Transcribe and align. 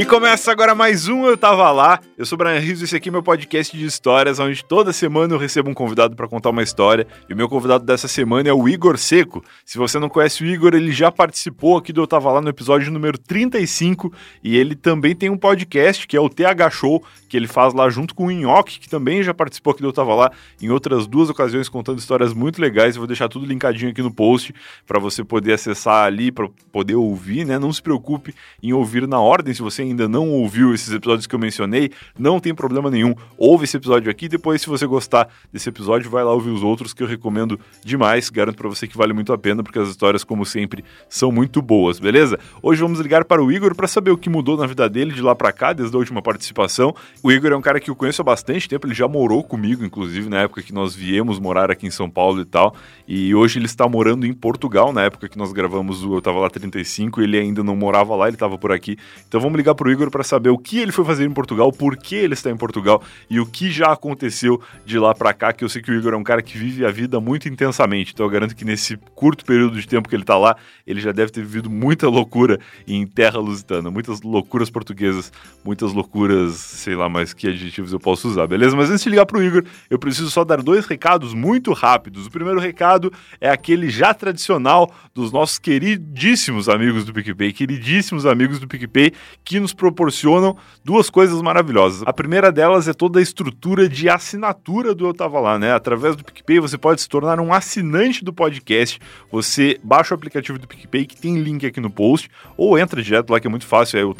E 0.00 0.06
começa 0.06 0.50
agora 0.50 0.74
mais 0.74 1.08
um 1.08 1.26
Eu 1.26 1.36
Tava 1.36 1.70
Lá. 1.70 2.00
Eu 2.16 2.24
sou 2.24 2.34
o 2.34 2.38
Brian 2.38 2.58
Rizzo, 2.58 2.84
esse 2.84 2.96
aqui 2.96 3.10
é 3.10 3.12
meu 3.12 3.22
podcast 3.22 3.76
de 3.76 3.84
histórias, 3.84 4.38
onde 4.38 4.64
toda 4.64 4.94
semana 4.94 5.34
eu 5.34 5.38
recebo 5.38 5.68
um 5.68 5.74
convidado 5.74 6.16
para 6.16 6.26
contar 6.26 6.48
uma 6.48 6.62
história. 6.62 7.06
E 7.28 7.34
o 7.34 7.36
meu 7.36 7.50
convidado 7.50 7.84
dessa 7.84 8.08
semana 8.08 8.48
é 8.48 8.52
o 8.52 8.66
Igor 8.66 8.96
Seco. 8.96 9.44
Se 9.62 9.76
você 9.76 9.98
não 9.98 10.08
conhece 10.08 10.42
o 10.42 10.46
Igor, 10.46 10.74
ele 10.74 10.90
já 10.90 11.12
participou 11.12 11.76
aqui 11.76 11.92
do 11.92 12.00
Eu 12.00 12.06
Tava 12.06 12.32
Lá 12.32 12.40
no 12.40 12.48
episódio 12.48 12.90
número 12.90 13.18
35. 13.18 14.10
E 14.42 14.56
ele 14.56 14.74
também 14.74 15.14
tem 15.14 15.28
um 15.28 15.36
podcast 15.36 16.06
que 16.06 16.16
é 16.16 16.20
o 16.20 16.30
TH 16.30 16.70
Show, 16.70 17.04
que 17.28 17.36
ele 17.36 17.46
faz 17.46 17.74
lá 17.74 17.90
junto 17.90 18.14
com 18.14 18.28
o 18.28 18.30
Inhoque, 18.30 18.80
que 18.80 18.88
também 18.88 19.22
já 19.22 19.34
participou 19.34 19.72
aqui 19.72 19.82
do 19.82 19.88
Eu 19.88 19.92
Tava 19.92 20.14
Lá 20.14 20.32
em 20.62 20.70
outras 20.70 21.06
duas 21.06 21.28
ocasiões, 21.28 21.68
contando 21.68 21.98
histórias 21.98 22.32
muito 22.32 22.58
legais. 22.58 22.96
Eu 22.96 23.00
vou 23.00 23.06
deixar 23.06 23.28
tudo 23.28 23.44
linkadinho 23.44 23.90
aqui 23.90 24.00
no 24.00 24.10
post 24.10 24.54
para 24.86 24.98
você 24.98 25.22
poder 25.22 25.52
acessar 25.52 26.06
ali, 26.06 26.32
para 26.32 26.48
poder 26.72 26.94
ouvir, 26.94 27.44
né? 27.44 27.58
Não 27.58 27.70
se 27.70 27.82
preocupe 27.82 28.34
em 28.62 28.72
ouvir 28.72 29.06
na 29.06 29.20
ordem, 29.20 29.52
se 29.52 29.60
você 29.60 29.89
ainda 29.90 30.08
não 30.08 30.28
ouviu 30.30 30.74
esses 30.74 30.92
episódios 30.92 31.26
que 31.26 31.34
eu 31.34 31.38
mencionei, 31.38 31.90
não 32.18 32.40
tem 32.40 32.54
problema 32.54 32.90
nenhum. 32.90 33.14
Ouve 33.36 33.64
esse 33.64 33.76
episódio 33.76 34.10
aqui, 34.10 34.28
depois, 34.28 34.62
se 34.62 34.68
você 34.68 34.86
gostar 34.86 35.28
desse 35.52 35.68
episódio, 35.68 36.10
vai 36.10 36.24
lá 36.24 36.32
ouvir 36.32 36.50
os 36.50 36.62
outros 36.62 36.94
que 36.94 37.02
eu 37.02 37.06
recomendo 37.06 37.58
demais. 37.84 38.30
Garanto 38.30 38.56
para 38.56 38.68
você 38.68 38.86
que 38.86 38.96
vale 38.96 39.12
muito 39.12 39.32
a 39.32 39.38
pena, 39.38 39.62
porque 39.62 39.78
as 39.78 39.88
histórias, 39.88 40.24
como 40.24 40.44
sempre, 40.46 40.84
são 41.08 41.30
muito 41.30 41.60
boas, 41.60 41.98
beleza? 41.98 42.38
Hoje 42.62 42.80
vamos 42.80 43.00
ligar 43.00 43.24
para 43.24 43.42
o 43.42 43.52
Igor 43.52 43.74
para 43.74 43.86
saber 43.86 44.10
o 44.10 44.18
que 44.18 44.30
mudou 44.30 44.56
na 44.56 44.66
vida 44.66 44.88
dele 44.88 45.12
de 45.12 45.22
lá 45.22 45.34
para 45.34 45.52
cá, 45.52 45.72
desde 45.72 45.94
a 45.94 45.98
última 45.98 46.22
participação. 46.22 46.94
O 47.22 47.30
Igor 47.30 47.52
é 47.52 47.56
um 47.56 47.60
cara 47.60 47.80
que 47.80 47.90
eu 47.90 47.96
conheço 47.96 48.22
há 48.22 48.24
bastante 48.24 48.68
tempo, 48.68 48.86
ele 48.86 48.94
já 48.94 49.08
morou 49.08 49.42
comigo, 49.42 49.84
inclusive, 49.84 50.28
na 50.28 50.42
época 50.42 50.62
que 50.62 50.72
nós 50.72 50.94
viemos 50.94 51.38
morar 51.38 51.70
aqui 51.70 51.86
em 51.86 51.90
São 51.90 52.08
Paulo 52.08 52.40
e 52.40 52.44
tal. 52.44 52.74
E 53.06 53.34
hoje 53.34 53.58
ele 53.58 53.66
está 53.66 53.88
morando 53.88 54.26
em 54.26 54.32
Portugal, 54.32 54.92
na 54.92 55.02
época 55.02 55.28
que 55.28 55.36
nós 55.36 55.52
gravamos 55.52 56.04
o 56.04 56.14
Eu 56.14 56.20
Tava 56.20 56.38
Lá 56.38 56.50
35, 56.50 57.20
ele 57.20 57.38
ainda 57.38 57.62
não 57.64 57.74
morava 57.74 58.14
lá, 58.14 58.26
ele 58.26 58.36
estava 58.36 58.56
por 58.56 58.72
aqui. 58.72 58.96
Então 59.26 59.40
vamos 59.40 59.56
ligar 59.56 59.74
para 59.80 59.88
o 59.88 59.90
Igor 59.90 60.10
para 60.10 60.22
saber 60.22 60.50
o 60.50 60.58
que 60.58 60.78
ele 60.78 60.92
foi 60.92 61.06
fazer 61.06 61.24
em 61.24 61.30
Portugal, 61.30 61.72
por 61.72 61.96
que 61.96 62.14
ele 62.14 62.34
está 62.34 62.50
em 62.50 62.56
Portugal 62.56 63.02
e 63.30 63.40
o 63.40 63.46
que 63.46 63.70
já 63.70 63.90
aconteceu 63.90 64.60
de 64.84 64.98
lá 64.98 65.14
para 65.14 65.32
cá, 65.32 65.54
que 65.54 65.64
eu 65.64 65.70
sei 65.70 65.80
que 65.80 65.90
o 65.90 65.94
Igor 65.94 66.12
é 66.12 66.16
um 66.18 66.22
cara 66.22 66.42
que 66.42 66.58
vive 66.58 66.84
a 66.84 66.90
vida 66.90 67.18
muito 67.18 67.48
intensamente. 67.48 68.12
Então 68.12 68.26
eu 68.26 68.30
garanto 68.30 68.54
que 68.54 68.62
nesse 68.62 68.98
curto 69.14 69.42
período 69.42 69.80
de 69.80 69.88
tempo 69.88 70.06
que 70.06 70.14
ele 70.14 70.22
está 70.22 70.36
lá, 70.36 70.54
ele 70.86 71.00
já 71.00 71.12
deve 71.12 71.32
ter 71.32 71.40
vivido 71.40 71.70
muita 71.70 72.10
loucura 72.10 72.60
em 72.86 73.06
terra 73.06 73.38
lusitana, 73.38 73.90
muitas 73.90 74.20
loucuras 74.20 74.68
portuguesas, 74.68 75.32
muitas 75.64 75.94
loucuras, 75.94 76.56
sei 76.56 76.94
lá 76.94 77.08
mais 77.08 77.32
que 77.32 77.48
adjetivos 77.48 77.90
eu 77.90 78.00
posso 78.00 78.28
usar, 78.28 78.46
beleza? 78.46 78.76
Mas 78.76 78.90
antes 78.90 79.02
de 79.02 79.08
ligar 79.08 79.24
pro 79.24 79.42
Igor, 79.42 79.64
eu 79.88 79.98
preciso 79.98 80.30
só 80.30 80.44
dar 80.44 80.62
dois 80.62 80.84
recados 80.84 81.32
muito 81.32 81.72
rápidos. 81.72 82.26
O 82.26 82.30
primeiro 82.30 82.60
recado 82.60 83.10
é 83.40 83.48
aquele 83.48 83.88
já 83.88 84.12
tradicional 84.12 84.92
dos 85.14 85.32
nossos 85.32 85.58
queridíssimos 85.58 86.68
amigos 86.68 87.06
do 87.06 87.14
PicPay, 87.14 87.50
queridíssimos 87.54 88.26
amigos 88.26 88.58
do 88.58 88.68
PicPay 88.68 89.14
que 89.42 89.58
nos 89.58 89.69
proporcionam 89.72 90.56
duas 90.84 91.10
coisas 91.10 91.40
maravilhosas. 91.42 92.02
A 92.06 92.12
primeira 92.12 92.50
delas 92.50 92.88
é 92.88 92.92
toda 92.92 93.18
a 93.18 93.22
estrutura 93.22 93.88
de 93.88 94.08
assinatura 94.08 94.94
do 94.94 95.06
Eu 95.06 95.14
Tava 95.14 95.40
Lá, 95.40 95.58
né? 95.58 95.72
Através 95.72 96.16
do 96.16 96.24
PicPay 96.24 96.60
você 96.60 96.78
pode 96.78 97.00
se 97.00 97.08
tornar 97.08 97.40
um 97.40 97.52
assinante 97.52 98.24
do 98.24 98.32
podcast. 98.32 98.98
Você 99.30 99.78
baixa 99.82 100.14
o 100.14 100.16
aplicativo 100.16 100.58
do 100.58 100.66
PicPay 100.66 101.06
que 101.06 101.16
tem 101.16 101.38
link 101.38 101.66
aqui 101.66 101.80
no 101.80 101.90
post 101.90 102.30
ou 102.56 102.78
entra 102.78 103.02
direto 103.02 103.30
lá 103.30 103.40
que 103.40 103.46
é 103.46 103.50
muito 103.50 103.66
fácil, 103.66 103.98
é 103.98 104.02
eu 104.02 104.14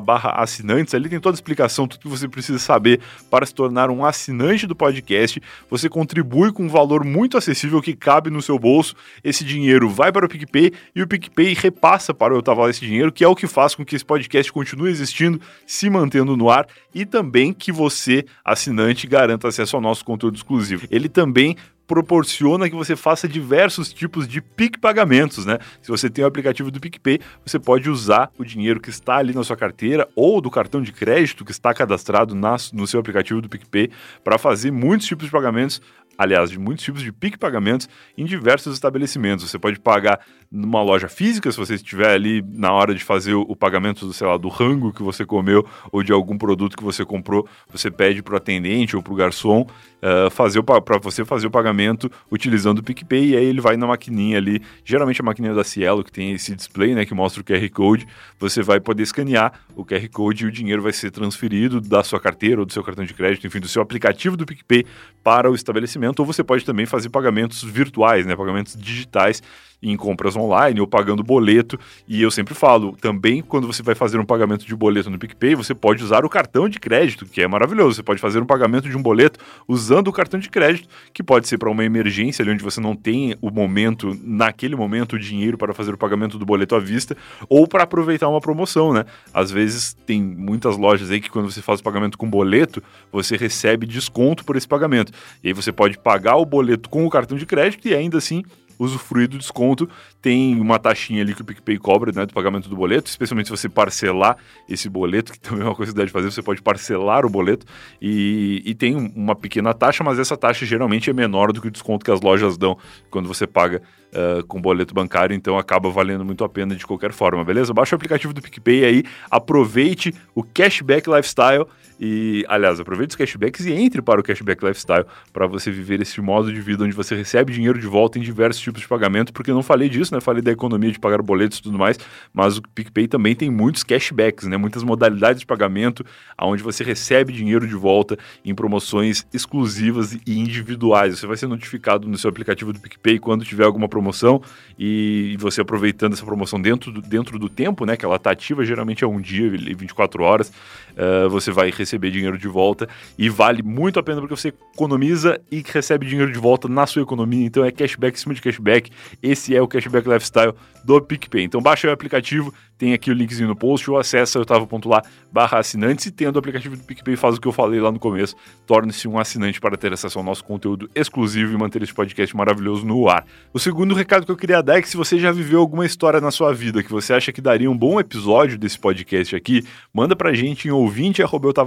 barra 0.00 0.30
assinantes. 0.30 0.94
Ali 0.94 1.08
tem 1.08 1.20
toda 1.20 1.34
a 1.34 1.38
explicação, 1.38 1.86
tudo 1.86 2.02
que 2.02 2.08
você 2.08 2.28
precisa 2.28 2.58
saber 2.58 3.00
para 3.30 3.46
se 3.46 3.54
tornar 3.54 3.90
um 3.90 4.04
assinante 4.04 4.66
do 4.66 4.74
podcast. 4.74 5.40
Você 5.70 5.88
contribui 5.88 6.52
com 6.52 6.64
um 6.64 6.68
valor 6.68 7.04
muito 7.04 7.36
acessível 7.36 7.80
que 7.80 7.94
cabe 7.94 8.30
no 8.30 8.42
seu 8.42 8.58
bolso. 8.58 8.94
Esse 9.22 9.44
dinheiro 9.44 9.88
vai 9.88 10.12
para 10.12 10.26
o 10.26 10.28
PicPay 10.28 10.72
e 10.94 11.02
o 11.02 11.06
PicPay 11.06 11.54
repassa 11.54 12.12
para 12.12 12.34
o 12.34 12.36
Eu 12.36 12.42
Tava 12.42 12.62
Lá 12.62 12.70
esse 12.70 12.80
dinheiro, 12.80 13.12
que 13.12 13.24
é 13.24 13.28
o 13.28 13.34
que 13.34 13.46
faz 13.46 13.74
com 13.74 13.84
que 13.84 13.96
esse 13.96 14.04
podcast 14.04 14.52
continue 14.52 14.75
existindo, 14.84 15.40
se 15.64 15.88
mantendo 15.88 16.36
no 16.36 16.50
ar 16.50 16.66
e 16.92 17.06
também 17.06 17.52
que 17.52 17.70
você, 17.70 18.24
assinante, 18.44 19.06
garanta 19.06 19.46
acesso 19.46 19.76
ao 19.76 19.82
nosso 19.82 20.04
conteúdo 20.04 20.34
exclusivo. 20.34 20.86
Ele 20.90 21.08
também 21.08 21.56
proporciona 21.86 22.68
que 22.68 22.74
você 22.74 22.96
faça 22.96 23.28
diversos 23.28 23.92
tipos 23.92 24.26
de 24.26 24.40
PIC 24.40 24.78
pagamentos, 24.78 25.46
né? 25.46 25.58
Se 25.80 25.88
você 25.88 26.10
tem 26.10 26.24
o 26.24 26.28
aplicativo 26.28 26.70
do 26.70 26.80
PicPay, 26.80 27.20
você 27.44 27.58
pode 27.58 27.88
usar 27.88 28.30
o 28.36 28.44
dinheiro 28.44 28.80
que 28.80 28.90
está 28.90 29.16
ali 29.16 29.32
na 29.32 29.44
sua 29.44 29.56
carteira 29.56 30.08
ou 30.16 30.40
do 30.40 30.50
cartão 30.50 30.82
de 30.82 30.92
crédito 30.92 31.44
que 31.44 31.52
está 31.52 31.72
cadastrado 31.72 32.34
na, 32.34 32.56
no 32.72 32.86
seu 32.86 32.98
aplicativo 32.98 33.40
do 33.40 33.48
PicPay 33.48 33.90
para 34.24 34.36
fazer 34.36 34.72
muitos 34.72 35.06
tipos 35.06 35.26
de 35.26 35.30
pagamentos 35.30 35.80
aliás, 36.18 36.50
de 36.50 36.58
muitos 36.58 36.84
tipos 36.84 37.02
de 37.02 37.12
PIC 37.12 37.38
pagamentos 37.38 37.88
em 38.16 38.24
diversos 38.24 38.74
estabelecimentos. 38.74 39.48
Você 39.50 39.58
pode 39.58 39.78
pagar 39.78 40.20
numa 40.50 40.82
loja 40.82 41.08
física, 41.08 41.50
se 41.50 41.58
você 41.58 41.74
estiver 41.74 42.10
ali 42.10 42.42
na 42.48 42.72
hora 42.72 42.94
de 42.94 43.02
fazer 43.02 43.34
o, 43.34 43.56
pagamento, 43.56 44.12
sei 44.12 44.26
lá, 44.26 44.36
do 44.36 44.48
rango 44.48 44.92
que 44.92 45.02
você 45.02 45.24
comeu 45.24 45.66
ou 45.90 46.02
de 46.02 46.12
algum 46.12 46.38
produto 46.38 46.76
que 46.76 46.84
você 46.84 47.04
comprou, 47.04 47.46
você 47.70 47.90
pede 47.90 48.22
para 48.22 48.34
o 48.34 48.36
atendente 48.36 48.96
ou 48.96 49.02
para 49.02 49.12
o 49.12 49.16
garçom 49.16 49.62
uh, 49.62 50.30
fazer 50.30 50.62
para 50.62 50.98
você 50.98 51.24
fazer 51.24 51.46
o 51.46 51.50
pagamento 51.50 52.10
utilizando 52.30 52.78
o 52.78 52.82
PicPay 52.82 53.30
e 53.30 53.36
aí 53.36 53.44
ele 53.44 53.60
vai 53.60 53.76
na 53.76 53.86
maquininha 53.86 54.38
ali, 54.38 54.62
geralmente 54.84 55.20
a 55.20 55.24
maquininha 55.24 55.54
da 55.54 55.64
Cielo 55.64 56.04
que 56.04 56.12
tem 56.12 56.32
esse 56.32 56.54
display, 56.54 56.94
né, 56.94 57.04
que 57.04 57.14
mostra 57.14 57.40
o 57.40 57.44
QR 57.44 57.68
Code, 57.70 58.06
você 58.38 58.62
vai 58.62 58.80
poder 58.80 59.02
escanear 59.02 59.52
o 59.74 59.84
QR 59.84 60.08
Code 60.10 60.44
e 60.44 60.48
o 60.48 60.52
dinheiro 60.52 60.82
vai 60.82 60.92
ser 60.92 61.10
transferido 61.10 61.80
da 61.80 62.02
sua 62.02 62.20
carteira 62.20 62.60
ou 62.60 62.66
do 62.66 62.72
seu 62.72 62.82
cartão 62.82 63.04
de 63.04 63.14
crédito, 63.14 63.46
enfim, 63.46 63.60
do 63.60 63.68
seu 63.68 63.82
aplicativo 63.82 64.36
do 64.36 64.46
PicPay 64.46 64.86
para 65.22 65.50
o 65.50 65.54
estabelecimento, 65.54 66.20
ou 66.20 66.26
você 66.26 66.44
pode 66.44 66.64
também 66.64 66.86
fazer 66.86 67.08
pagamentos 67.08 67.62
virtuais, 67.62 68.24
né, 68.24 68.36
pagamentos 68.36 68.76
digitais 68.76 69.42
em 69.82 69.96
compras 69.96 70.36
online 70.36 70.80
ou 70.80 70.86
pagando 70.86 71.22
boleto. 71.22 71.78
E 72.08 72.22
eu 72.22 72.30
sempre 72.30 72.54
falo, 72.54 72.96
também 73.00 73.42
quando 73.42 73.66
você 73.66 73.82
vai 73.82 73.94
fazer 73.94 74.18
um 74.18 74.24
pagamento 74.24 74.66
de 74.66 74.74
boleto 74.74 75.10
no 75.10 75.18
PicPay, 75.18 75.54
você 75.54 75.74
pode 75.74 76.02
usar 76.02 76.24
o 76.24 76.28
cartão 76.28 76.68
de 76.68 76.78
crédito, 76.78 77.26
que 77.26 77.42
é 77.42 77.46
maravilhoso. 77.46 77.96
Você 77.96 78.02
pode 78.02 78.20
fazer 78.20 78.40
um 78.40 78.46
pagamento 78.46 78.88
de 78.88 78.96
um 78.96 79.02
boleto 79.02 79.38
usando 79.68 80.08
o 80.08 80.12
cartão 80.12 80.40
de 80.40 80.48
crédito, 80.48 80.88
que 81.12 81.22
pode 81.22 81.48
ser 81.48 81.58
para 81.58 81.70
uma 81.70 81.84
emergência, 81.84 82.42
ali 82.42 82.50
onde 82.50 82.62
você 82.62 82.80
não 82.80 82.94
tem 82.94 83.36
o 83.40 83.50
momento, 83.50 84.16
naquele 84.22 84.76
momento, 84.76 85.14
o 85.14 85.18
dinheiro 85.18 85.58
para 85.58 85.72
fazer 85.74 85.92
o 85.92 85.98
pagamento 85.98 86.38
do 86.38 86.46
boleto 86.46 86.74
à 86.74 86.78
vista, 86.78 87.16
ou 87.48 87.66
para 87.66 87.84
aproveitar 87.84 88.28
uma 88.28 88.40
promoção, 88.40 88.92
né? 88.92 89.04
Às 89.32 89.50
vezes 89.50 89.94
tem 90.06 90.22
muitas 90.22 90.76
lojas 90.76 91.10
aí 91.10 91.20
que 91.20 91.30
quando 91.30 91.50
você 91.50 91.62
faz 91.62 91.80
o 91.80 91.82
pagamento 91.82 92.18
com 92.18 92.28
boleto, 92.28 92.82
você 93.12 93.36
recebe 93.36 93.86
desconto 93.86 94.44
por 94.44 94.56
esse 94.56 94.66
pagamento. 94.66 95.12
E 95.42 95.48
aí 95.48 95.52
você 95.52 95.72
pode 95.72 95.98
pagar 95.98 96.36
o 96.36 96.44
boleto 96.44 96.88
com 96.88 97.06
o 97.06 97.10
cartão 97.10 97.36
de 97.36 97.46
crédito 97.46 97.86
e 97.88 97.94
ainda 97.94 98.18
assim 98.18 98.42
usufruir 98.78 99.28
do 99.28 99.38
desconto. 99.38 99.88
Tem 100.20 100.58
uma 100.60 100.78
taxinha 100.78 101.22
ali 101.22 101.34
que 101.34 101.42
o 101.42 101.44
PicPay 101.44 101.78
cobra, 101.78 102.12
né, 102.12 102.26
do 102.26 102.32
pagamento 102.32 102.68
do 102.68 102.76
boleto, 102.76 103.08
especialmente 103.08 103.46
se 103.46 103.50
você 103.50 103.68
parcelar 103.68 104.36
esse 104.68 104.88
boleto, 104.88 105.32
que 105.32 105.40
também 105.40 105.62
é 105.62 105.64
uma 105.64 105.74
coisa 105.74 105.92
que 105.92 105.98
dá 105.98 106.04
de 106.04 106.10
fazer, 106.10 106.30
você 106.30 106.42
pode 106.42 106.62
parcelar 106.62 107.24
o 107.24 107.30
boleto 107.30 107.66
e, 108.00 108.62
e 108.64 108.74
tem 108.74 108.94
uma 109.14 109.34
pequena 109.34 109.72
taxa, 109.72 110.02
mas 110.02 110.18
essa 110.18 110.36
taxa 110.36 110.66
geralmente 110.66 111.10
é 111.10 111.12
menor 111.12 111.52
do 111.52 111.60
que 111.60 111.68
o 111.68 111.70
desconto 111.70 112.04
que 112.04 112.10
as 112.10 112.20
lojas 112.20 112.56
dão 112.56 112.76
quando 113.10 113.28
você 113.28 113.46
paga 113.46 113.82
uh, 114.12 114.44
com 114.46 114.60
boleto 114.60 114.94
bancário, 114.94 115.34
então 115.34 115.58
acaba 115.58 115.90
valendo 115.90 116.24
muito 116.24 116.44
a 116.44 116.48
pena 116.48 116.74
de 116.74 116.86
qualquer 116.86 117.12
forma, 117.12 117.44
beleza? 117.44 117.72
Baixa 117.72 117.94
o 117.94 117.96
aplicativo 117.96 118.32
do 118.32 118.42
PicPay 118.42 118.84
aí, 118.84 119.02
aproveite 119.30 120.14
o 120.34 120.42
Cashback 120.42 121.08
Lifestyle 121.08 121.66
e, 121.98 122.44
aliás, 122.48 122.78
aproveite 122.78 123.10
os 123.10 123.16
cashbacks 123.16 123.64
e 123.64 123.72
entre 123.72 124.02
para 124.02 124.20
o 124.20 124.22
Cashback 124.22 124.62
Lifestyle 124.64 125.06
para 125.32 125.46
você 125.46 125.70
viver 125.70 126.00
esse 126.02 126.20
modo 126.20 126.52
de 126.52 126.60
vida 126.60 126.84
onde 126.84 126.94
você 126.94 127.14
recebe 127.14 127.52
dinheiro 127.52 127.78
de 127.78 127.86
volta 127.86 128.18
em 128.18 128.22
diversos 128.22 128.60
tipos 128.60 128.82
de 128.82 128.88
pagamento, 128.88 129.32
porque 129.32 129.50
eu 129.50 129.54
não 129.54 129.62
falei 129.62 129.88
disso, 129.88 130.14
né? 130.14 130.20
Falei 130.20 130.42
da 130.42 130.52
economia 130.52 130.92
de 130.92 130.98
pagar 130.98 131.22
boletos 131.22 131.58
e 131.58 131.62
tudo 131.62 131.78
mais, 131.78 131.98
mas 132.34 132.58
o 132.58 132.62
PicPay 132.62 133.08
também 133.08 133.34
tem 133.34 133.50
muitos 133.50 133.82
cashbacks, 133.82 134.46
né? 134.46 134.56
Muitas 134.58 134.82
modalidades 134.82 135.40
de 135.40 135.46
pagamento 135.46 136.04
onde 136.38 136.62
você 136.62 136.84
recebe 136.84 137.32
dinheiro 137.32 137.66
de 137.66 137.74
volta 137.74 138.18
em 138.44 138.54
promoções 138.54 139.26
exclusivas 139.32 140.12
e 140.26 140.38
individuais. 140.38 141.18
Você 141.18 141.26
vai 141.26 141.36
ser 141.36 141.46
notificado 141.46 142.06
no 142.06 142.18
seu 142.18 142.28
aplicativo 142.28 142.72
do 142.72 142.80
PicPay 142.80 143.18
quando 143.18 143.44
tiver 143.44 143.64
alguma 143.64 143.88
promoção 143.88 144.42
e 144.78 145.36
você 145.38 145.62
aproveitando 145.62 146.12
essa 146.12 146.24
promoção 146.24 146.60
dentro 146.60 146.92
do, 146.92 147.00
dentro 147.00 147.38
do 147.38 147.48
tempo, 147.48 147.86
né? 147.86 147.96
Que 147.96 148.04
ela 148.04 148.16
está 148.16 148.30
ativa, 148.30 148.64
geralmente 148.64 149.02
é 149.02 149.06
um 149.06 149.20
dia, 149.20 149.48
24 149.50 150.22
horas, 150.22 150.52
uh, 150.92 151.28
você 151.30 151.50
vai 151.50 151.70
receber 151.70 151.85
receber 151.86 152.10
dinheiro 152.10 152.36
de 152.36 152.48
volta 152.48 152.88
e 153.16 153.28
vale 153.28 153.62
muito 153.62 153.98
a 153.98 154.02
pena 154.02 154.20
porque 154.20 154.36
você 154.36 154.52
economiza 154.74 155.40
e 155.50 155.64
recebe 155.64 156.06
dinheiro 156.06 156.32
de 156.32 156.38
volta 156.38 156.68
na 156.68 156.86
sua 156.86 157.02
economia. 157.02 157.46
Então 157.46 157.64
é 157.64 157.70
cashback 157.70 158.16
em 158.16 158.20
cima 158.20 158.34
de 158.34 158.42
cashback. 158.42 158.90
Esse 159.22 159.54
é 159.54 159.62
o 159.62 159.68
cashback 159.68 160.08
lifestyle 160.08 160.52
do 160.84 161.00
PicPay. 161.00 161.44
Então 161.44 161.60
baixa 161.60 161.88
o 161.88 161.90
aplicativo, 161.90 162.54
tem 162.78 162.92
aqui 162.92 163.10
o 163.10 163.14
linkzinho 163.14 163.48
no 163.48 163.56
post 163.56 163.90
ou 163.90 163.98
acessa 163.98 164.38
otavo.lá 164.38 165.02
barra 165.32 165.58
assinantes 165.58 166.06
e 166.06 166.10
tendo 166.10 166.36
o 166.36 166.38
aplicativo 166.38 166.76
do 166.76 166.82
PicPay 166.82 167.16
faz 167.16 167.36
o 167.36 167.40
que 167.40 167.48
eu 167.48 167.52
falei 167.52 167.80
lá 167.80 167.90
no 167.90 167.98
começo, 167.98 168.36
torne-se 168.66 169.08
um 169.08 169.18
assinante 169.18 169.60
para 169.60 169.76
ter 169.76 169.92
acesso 169.92 170.18
ao 170.18 170.24
nosso 170.24 170.44
conteúdo 170.44 170.88
exclusivo 170.94 171.52
e 171.52 171.58
manter 171.58 171.82
esse 171.82 171.92
podcast 171.92 172.36
maravilhoso 172.36 172.86
no 172.86 173.08
ar. 173.08 173.26
O 173.52 173.58
segundo 173.58 173.94
recado 173.94 174.24
que 174.24 174.32
eu 174.32 174.36
queria 174.36 174.62
dar 174.62 174.78
é 174.78 174.82
que 174.82 174.88
se 174.88 174.96
você 174.96 175.18
já 175.18 175.32
viveu 175.32 175.60
alguma 175.60 175.84
história 175.84 176.20
na 176.20 176.30
sua 176.30 176.52
vida 176.52 176.82
que 176.82 176.92
você 176.92 177.12
acha 177.12 177.32
que 177.32 177.40
daria 177.40 177.70
um 177.70 177.76
bom 177.76 177.98
episódio 177.98 178.58
desse 178.58 178.78
podcast 178.78 179.34
aqui, 179.34 179.64
manda 179.92 180.14
pra 180.14 180.34
gente 180.34 180.68
em 180.68 180.70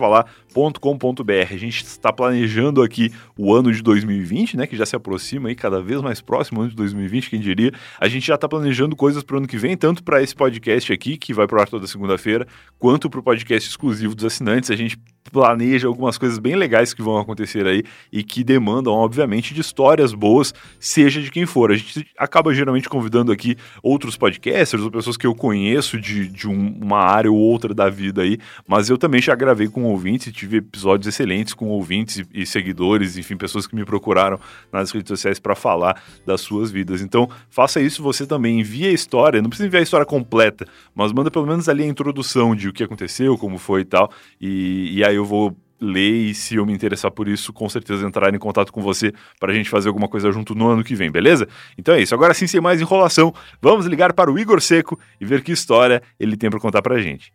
ouvinte.com.br. 0.10 1.54
A 1.54 1.58
gente 1.58 1.84
está 1.84 2.12
planejando 2.12 2.82
aqui 2.82 3.12
o 3.38 3.54
ano 3.54 3.72
de 3.72 3.82
2020, 3.82 4.58
né, 4.58 4.68
que 4.68 4.76
já 4.76 4.86
se 4.86 4.96
aproxima 4.96 5.50
aí 5.50 5.56
cada 5.56 5.82
vez 5.82 6.02
mais 6.02 6.22
próximo, 6.22 6.62
ano 6.62 6.70
de 6.70 6.76
2020, 6.76 7.30
quem 7.30 7.40
diria. 7.40 7.72
A 8.00 8.08
gente 8.08 8.28
já 8.28 8.36
está 8.36 8.48
planejando 8.48 8.96
coisas 8.96 9.24
para 9.24 9.36
o 9.36 9.38
ano 9.38 9.48
que 9.48 9.58
vem, 9.58 9.78
tanto 9.78 10.04
para 10.04 10.22
esse 10.22 10.36
podcast 10.36 10.92
aqui, 10.92 11.18
que 11.18 11.34
vai 11.34 11.48
pro 11.48 11.62
ar 11.62 11.68
toda 11.68 11.88
segunda-feira, 11.88 12.48
quanto 12.78 13.10
para 13.10 13.20
o 13.20 13.24
podcast 13.24 13.70
exclusivo 13.70 14.16
dos 14.16 14.26
assinantes. 14.26 14.72
A 14.72 14.76
gente 14.76 14.98
planeja 15.30 15.88
algumas 15.88 16.18
coisas 16.18 16.40
bem 16.40 16.56
legais 16.56 16.94
que 16.94 17.02
vão 17.02 17.18
acontecer 17.18 17.66
aí 17.66 17.84
e 18.12 18.24
que 18.24 18.44
demandam, 18.44 18.94
obviamente, 18.94 19.54
de 19.54 19.62
histórias 19.62 20.14
boas, 20.14 20.54
seja 20.80 21.22
de 21.22 21.32
quem 21.32 21.46
for. 21.46 21.72
A 21.72 21.78
gente 21.78 22.08
acaba 22.18 22.54
geralmente 22.54 22.90
convidando 22.90 23.32
aqui 23.32 23.56
outros 23.84 24.18
podcasters 24.18 24.84
ou 24.84 24.92
pessoas 24.92 25.18
que 25.18 25.28
eu 25.28 25.36
conheço 25.36 26.00
de, 26.00 26.28
de 26.28 26.48
um, 26.48 26.78
uma 26.82 27.00
área 27.00 27.32
ou 27.32 27.38
outra 27.38 27.74
da 27.74 27.90
vida 27.90 28.22
aí, 28.22 28.38
mas 28.68 28.90
eu 28.90 28.98
também 28.98 29.22
já 29.22 29.36
gravei 29.36 29.68
com 29.68 29.84
ouvintes 29.84 30.28
e 30.28 30.32
tive 30.32 30.58
episódios 30.58 31.08
excelentes 31.08 31.54
com 31.54 31.68
ouvintes 31.68 32.18
e, 32.18 32.42
e 32.42 32.46
seguidores, 32.46 33.18
enfim, 33.18 33.38
pessoas 33.38 33.68
que 33.68 33.76
me 33.76 33.86
procuraram 33.86 34.40
nas 34.72 34.92
redes 34.92 35.10
sociais 35.10 35.40
para 35.40 35.56
falar 35.56 36.02
das 36.26 36.42
suas 36.42 36.72
vidas. 36.72 37.02
Então, 37.02 37.30
faça 37.50 37.82
isso 37.82 38.02
você 38.02 38.26
também, 38.26 38.60
envia 38.60 38.92
história, 38.92 39.42
não 39.42 39.50
precisa 39.50 39.68
enviar 39.68 39.82
a 39.82 39.84
história 39.84 40.06
completa, 40.06 40.66
mas 40.96 41.12
manda 41.12 41.30
pelo 41.30 41.46
menos 41.46 41.70
ali 41.70 41.84
a 41.84 41.88
introdução 41.88 42.56
de 42.56 42.70
o 42.70 42.74
que 42.74 42.84
aconteceu, 42.84 43.38
como 43.38 43.58
foi 43.58 43.82
e 43.82 43.86
tal, 43.86 44.12
e, 44.40 44.98
e 44.98 45.04
aí 45.04 45.19
eu 45.20 45.26
vou 45.26 45.56
ler 45.82 46.30
e 46.30 46.36
se 46.36 46.56
eu 46.56 46.66
me 46.66 46.74
interessar 46.74 47.12
por 47.12 47.28
isso, 47.28 47.54
com 47.54 47.70
certeza 47.70 48.06
entrar 48.06 48.34
em 48.34 48.40
contato 48.40 48.72
com 48.72 48.82
você 48.82 49.14
para 49.40 49.52
a 49.52 49.56
gente 49.56 49.70
fazer 49.70 49.88
alguma 49.88 50.08
coisa 50.08 50.32
junto 50.32 50.54
no 50.54 50.68
ano 50.68 50.84
que 50.84 50.96
vem, 50.96 51.10
beleza? 51.10 51.48
Então 51.78 51.96
é 51.96 52.02
isso. 52.02 52.14
Agora 52.14 52.34
sim, 52.34 52.48
sem 52.48 52.60
mais 52.60 52.82
enrolação, 52.82 53.34
vamos 53.62 53.86
ligar 53.86 54.14
para 54.14 54.32
o 54.32 54.38
Igor 54.38 54.62
Seco 54.62 55.00
e 55.20 55.26
ver 55.26 55.42
que 55.42 55.52
história 55.52 56.02
ele 56.20 56.36
tem 56.36 56.50
para 56.50 56.60
contar 56.60 56.82
para 56.82 56.96
a 56.96 57.02
gente. 57.02 57.32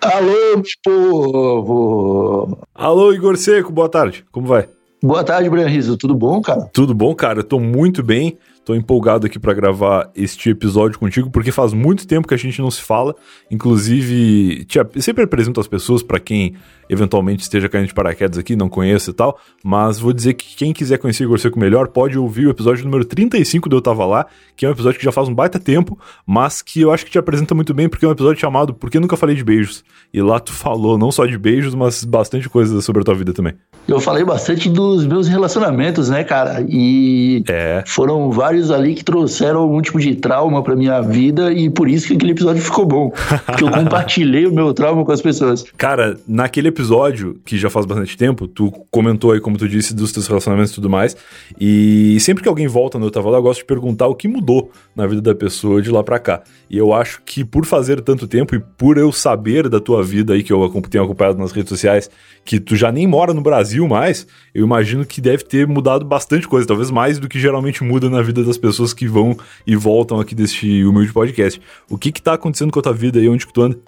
Alô, 0.00 0.56
meu 0.56 0.62
povo! 0.84 2.58
Alô, 2.74 3.12
Igor 3.12 3.36
Seco, 3.36 3.70
boa 3.70 3.88
tarde. 3.88 4.24
Como 4.32 4.48
vai? 4.48 4.68
Boa 5.00 5.24
tarde, 5.24 5.48
Brian 5.48 5.68
Rizzo. 5.68 5.96
Tudo 5.96 6.14
bom, 6.14 6.40
cara? 6.40 6.68
Tudo 6.72 6.94
bom, 6.94 7.14
cara? 7.14 7.40
Eu 7.40 7.44
tô 7.44 7.58
muito 7.58 8.02
bem. 8.02 8.36
Tô 8.64 8.76
empolgado 8.76 9.26
aqui 9.26 9.40
para 9.40 9.52
gravar 9.52 10.08
este 10.14 10.50
episódio 10.50 10.96
contigo, 10.96 11.28
porque 11.30 11.50
faz 11.50 11.72
muito 11.72 12.06
tempo 12.06 12.28
que 12.28 12.34
a 12.34 12.36
gente 12.36 12.62
não 12.62 12.70
se 12.70 12.80
fala. 12.80 13.14
Inclusive, 13.50 14.66
eu 14.94 15.02
sempre 15.02 15.24
apresento 15.24 15.60
as 15.60 15.66
pessoas 15.66 16.00
para 16.00 16.20
quem 16.20 16.54
eventualmente 16.88 17.42
esteja 17.42 17.68
caindo 17.68 17.88
de 17.88 17.94
paraquedas 17.94 18.38
aqui, 18.38 18.54
não 18.54 18.68
conheça 18.68 19.10
e 19.10 19.14
tal. 19.14 19.38
Mas 19.64 19.98
vou 19.98 20.12
dizer 20.12 20.34
que 20.34 20.54
quem 20.54 20.72
quiser 20.72 20.98
conhecer 20.98 21.26
o 21.26 21.38
Seco 21.38 21.58
melhor 21.58 21.88
pode 21.88 22.18
ouvir 22.18 22.46
o 22.46 22.50
episódio 22.50 22.84
número 22.84 23.04
35 23.04 23.68
do 23.68 23.76
Eu 23.76 23.82
Tava 23.82 24.04
Lá, 24.04 24.26
que 24.56 24.66
é 24.66 24.68
um 24.68 24.72
episódio 24.72 24.98
que 24.98 25.04
já 25.04 25.12
faz 25.12 25.28
um 25.28 25.34
baita 25.34 25.58
tempo, 25.58 25.98
mas 26.26 26.62
que 26.62 26.80
eu 26.80 26.92
acho 26.92 27.04
que 27.04 27.10
te 27.10 27.18
apresenta 27.18 27.54
muito 27.54 27.72
bem, 27.74 27.88
porque 27.88 28.04
é 28.04 28.08
um 28.08 28.12
episódio 28.12 28.40
chamado 28.40 28.74
Por 28.74 28.90
que 28.90 29.00
Nunca 29.00 29.16
Falei 29.16 29.34
de 29.34 29.42
Beijos? 29.42 29.82
E 30.12 30.20
lá 30.20 30.38
tu 30.38 30.52
falou 30.52 30.98
não 30.98 31.10
só 31.10 31.24
de 31.24 31.38
beijos, 31.38 31.74
mas 31.74 32.04
bastante 32.04 32.48
coisa 32.48 32.80
sobre 32.82 33.00
a 33.00 33.04
tua 33.04 33.14
vida 33.14 33.32
também. 33.32 33.54
Eu 33.88 33.98
falei 33.98 34.24
bastante 34.24 34.68
dos 34.68 35.06
meus 35.06 35.26
relacionamentos, 35.26 36.10
né, 36.10 36.22
cara? 36.22 36.64
E 36.68 37.42
é. 37.48 37.82
foram 37.86 38.30
vários 38.30 38.51
ali 38.70 38.94
que 38.94 39.04
trouxeram 39.04 39.60
algum 39.60 39.80
tipo 39.80 39.98
de 40.00 40.14
trauma 40.14 40.62
pra 40.62 40.74
minha 40.76 41.00
vida 41.00 41.52
e 41.52 41.70
por 41.70 41.88
isso 41.88 42.06
que 42.06 42.14
aquele 42.14 42.32
episódio 42.32 42.62
ficou 42.62 42.86
bom. 42.86 43.12
que 43.56 43.64
eu 43.64 43.70
compartilhei 43.72 44.46
o 44.46 44.52
meu 44.52 44.72
trauma 44.74 45.04
com 45.04 45.12
as 45.12 45.20
pessoas. 45.20 45.64
Cara, 45.76 46.18
naquele 46.26 46.68
episódio, 46.68 47.40
que 47.44 47.56
já 47.58 47.70
faz 47.70 47.86
bastante 47.86 48.16
tempo, 48.16 48.46
tu 48.46 48.70
comentou 48.90 49.32
aí, 49.32 49.40
como 49.40 49.56
tu 49.56 49.68
disse, 49.68 49.94
dos 49.94 50.12
teus 50.12 50.26
relacionamentos 50.26 50.72
e 50.72 50.74
tudo 50.74 50.90
mais. 50.90 51.16
E 51.58 52.18
sempre 52.20 52.42
que 52.42 52.48
alguém 52.48 52.66
volta 52.66 52.98
no 52.98 53.06
Eu 53.06 53.10
Tava 53.10 53.30
Lá, 53.30 53.38
eu 53.38 53.42
gosto 53.42 53.60
de 53.60 53.66
perguntar 53.66 54.06
o 54.06 54.14
que 54.14 54.28
mudou 54.28 54.70
na 54.94 55.06
vida 55.06 55.20
da 55.20 55.34
pessoa 55.34 55.80
de 55.80 55.90
lá 55.90 56.02
pra 56.02 56.18
cá. 56.18 56.42
E 56.70 56.76
eu 56.76 56.92
acho 56.92 57.22
que 57.24 57.44
por 57.44 57.64
fazer 57.66 58.00
tanto 58.00 58.26
tempo 58.26 58.54
e 58.54 58.58
por 58.58 58.98
eu 58.98 59.12
saber 59.12 59.68
da 59.68 59.80
tua 59.80 60.02
vida 60.02 60.34
aí, 60.34 60.42
que 60.42 60.52
eu 60.52 60.82
tenho 60.90 61.04
acompanhado 61.04 61.38
nas 61.38 61.52
redes 61.52 61.68
sociais, 61.68 62.10
que 62.44 62.58
tu 62.58 62.76
já 62.76 62.90
nem 62.90 63.06
mora 63.06 63.32
no 63.32 63.40
Brasil 63.40 63.86
mais, 63.86 64.26
eu 64.54 64.64
imagino 64.64 65.04
que 65.04 65.20
deve 65.20 65.44
ter 65.44 65.66
mudado 65.66 66.04
bastante 66.04 66.48
coisa, 66.48 66.66
talvez 66.66 66.90
mais 66.90 67.18
do 67.18 67.28
que 67.28 67.38
geralmente 67.38 67.84
muda 67.84 68.10
na 68.10 68.22
vida 68.22 68.41
das 68.44 68.58
pessoas 68.58 68.92
que 68.92 69.06
vão 69.06 69.36
e 69.66 69.76
voltam 69.76 70.20
aqui 70.20 70.34
deste 70.34 70.84
humilde 70.84 71.12
podcast. 71.12 71.60
O 71.88 71.98
que 71.98 72.12
que 72.12 72.22
tá 72.22 72.34
acontecendo 72.34 72.72
com 72.72 72.78
a 72.78 72.82
tua 72.82 72.92
vida 72.92 73.18
aí, 73.18 73.28
onde 73.28 73.46
que 73.46 73.52
tu 73.52 73.62
anda? 73.62 73.78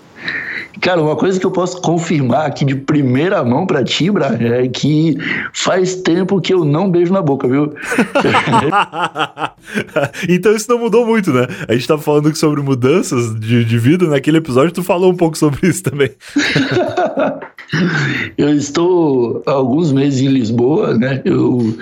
Cara, 0.81 1.01
uma 1.01 1.15
coisa 1.15 1.39
que 1.39 1.47
eu 1.47 1.51
posso 1.51 1.81
confirmar 1.81 2.47
aqui 2.47 2.65
de 2.65 2.75
primeira 2.75 3.45
mão 3.45 3.67
pra 3.67 3.85
ti, 3.85 4.11
Bra, 4.11 4.37
é 4.41 4.67
que 4.69 5.17
faz 5.53 5.97
tempo 5.97 6.41
que 6.41 6.53
eu 6.53 6.65
não 6.65 6.91
beijo 6.91 7.13
na 7.13 7.23
boca, 7.23 7.47
viu? 7.47 7.73
então 10.29 10.55
isso 10.55 10.69
não 10.69 10.79
mudou 10.79 11.07
muito, 11.07 11.33
né? 11.33 11.47
A 11.69 11.75
gente 11.75 11.87
tava 11.87 12.03
falando 12.03 12.35
sobre 12.35 12.61
mudanças 12.61 13.39
de, 13.39 13.65
de 13.65 13.79
vida, 13.79 14.07
naquele 14.07 14.39
episódio 14.39 14.73
tu 14.73 14.83
falou 14.83 15.13
um 15.13 15.17
pouco 15.17 15.39
sobre 15.39 15.69
isso 15.69 15.83
também. 15.83 16.11
eu 18.37 18.55
estou 18.55 19.43
há 19.47 19.53
alguns 19.53 19.93
meses 19.93 20.21
em 20.21 20.29
Lisboa, 20.29 20.97
né? 20.97 21.23
Eu 21.25 21.77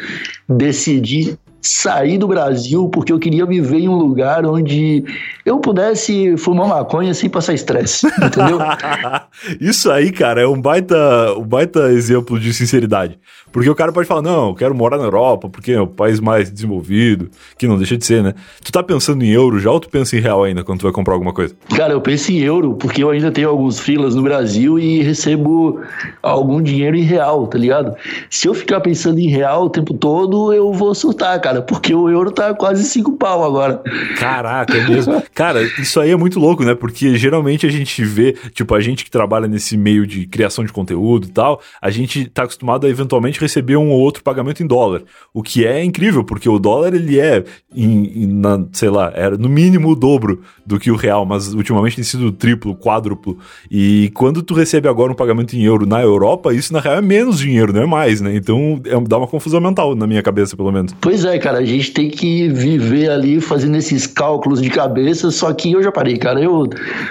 decidi 0.49 1.37
sair 1.63 2.19
do 2.19 2.27
Brasil 2.27 2.89
porque 2.89 3.13
eu 3.13 3.19
queria 3.19 3.47
viver 3.47 3.79
em 3.79 3.89
um 3.89 3.97
lugar 3.97 4.45
onde 4.45 5.05
eu 5.47 5.59
pudesse 5.59 6.37
fumar 6.37 6.69
maconha 6.69 7.15
sem 7.15 7.31
passar 7.31 7.55
estresse, 7.55 8.07
entendeu? 8.07 8.59
Isso 9.61 9.91
aí, 9.91 10.11
cara, 10.11 10.43
é 10.43 10.47
um 10.47 10.61
baita, 10.61 11.35
um 11.37 11.45
baita 11.45 11.93
exemplo 11.93 12.39
de 12.39 12.53
sinceridade. 12.53 13.19
Porque 13.53 13.69
o 13.69 13.75
cara 13.75 13.93
pode 13.93 14.09
falar, 14.09 14.23
não, 14.23 14.49
eu 14.49 14.55
quero 14.55 14.75
morar 14.75 14.97
na 14.97 15.05
Europa, 15.05 15.49
porque 15.49 15.73
é 15.73 15.81
o 15.81 15.87
país 15.87 16.19
mais 16.19 16.51
desenvolvido, 16.51 17.31
que 17.59 17.67
não 17.67 17.77
deixa 17.77 17.97
de 17.97 18.05
ser, 18.05 18.23
né? 18.23 18.35
Tu 18.65 18.73
tá 18.73 18.83
pensando 18.83 19.23
em 19.23 19.29
euro 19.29 19.61
já 19.61 19.71
ou 19.71 19.79
tu 19.79 19.89
pensa 19.89 20.17
em 20.17 20.21
real 20.21 20.43
ainda 20.43 20.65
quando 20.65 20.81
tu 20.81 20.85
vai 20.85 20.93
comprar 20.93 21.15
alguma 21.15 21.33
coisa? 21.33 21.55
Cara, 21.77 21.93
eu 21.93 22.01
penso 22.01 22.33
em 22.33 22.39
euro, 22.39 22.75
porque 22.75 23.03
eu 23.05 23.11
ainda 23.11 23.31
tenho 23.31 23.49
alguns 23.49 23.79
filas 23.79 24.15
no 24.15 24.23
Brasil 24.23 24.79
e 24.79 25.03
recebo 25.03 25.81
algum 26.23 26.63
dinheiro 26.63 26.97
em 26.97 27.03
real, 27.03 27.47
tá 27.47 27.59
ligado? 27.59 27.95
Se 28.31 28.49
eu 28.49 28.55
ficar 28.55 28.81
pensando 28.81 29.19
em 29.19 29.29
real 29.29 29.65
o 29.65 29.71
tempo 29.71 29.93
todo, 29.95 30.53
eu 30.53 30.73
vou 30.73 30.95
surtar, 30.95 31.39
cara, 31.41 31.61
porque 31.61 31.95
o 31.95 32.09
euro 32.09 32.31
tá 32.31 32.55
quase 32.55 32.85
cinco 32.85 33.13
pau 33.13 33.45
agora. 33.45 33.83
Caraca, 34.19 34.77
é 34.77 34.89
mesmo. 34.89 35.23
cara, 35.35 35.63
isso 35.63 36.01
aí 36.01 36.11
é 36.11 36.17
muito 36.17 36.41
louco, 36.41 36.65
né? 36.65 36.75
Porque 36.75 37.17
geralmente 37.17 37.67
a 37.67 37.71
gente 37.71 38.03
vê, 38.03 38.33
tipo, 38.55 38.75
a 38.75 38.81
gente 38.81 39.05
que 39.05 39.11
trabalha 39.11 39.47
nesse 39.47 39.77
meio 39.77 40.07
de 40.07 40.27
criação 40.27 40.65
de 40.65 40.73
conteúdo 40.73 41.27
e 41.27 41.31
tal, 41.31 41.61
a 41.81 41.91
gente 41.91 42.27
tá 42.27 42.45
acostumado 42.45 42.87
a 42.87 42.91
eventualmente 42.91 43.42
receber 43.43 43.77
um 43.77 43.91
ou 43.91 44.01
outro 44.01 44.23
pagamento 44.23 44.63
em 44.63 44.67
dólar. 44.67 45.03
O 45.33 45.43
que 45.43 45.67
é 45.67 45.83
incrível, 45.85 46.25
porque 46.25 46.49
o 46.49 46.59
dólar 46.59 46.95
ele 46.95 47.21
é, 47.21 47.45
em, 47.75 48.23
em, 48.23 48.27
na, 48.27 48.65
sei 48.73 48.89
lá, 48.89 49.13
era 49.15 49.37
no 49.37 49.49
mínimo 49.49 49.91
o 49.91 49.97
dobro 49.97 50.41
do 50.65 50.79
que 50.79 50.91
o 50.91 50.97
real, 50.97 51.25
mas 51.27 51.53
ultimamente 51.53 51.97
tem 51.97 52.05
sido 52.05 52.33
triplo, 52.33 52.75
quádruplo. 52.75 53.39
E 53.71 54.11
quando 54.15 54.43
tu 54.43 54.55
recebe 54.55 54.89
agora 54.89 55.13
um 55.13 55.15
pagamento 55.15 55.55
em 55.55 55.63
euro 55.63 55.87
na 55.87 56.01
Europa, 56.01 56.55
isso 56.55 56.73
na 56.73 56.81
real 56.81 56.97
é 56.97 57.03
menos 57.03 57.39
dinheiro, 57.39 57.73
não 57.73 57.83
é 57.83 57.87
mais, 57.87 58.21
né? 58.21 58.35
Então 58.35 58.81
é, 58.85 59.01
dá 59.01 59.19
uma 59.19 59.27
confusão 59.27 59.61
mental 59.61 59.95
na 59.95 60.07
minha 60.07 60.23
cabeça, 60.23 60.57
pelo 60.57 60.73
menos. 60.73 60.95
Pois 61.01 61.25
é, 61.25 61.39
cara, 61.39 61.59
a 61.59 61.65
gente 61.65 61.93
tem 61.93 62.09
que 62.09 62.49
viver 62.49 63.11
ali 63.11 63.41
fazendo 63.41 63.77
esses 63.77 64.07
cálculos 64.07 64.63
de 64.63 64.71
cabeça, 64.71 65.31
só 65.31 65.53
que 65.53 65.73
eu 65.73 65.83
já 65.83 65.91
parei, 65.91 66.17
cara. 66.17 66.41
Eu 66.41 66.69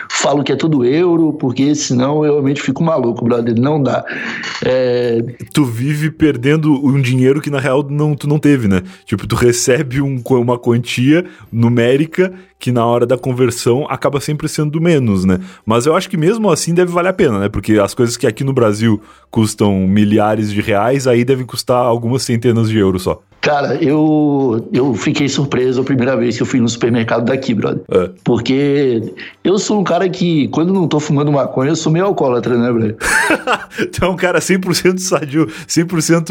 falo 0.10 0.44
que 0.44 0.52
é 0.52 0.56
tudo 0.56 0.86
euro, 0.86 1.34
porque 1.34 1.76
senão 1.76 2.26
eu 2.26 2.34
realmente 2.34 2.62
fico 2.62 2.84
maluco, 2.84 3.24
brother. 3.24 3.60
Não 3.60 3.82
dá. 3.82 4.04
É... 4.66 5.24
Tu 5.54 5.64
vive 5.66 6.12
perdendo 6.22 6.72
um 6.86 7.02
dinheiro 7.02 7.42
que 7.42 7.50
na 7.50 7.60
real 7.60 7.82
não, 7.90 8.16
tu 8.16 8.28
não 8.28 8.38
teve, 8.38 8.68
né? 8.68 8.84
Tipo, 9.06 9.26
tu 9.26 9.36
recebe 9.36 10.00
um, 10.00 10.22
uma 10.24 10.56
quantia 10.56 11.26
numérica 11.52 12.32
que 12.62 12.72
na 12.72 12.86
hora 12.86 13.08
da 13.08 13.18
conversão 13.18 13.88
acaba 13.90 14.22
sempre 14.22 14.48
sendo 14.48 14.80
menos, 14.80 15.26
né? 15.26 15.40
Mas 15.66 15.88
eu 15.88 15.96
acho 15.96 16.08
que 16.08 16.16
mesmo 16.16 16.50
assim 16.50 16.76
deve 16.76 16.92
valer 16.92 17.10
a 17.10 17.14
pena, 17.14 17.40
né? 17.40 17.50
Porque 17.50 17.74
as 17.74 17.96
coisas 17.96 18.16
que 18.16 18.28
aqui 18.28 18.44
no 18.44 18.54
Brasil 18.54 19.02
custam 19.32 19.88
milhares 19.88 20.52
de 20.52 20.62
reais, 20.62 21.08
aí 21.08 21.26
devem 21.26 21.46
custar 21.46 21.84
algumas 21.84 22.22
centenas 22.22 22.70
de 22.70 22.78
euros 22.78 23.02
só. 23.02 23.20
Cara, 23.42 23.76
eu, 23.84 24.68
eu 24.72 24.94
fiquei 24.94 25.28
surpreso 25.28 25.82
a 25.82 25.84
primeira 25.84 26.16
vez 26.16 26.38
que 26.38 26.44
eu 26.44 26.46
fui 26.46 26.60
no 26.60 26.70
supermercado 26.70 27.26
daqui, 27.26 27.56
brother. 27.56 27.82
É. 27.90 28.12
Porque 28.24 29.02
eu 29.44 29.58
sou 29.58 29.80
um 29.80 29.84
cara 29.84 30.08
que, 30.08 30.48
quando 30.50 30.72
não 30.72 30.88
tô 30.88 31.00
fumando 31.00 31.32
maconha, 31.32 31.72
eu 31.72 31.76
sou 31.76 31.92
meio 31.92 32.06
alcoólatra, 32.06 32.56
né, 32.56 32.72
brother? 32.72 32.96
tu 33.92 34.06
é 34.06 34.08
um 34.08 34.16
cara 34.16 34.38
100% 34.38 35.00
sadio, 35.00 35.48
100%. 35.68 36.30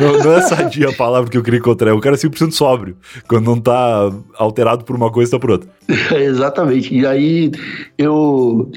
Não, 0.00 0.24
não 0.24 0.32
é 0.32 0.40
sadio 0.40 0.88
a 0.88 0.92
palavra 0.94 1.28
que 1.30 1.36
eu 1.36 1.42
queria 1.42 1.58
encontrar, 1.58 1.90
é 1.90 1.92
um 1.92 2.00
cara 2.00 2.16
100% 2.16 2.52
sóbrio. 2.52 2.96
Quando 3.28 3.44
não 3.44 3.60
tá 3.60 4.10
alterado 4.38 4.84
por 4.84 4.96
uma 4.96 5.10
coisa, 5.10 5.32
tá 5.32 5.38
por 5.38 5.50
outra. 5.50 5.57
Exatamente. 6.14 6.94
E 6.94 7.06
aí 7.06 7.50
eu 7.96 8.70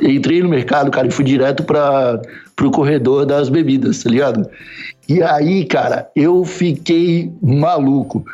entrei 0.00 0.42
no 0.42 0.48
mercado, 0.48 0.90
cara, 0.90 1.06
e 1.06 1.10
fui 1.10 1.24
direto 1.24 1.62
para 1.64 2.20
pro 2.56 2.70
corredor 2.70 3.24
das 3.26 3.48
bebidas, 3.48 4.02
tá 4.02 4.10
ligado? 4.10 4.48
E 5.08 5.22
aí, 5.22 5.64
cara, 5.64 6.08
eu 6.14 6.44
fiquei 6.44 7.30
maluco. 7.42 8.24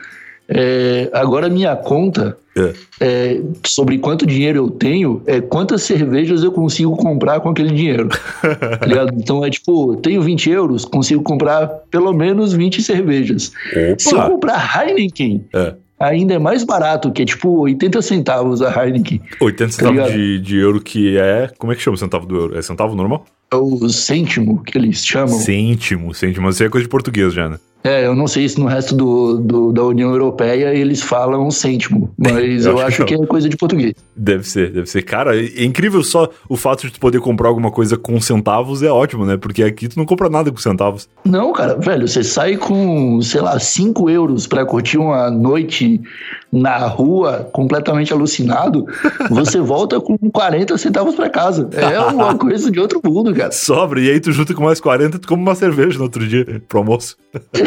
É, 0.50 1.10
agora 1.12 1.48
minha 1.50 1.76
conta 1.76 2.34
É. 2.56 2.72
é, 3.02 3.40
sobre 3.66 3.98
quanto 3.98 4.24
dinheiro 4.26 4.58
eu 4.58 4.70
tenho 4.70 5.22
é 5.26 5.42
quantas 5.42 5.82
cervejas 5.82 6.42
eu 6.42 6.50
consigo 6.50 6.96
comprar 6.96 7.40
com 7.40 7.50
aquele 7.50 7.70
dinheiro. 7.70 8.08
tá 8.08 8.80
ligado? 8.86 9.12
Então 9.14 9.44
é 9.44 9.50
tipo, 9.50 9.96
tenho 9.96 10.22
20 10.22 10.48
euros, 10.50 10.84
consigo 10.86 11.22
comprar 11.22 11.66
pelo 11.90 12.12
menos 12.14 12.54
20 12.54 12.82
cervejas. 12.82 13.52
Se 13.98 14.14
eu 14.14 14.18
Opa! 14.18 14.30
comprar 14.30 14.86
Heineken, 14.88 15.44
É. 15.54 15.74
ainda 15.98 16.34
é 16.34 16.38
mais 16.38 16.64
barato, 16.64 17.10
que 17.10 17.22
é 17.22 17.24
tipo 17.24 17.60
80 17.60 18.02
centavos 18.02 18.62
a 18.62 18.70
Heineken. 18.84 19.20
80 19.40 19.72
centavos 19.72 19.96
ligado? 19.96 20.12
de, 20.12 20.38
de 20.40 20.56
euro 20.56 20.80
que 20.80 21.18
é. 21.18 21.50
Como 21.58 21.72
é 21.72 21.76
que 21.76 21.82
chama 21.82 21.94
o 21.94 21.98
centavo 21.98 22.26
do 22.26 22.36
euro? 22.36 22.58
É 22.58 22.62
centavo 22.62 22.94
normal? 22.94 23.24
É 23.50 23.56
o 23.56 23.88
cêntimo 23.88 24.62
que 24.62 24.76
eles 24.76 25.04
chamam. 25.04 25.38
Cêntimo, 25.38 26.12
cêntimo. 26.12 26.46
Mas 26.46 26.56
isso 26.56 26.64
é 26.64 26.68
coisa 26.68 26.84
de 26.84 26.90
português 26.90 27.32
já, 27.32 27.48
né? 27.48 27.58
É, 27.84 28.04
eu 28.06 28.14
não 28.14 28.26
sei 28.26 28.48
se 28.48 28.58
no 28.58 28.66
resto 28.66 28.94
do, 28.94 29.38
do- 29.38 29.72
da 29.72 29.84
União 29.84 30.10
Europeia 30.10 30.74
eles 30.74 31.00
falam 31.00 31.48
cêntimo, 31.50 32.12
mas 32.18 32.66
Eu 32.66 32.72
eu, 32.72 32.78
acho 32.80 33.04
que 33.04 33.14
que 33.16 33.22
é 33.22 33.26
coisa 33.26 33.48
de 33.48 33.56
português. 33.56 33.94
Deve 34.16 34.42
ser, 34.48 34.72
deve 34.72 34.86
ser. 34.90 35.02
Cara, 35.02 35.36
é 35.40 35.64
incrível 35.64 36.02
só 36.02 36.28
o 36.48 36.56
fato 36.56 36.86
de 36.86 36.92
tu 36.92 37.00
poder 37.00 37.20
comprar 37.20 37.48
alguma 37.48 37.70
coisa 37.70 37.96
com 37.96 38.20
centavos 38.20 38.82
é 38.82 38.90
ótimo, 38.90 39.24
né? 39.24 39.36
Porque 39.36 39.62
aqui 39.62 39.88
tu 39.88 39.96
não 39.96 40.04
compra 40.04 40.28
nada 40.28 40.50
com 40.50 40.56
centavos. 40.58 41.08
Não, 41.24 41.52
cara, 41.52 41.76
velho, 41.76 42.06
você 42.08 42.24
sai 42.24 42.56
com, 42.56 43.20
sei 43.22 43.40
lá, 43.40 43.58
5 43.58 44.10
euros 44.10 44.46
pra 44.46 44.66
curtir 44.66 44.98
uma 44.98 45.30
noite 45.30 46.00
na 46.50 46.78
rua 46.86 47.48
completamente 47.52 48.12
alucinado, 48.12 48.86
você 49.30 49.60
volta 49.60 50.00
com 50.00 50.16
40 50.18 50.76
centavos 50.78 51.14
pra 51.14 51.28
casa. 51.30 51.68
É 51.72 52.00
uma 52.00 52.34
coisa 52.38 52.70
de 52.70 52.80
outro 52.80 53.00
mundo, 53.04 53.32
cara. 53.34 53.52
Sobra, 53.52 54.00
e 54.00 54.10
aí 54.10 54.18
tu 54.18 54.32
junta 54.32 54.52
com 54.54 54.64
mais 54.64 54.80
40 54.80 55.18
tu 55.18 55.28
come 55.28 55.42
uma 55.42 55.54
cerveja 55.54 55.96
no 55.98 56.04
outro 56.04 56.26
dia, 56.26 56.60
pro 56.68 56.78
almoço. 56.78 57.16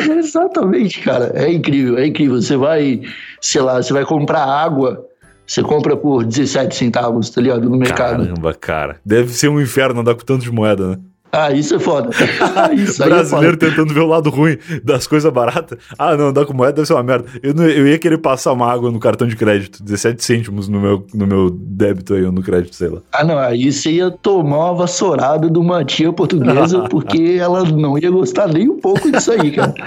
Exatamente, 0.18 1.02
cara. 1.02 1.32
É 1.36 1.52
incrível, 1.52 1.98
é 1.98 2.08
incrível. 2.08 2.42
Você 2.42 2.56
vai, 2.56 3.02
sei 3.40 3.62
lá, 3.62 3.82
você 3.82 3.94
vai 3.94 4.06
comprar 4.06 4.44
água, 4.44 5.06
você 5.46 5.62
compra 5.62 5.98
por 5.98 6.24
17 6.24 6.76
centavos, 6.76 7.30
tá 7.30 7.42
ligado? 7.42 7.70
No 7.70 7.78
mercado. 7.78 8.24
Caramba, 8.26 8.54
cara. 8.54 9.00
Deve 9.06 9.32
ser 9.34 9.50
um 9.50 9.60
inferno 9.60 10.02
andar 10.02 10.16
com 10.16 10.24
tanto 10.24 10.44
de 10.44 10.52
moeda, 10.52 10.92
né? 10.92 10.98
Ah, 11.32 11.52
isso 11.52 11.76
é 11.76 11.80
foda. 11.80 12.10
isso 12.76 13.02
aí 13.04 13.10
é 13.10 13.14
Brasileiro 13.14 13.54
foda. 13.58 13.70
tentando 13.70 13.94
ver 13.94 14.02
o 14.02 14.08
lado 14.08 14.30
ruim 14.30 14.58
das 14.84 15.08
coisas 15.08 15.32
baratas. 15.32 15.78
Ah, 15.98 16.16
não, 16.18 16.28
andar 16.28 16.46
com 16.46 16.54
moeda 16.54 16.74
deve 16.74 16.88
ser 16.88 16.94
uma 16.94 17.04
merda. 17.04 17.26
Eu, 17.42 17.54
não- 17.54 17.66
eu 17.68 17.88
ia 17.88 17.98
querer 17.98 18.18
passar 18.18 18.52
uma 18.52 18.70
água 18.72 18.92
no 18.92 19.00
cartão 19.00 19.28
de 19.28 19.36
crédito, 19.36 19.82
17 19.84 20.24
cêntimos 20.24 20.68
no 20.68 20.80
meu, 20.80 21.08
no 21.14 21.26
meu 21.26 21.50
débito 21.50 22.14
aí, 22.14 22.24
ou 22.26 22.32
no 22.32 22.42
crédito, 22.42 22.76
sei 22.76 22.90
lá. 22.90 23.00
Ah, 23.14 23.24
não, 23.24 23.38
aí 23.38 23.72
você 23.72 23.92
ia 23.92 24.12
tomar 24.12 24.72
uma 24.72 24.76
vassourada 24.76 25.50
de 25.50 25.58
uma 25.58 25.86
tia 25.86 26.12
portuguesa, 26.12 26.82
porque 26.90 27.38
ela 27.40 27.64
não 27.64 27.98
ia 27.98 28.10
gostar 28.12 28.48
nem 28.48 28.70
um 28.70 28.80
pouco 28.80 29.10
disso 29.12 29.32
aí, 29.32 29.52
cara. 29.52 29.74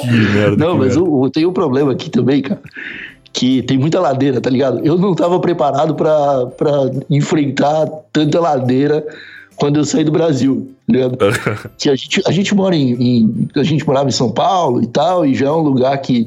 Que 0.00 0.10
merda. 0.34 0.56
Não, 0.56 0.72
que 0.74 0.78
mas 0.80 0.96
merda. 0.96 1.02
o, 1.10 1.30
tem 1.30 1.46
um 1.46 1.52
problema 1.52 1.92
aqui 1.92 2.10
também, 2.10 2.42
cara. 2.42 2.60
Que 3.32 3.62
tem 3.62 3.78
muita 3.78 3.98
ladeira, 4.00 4.40
tá 4.40 4.50
ligado? 4.50 4.80
Eu 4.84 4.98
não 4.98 5.14
tava 5.14 5.40
preparado 5.40 5.94
pra 5.94 6.42
enfrentar 7.08 7.86
tanta 8.12 8.38
ladeira 8.40 9.04
quando 9.62 9.76
eu 9.76 9.84
saí 9.84 10.02
do 10.02 10.10
Brasil, 10.10 10.72
ligado? 10.88 11.16
que 11.78 11.88
a 11.88 11.94
gente, 11.94 12.20
a 12.26 12.32
gente 12.32 12.52
mora 12.52 12.74
em, 12.74 12.94
em- 13.00 13.48
A 13.54 13.62
gente 13.62 13.86
morava 13.86 14.08
em 14.08 14.12
São 14.12 14.28
Paulo 14.28 14.82
e 14.82 14.88
tal, 14.88 15.24
e 15.24 15.36
já 15.36 15.46
é 15.46 15.52
um 15.52 15.60
lugar 15.60 15.96
que 15.98 16.26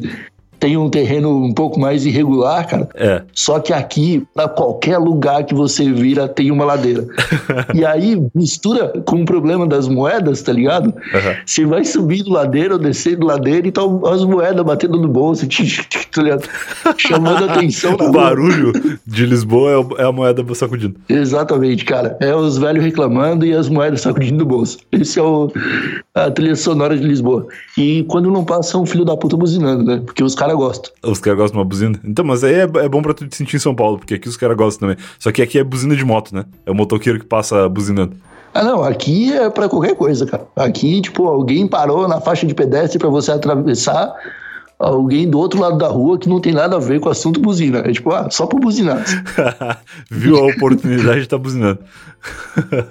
tem 0.66 0.78
um 0.78 0.90
terreno 0.90 1.44
um 1.44 1.54
pouco 1.54 1.80
mais 1.80 2.08
irregular, 2.08 2.68
cara. 2.68 2.90
É. 2.96 3.22
Só 3.34 3.60
que 3.60 3.72
aqui, 3.72 4.26
pra 4.34 4.50
qualquer 4.50 4.98
lugar 4.98 5.44
que 5.44 5.54
você 5.54 5.92
vira, 5.92 6.28
tem 6.28 6.50
uma 6.50 6.66
ladeira. 6.66 7.06
e 7.72 7.86
aí, 7.86 8.20
mistura 8.34 8.92
com 9.06 9.22
o 9.22 9.26
problema 9.26 9.68
das 9.68 9.88
moedas, 9.88 10.42
tá 10.42 10.52
ligado? 10.52 10.92
Aham. 11.14 11.36
Você 11.46 11.68
vai 11.68 11.86
subindo 11.86 12.32
ladeira 12.32 12.74
ou 12.74 12.80
descendo 12.80 13.28
ladeira 13.28 13.68
e 13.68 13.72
tá 13.72 13.82
as 14.12 14.24
moedas 14.24 14.66
batendo 14.66 15.00
no 15.00 15.08
bolso, 15.08 15.46
tá 16.12 16.24
ligado? 16.24 16.50
chamando 16.98 17.44
a 17.44 17.54
atenção. 17.54 17.96
O 18.06 18.12
barulho 18.12 18.72
de 19.06 19.26
Lisboa 19.26 19.72
é 19.72 20.04
é 20.04 20.06
a 20.06 20.12
moeda 20.12 20.44
sacudindo. 20.54 20.96
Exatamente, 21.08 21.86
cara. 21.86 22.18
É 22.20 22.36
os 22.36 22.58
velhos 22.58 22.84
reclamando 22.84 23.46
e 23.46 23.54
as 23.54 23.70
moedas 23.70 24.02
sacudindo 24.02 24.38
do 24.40 24.46
bolso. 24.46 24.80
Esse 24.92 25.20
é 25.20 25.22
o, 25.22 25.52
a 26.14 26.32
trilha 26.32 26.56
sonora 26.56 26.98
de 26.98 27.06
Lisboa. 27.06 27.48
E 27.78 28.04
quando 28.08 28.32
não 28.32 28.44
passa 28.44 28.78
um 28.78 28.86
filho 28.86 29.06
da 29.06 29.16
puta 29.18 29.36
buzinando, 29.38 29.84
né? 29.84 30.02
Porque 30.06 30.24
os 30.24 30.36
caras 30.36 30.55
gostam. 30.56 30.92
Os 31.04 31.20
caras 31.20 31.40
gostam 31.40 31.56
de 31.56 31.60
uma 31.60 31.66
buzina. 31.66 32.00
Então, 32.04 32.26
mas 32.26 32.44
aí 32.44 32.54
é, 32.54 32.64
é 32.64 32.90
bom 32.90 33.02
pra 33.02 33.14
tu 33.14 33.28
te 33.28 33.36
sentir 33.36 33.58
em 33.58 33.60
São 33.60 33.76
Paulo, 33.76 33.98
porque 33.98 34.16
aqui 34.16 34.28
os 34.28 34.38
caras 34.38 34.58
gostam 34.58 34.88
também. 34.88 35.04
Só 35.20 35.32
que 35.32 35.42
aqui 35.42 35.60
é 35.60 35.64
buzina 35.64 35.96
de 35.96 36.06
moto, 36.06 36.34
né? 36.34 36.46
É 36.66 36.72
o 36.72 36.76
motoqueiro 36.76 37.20
que 37.20 37.26
passa 37.26 37.68
buzinando. 37.70 38.16
Ah, 38.54 38.64
não, 38.64 38.84
aqui 38.84 39.34
é 39.34 39.50
pra 39.50 39.68
qualquer 39.68 39.96
coisa, 39.96 40.26
cara. 40.26 40.48
Aqui, 40.56 41.02
tipo, 41.02 41.28
alguém 41.28 41.68
parou 41.68 42.08
na 42.08 42.22
faixa 42.22 42.48
de 42.48 42.54
pedestre 42.54 42.98
pra 42.98 43.10
você 43.10 43.32
atravessar, 43.34 44.14
alguém 44.78 45.30
do 45.30 45.40
outro 45.40 45.60
lado 45.60 45.78
da 45.78 45.88
rua 45.88 46.18
que 46.18 46.30
não 46.30 46.40
tem 46.40 46.54
nada 46.54 46.76
a 46.76 46.80
ver 46.80 47.00
com 47.00 47.08
o 47.08 47.12
assunto 47.12 47.40
buzina. 47.40 47.80
É 47.80 47.92
tipo, 47.92 48.12
ah, 48.12 48.30
só 48.30 48.46
por 48.46 48.60
buzinar. 48.60 49.04
Viu 50.10 50.38
a 50.38 50.48
oportunidade 50.48 51.22
de 51.22 51.28
tá 51.28 51.38
buzinando. 51.38 51.80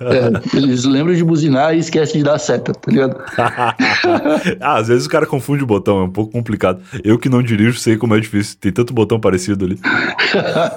É, 0.00 0.56
eles 0.56 0.84
lembram 0.84 1.14
de 1.14 1.24
buzinar 1.24 1.74
e 1.74 1.78
esquecem 1.78 2.18
de 2.18 2.24
dar 2.24 2.38
seta, 2.38 2.72
tá 2.72 2.90
ligado? 2.90 3.16
ah, 4.60 4.76
às 4.76 4.88
vezes 4.88 5.06
o 5.06 5.10
cara 5.10 5.26
confunde 5.26 5.64
o 5.64 5.66
botão, 5.66 6.00
é 6.00 6.04
um 6.04 6.10
pouco 6.10 6.32
complicado. 6.32 6.80
Eu 7.02 7.18
que 7.18 7.28
não 7.28 7.42
dirijo 7.42 7.78
sei 7.78 7.96
como 7.96 8.14
é 8.14 8.20
difícil, 8.20 8.56
tem 8.60 8.70
tanto 8.70 8.94
botão 8.94 9.18
parecido 9.18 9.64
ali. 9.64 9.78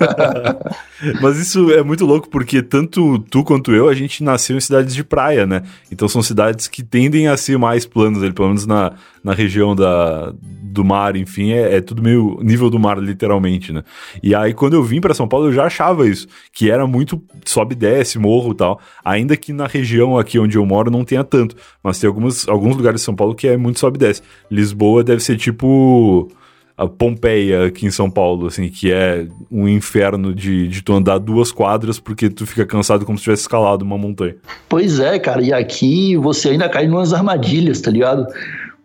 Mas 1.22 1.38
isso 1.38 1.72
é 1.72 1.84
muito 1.84 2.06
louco 2.06 2.30
porque 2.30 2.62
tanto 2.62 3.20
tu 3.30 3.44
quanto 3.44 3.74
eu, 3.74 3.88
a 3.88 3.94
gente 3.94 4.24
nasceu 4.24 4.58
em 4.58 4.62
cidades 4.62 4.96
de 4.96 5.04
praia, 5.04 5.46
né? 5.46 5.62
Então 5.92 6.08
são 6.08 6.24
cidades 6.24 6.68
que 6.68 6.82
tendem 6.84 7.28
a 7.28 7.38
ser 7.38 7.58
mais 7.58 7.86
planas, 7.86 8.28
pelo 8.34 8.48
menos 8.48 8.66
na, 8.66 8.94
na 9.24 9.34
região 9.34 9.76
da, 9.76 10.34
do 10.42 10.84
mar, 10.84 10.97
enfim, 11.16 11.52
é, 11.52 11.78
é 11.78 11.82
tudo 11.82 12.02
meio 12.02 12.40
nível 12.42 12.70
do 12.70 12.80
mar, 12.80 12.98
literalmente, 12.98 13.72
né? 13.72 13.84
E 14.22 14.34
aí 14.34 14.54
quando 14.54 14.74
eu 14.74 14.84
vim 14.84 15.02
pra 15.02 15.14
São 15.14 15.28
Paulo 15.28 15.48
eu 15.48 15.54
já 15.54 15.66
achava 15.66 16.08
isso, 16.08 16.28
que 16.52 16.70
era 16.70 16.88
muito 16.88 17.22
sobe 17.46 17.74
e 17.74 17.78
desce, 17.78 18.18
morro 18.18 18.52
e 18.52 18.56
tal. 18.56 18.80
Ainda 19.04 19.38
que 19.38 19.54
na 19.54 19.68
região 19.68 20.18
aqui 20.18 20.40
onde 20.40 20.58
eu 20.58 20.66
moro 20.66 20.90
não 20.90 21.04
tenha 21.04 21.24
tanto, 21.24 21.56
mas 21.84 22.00
tem 22.00 22.08
algumas, 22.08 22.48
alguns 22.48 22.76
lugares 22.76 23.02
de 23.02 23.06
São 23.06 23.16
Paulo 23.16 23.36
que 23.36 23.48
é 23.48 23.58
muito 23.58 23.80
sobe 23.80 23.98
e 23.98 24.00
desce. 24.00 24.22
Lisboa 24.50 25.04
deve 25.04 25.22
ser 25.22 25.38
tipo 25.38 26.32
a 26.78 26.88
Pompeia 26.88 27.66
aqui 27.66 27.88
em 27.88 27.92
São 27.92 28.10
Paulo, 28.10 28.46
assim, 28.46 28.70
que 28.70 28.92
é 28.92 29.26
um 29.52 29.68
inferno 29.68 30.34
de, 30.34 30.68
de 30.68 30.84
tu 30.84 30.94
andar 30.94 31.18
duas 31.18 31.52
quadras 31.52 32.00
porque 32.00 32.30
tu 32.30 32.46
fica 32.46 32.68
cansado 32.68 33.04
como 33.04 33.18
se 33.18 33.24
tivesse 33.24 33.42
escalado 33.42 33.84
uma 33.84 33.98
montanha. 33.98 34.36
Pois 34.70 35.00
é, 35.00 35.18
cara, 35.18 35.42
e 35.42 35.52
aqui 35.52 36.16
você 36.16 36.50
ainda 36.50 36.70
cai 36.70 36.86
em 36.86 36.90
umas 36.90 37.14
armadilhas, 37.14 37.82
tá 37.82 37.90
ligado? 37.90 38.28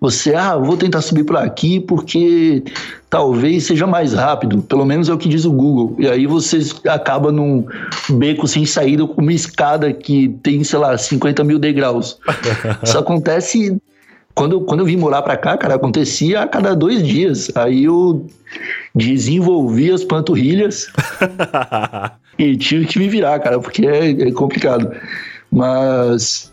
Você, 0.03 0.35
ah, 0.35 0.57
vou 0.57 0.77
tentar 0.77 1.01
subir 1.01 1.23
por 1.25 1.37
aqui 1.37 1.79
porque 1.79 2.65
talvez 3.09 3.65
seja 3.67 3.87
mais 3.87 4.13
rápido, 4.13 4.61
pelo 4.61 4.85
menos 4.85 5.09
é 5.09 5.15
o 5.15 5.17
que 5.19 5.29
diz 5.29 5.45
o 5.45 5.53
Google. 5.53 5.95
E 5.99 6.09
aí 6.09 6.27
você 6.27 6.59
acaba 6.89 7.31
num 7.31 7.65
beco 8.11 8.47
sem 8.49 8.67
saída 8.67 9.07
com 9.07 9.23
uma 9.23 9.33
escada 9.33 9.93
que 9.93 10.29
tem, 10.43 10.65
sei 10.65 10.79
lá, 10.81 10.99
50 10.99 11.45
mil 11.45 11.59
degraus. 11.59 12.19
Isso 12.83 12.99
acontece 12.99 13.81
quando, 14.35 14.53
eu- 14.57 14.61
quando 14.63 14.81
eu 14.81 14.87
vim 14.87 14.97
morar 14.97 15.23
pra 15.23 15.37
cá, 15.37 15.57
cara, 15.57 15.77
acontecia 15.77 16.41
a 16.43 16.49
cada 16.49 16.75
dois 16.75 17.03
dias. 17.07 17.51
Aí 17.55 17.85
eu 17.85 18.27
desenvolvi 18.95 19.91
as 19.91 20.05
panturrilhas 20.05 20.89
e 22.39 22.57
tive 22.57 22.87
que 22.87 22.99
me 22.99 23.09
virar, 23.09 23.39
cara, 23.41 23.59
porque 23.59 23.87
é, 23.87 24.11
é 24.11 24.33
complicado. 24.33 24.91
Mas 25.51 26.52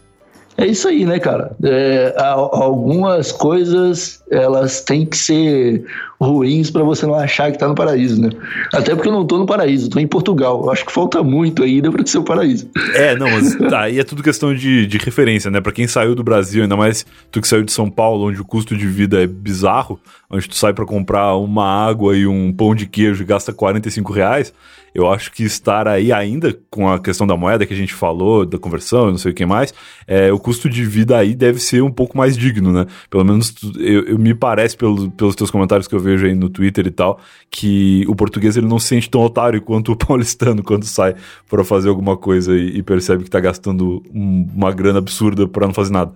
é 0.60 0.68
isso 0.68 0.90
aí, 0.90 1.06
né, 1.06 1.20
cara? 1.20 1.56
É, 1.64 2.14
algumas 2.18 3.32
coisas 3.32 4.22
elas 4.30 4.82
têm 4.82 5.06
que 5.06 5.16
ser 5.16 5.86
ruins 6.20 6.70
pra 6.70 6.84
você 6.84 7.06
não 7.06 7.16
achar 7.16 7.50
que 7.50 7.58
tá 7.58 7.66
no 7.66 7.74
paraíso, 7.74 8.22
né? 8.22 8.30
Até 8.74 8.94
porque 8.94 9.08
eu 9.08 9.14
não 9.14 9.26
tô 9.26 9.38
no 9.38 9.46
paraíso, 9.46 9.90
tô 9.90 10.00
em 10.00 10.08
Portugal. 10.08 10.62
Eu 10.64 10.70
acho 10.70 10.86
que 10.86 10.92
falta 10.92 11.24
muito 11.24 11.64
ainda 11.64 11.90
pra 11.90 12.06
ser 12.06 12.18
o 12.18 12.24
paraíso. 12.24 12.70
É, 12.94 13.16
não, 13.16 13.30
mas 13.32 13.56
aí 13.74 14.00
é 14.00 14.04
tudo 14.04 14.22
questão 14.22 14.54
de, 14.54 14.86
de 14.86 14.98
referência, 14.98 15.50
né? 15.50 15.62
Pra 15.62 15.72
quem 15.72 15.88
saiu 15.88 16.14
do 16.14 16.24
Brasil, 16.24 16.64
ainda 16.64 16.76
mais 16.76 17.06
tu 17.32 17.40
que 17.40 17.48
saiu 17.48 17.64
de 17.64 17.72
São 17.72 17.90
Paulo, 17.90 18.28
onde 18.28 18.42
o 18.42 18.46
custo 18.46 18.76
de 18.76 18.86
vida 18.86 19.24
é 19.24 19.28
bizarro, 19.28 19.98
onde 20.30 20.50
tu 20.50 20.56
sai 20.56 20.74
pra 20.74 20.86
comprar 20.86 21.36
uma 21.38 21.66
água 21.66 22.18
e 22.18 22.28
um 22.28 22.52
pão 22.52 22.76
de 22.76 22.86
queijo 22.86 23.24
e 23.24 23.26
gasta 23.26 23.54
45 23.54 24.12
reais, 24.12 24.54
eu 24.94 25.10
acho 25.10 25.32
que 25.32 25.44
estar 25.44 25.88
aí 25.88 26.12
ainda 26.12 26.58
com 26.70 26.90
a 26.90 27.00
questão 27.00 27.26
da 27.26 27.38
moeda 27.38 27.66
que 27.66 27.74
a 27.74 27.78
gente 27.78 27.94
falou, 27.94 28.46
da 28.46 28.58
conversão 28.58 29.12
não 29.12 29.18
sei 29.18 29.32
o 29.32 29.36
que 29.36 29.46
mais, 29.46 29.74
é, 30.08 30.32
o 30.32 30.40
custo 30.50 30.68
de 30.68 30.84
vida 30.84 31.16
aí 31.16 31.36
deve 31.36 31.60
ser 31.60 31.84
um 31.84 31.92
pouco 31.92 32.18
mais 32.18 32.36
digno, 32.36 32.74
né? 32.74 32.88
Pelo 33.08 33.24
menos 33.24 33.54
eu, 33.78 34.04
eu- 34.06 34.18
me 34.20 34.34
parece 34.34 34.76
pelo, 34.76 35.12
pelos 35.12 35.36
teus 35.36 35.52
comentários 35.52 35.88
que 35.88 35.94
eu 35.94 36.00
vejo 36.00 36.26
aí 36.26 36.34
no 36.34 36.50
Twitter 36.50 36.88
e 36.88 36.92
tal, 36.92 37.20
que 37.52 38.04
o 38.08 38.16
português 38.16 38.58
ele 38.58 38.66
não 38.68 38.80
se 38.80 38.88
sente 38.88 39.10
tão 39.10 39.22
otário 39.22 39.62
quanto 39.62 39.92
o 39.92 39.96
paulistano 40.08 40.64
quando 40.64 40.86
sai 40.86 41.14
pra 41.48 41.64
fazer 41.64 41.90
alguma 41.90 42.18
coisa 42.18 42.58
e, 42.58 42.78
e 42.78 42.82
percebe 42.84 43.24
que 43.24 43.30
tá 43.30 43.40
gastando 43.40 44.02
um- 44.14 44.48
uma 44.56 44.72
grana 44.72 44.98
absurda 44.98 45.48
pra 45.48 45.68
não 45.68 45.74
fazer 45.74 45.92
nada. 45.94 46.14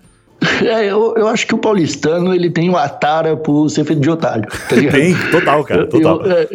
É, 0.61 0.85
eu, 0.91 1.13
eu 1.15 1.27
acho 1.27 1.45
que 1.47 1.55
o 1.55 1.57
paulistano 1.57 2.33
ele 2.33 2.49
tem 2.49 2.69
uma 2.69 2.87
tara 2.89 3.35
por 3.37 3.69
ser 3.69 3.85
feito 3.85 4.01
de 4.01 4.09
otário. 4.09 4.47
Tá? 4.49 4.75
Tem, 4.91 5.15
total, 5.31 5.63
cara, 5.63 5.87
total. 5.87 6.21
Eu- 6.21 6.31
é, 6.31 6.47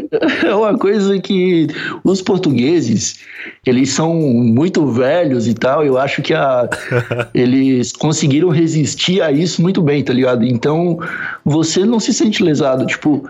é 0.48 0.54
uma 0.54 0.76
coisa 0.76 1.18
que 1.18 1.66
os 2.04 2.20
portugueses, 2.20 3.20
eles 3.66 3.90
são 3.90 4.14
muito 4.14 4.86
velhos 4.86 5.46
e 5.48 5.54
tal, 5.54 5.84
eu 5.84 5.96
acho 5.98 6.22
que 6.22 6.34
a, 6.34 6.68
eles 7.34 7.92
conseguiram 7.92 8.48
resistir 8.48 9.22
a 9.22 9.30
isso 9.32 9.62
muito 9.62 9.80
bem, 9.80 10.02
tá 10.02 10.12
ligado? 10.12 10.44
Então, 10.44 10.98
você 11.44 11.84
não 11.84 12.00
se 12.00 12.12
sente 12.12 12.42
lesado, 12.42 12.84
tipo, 12.86 13.28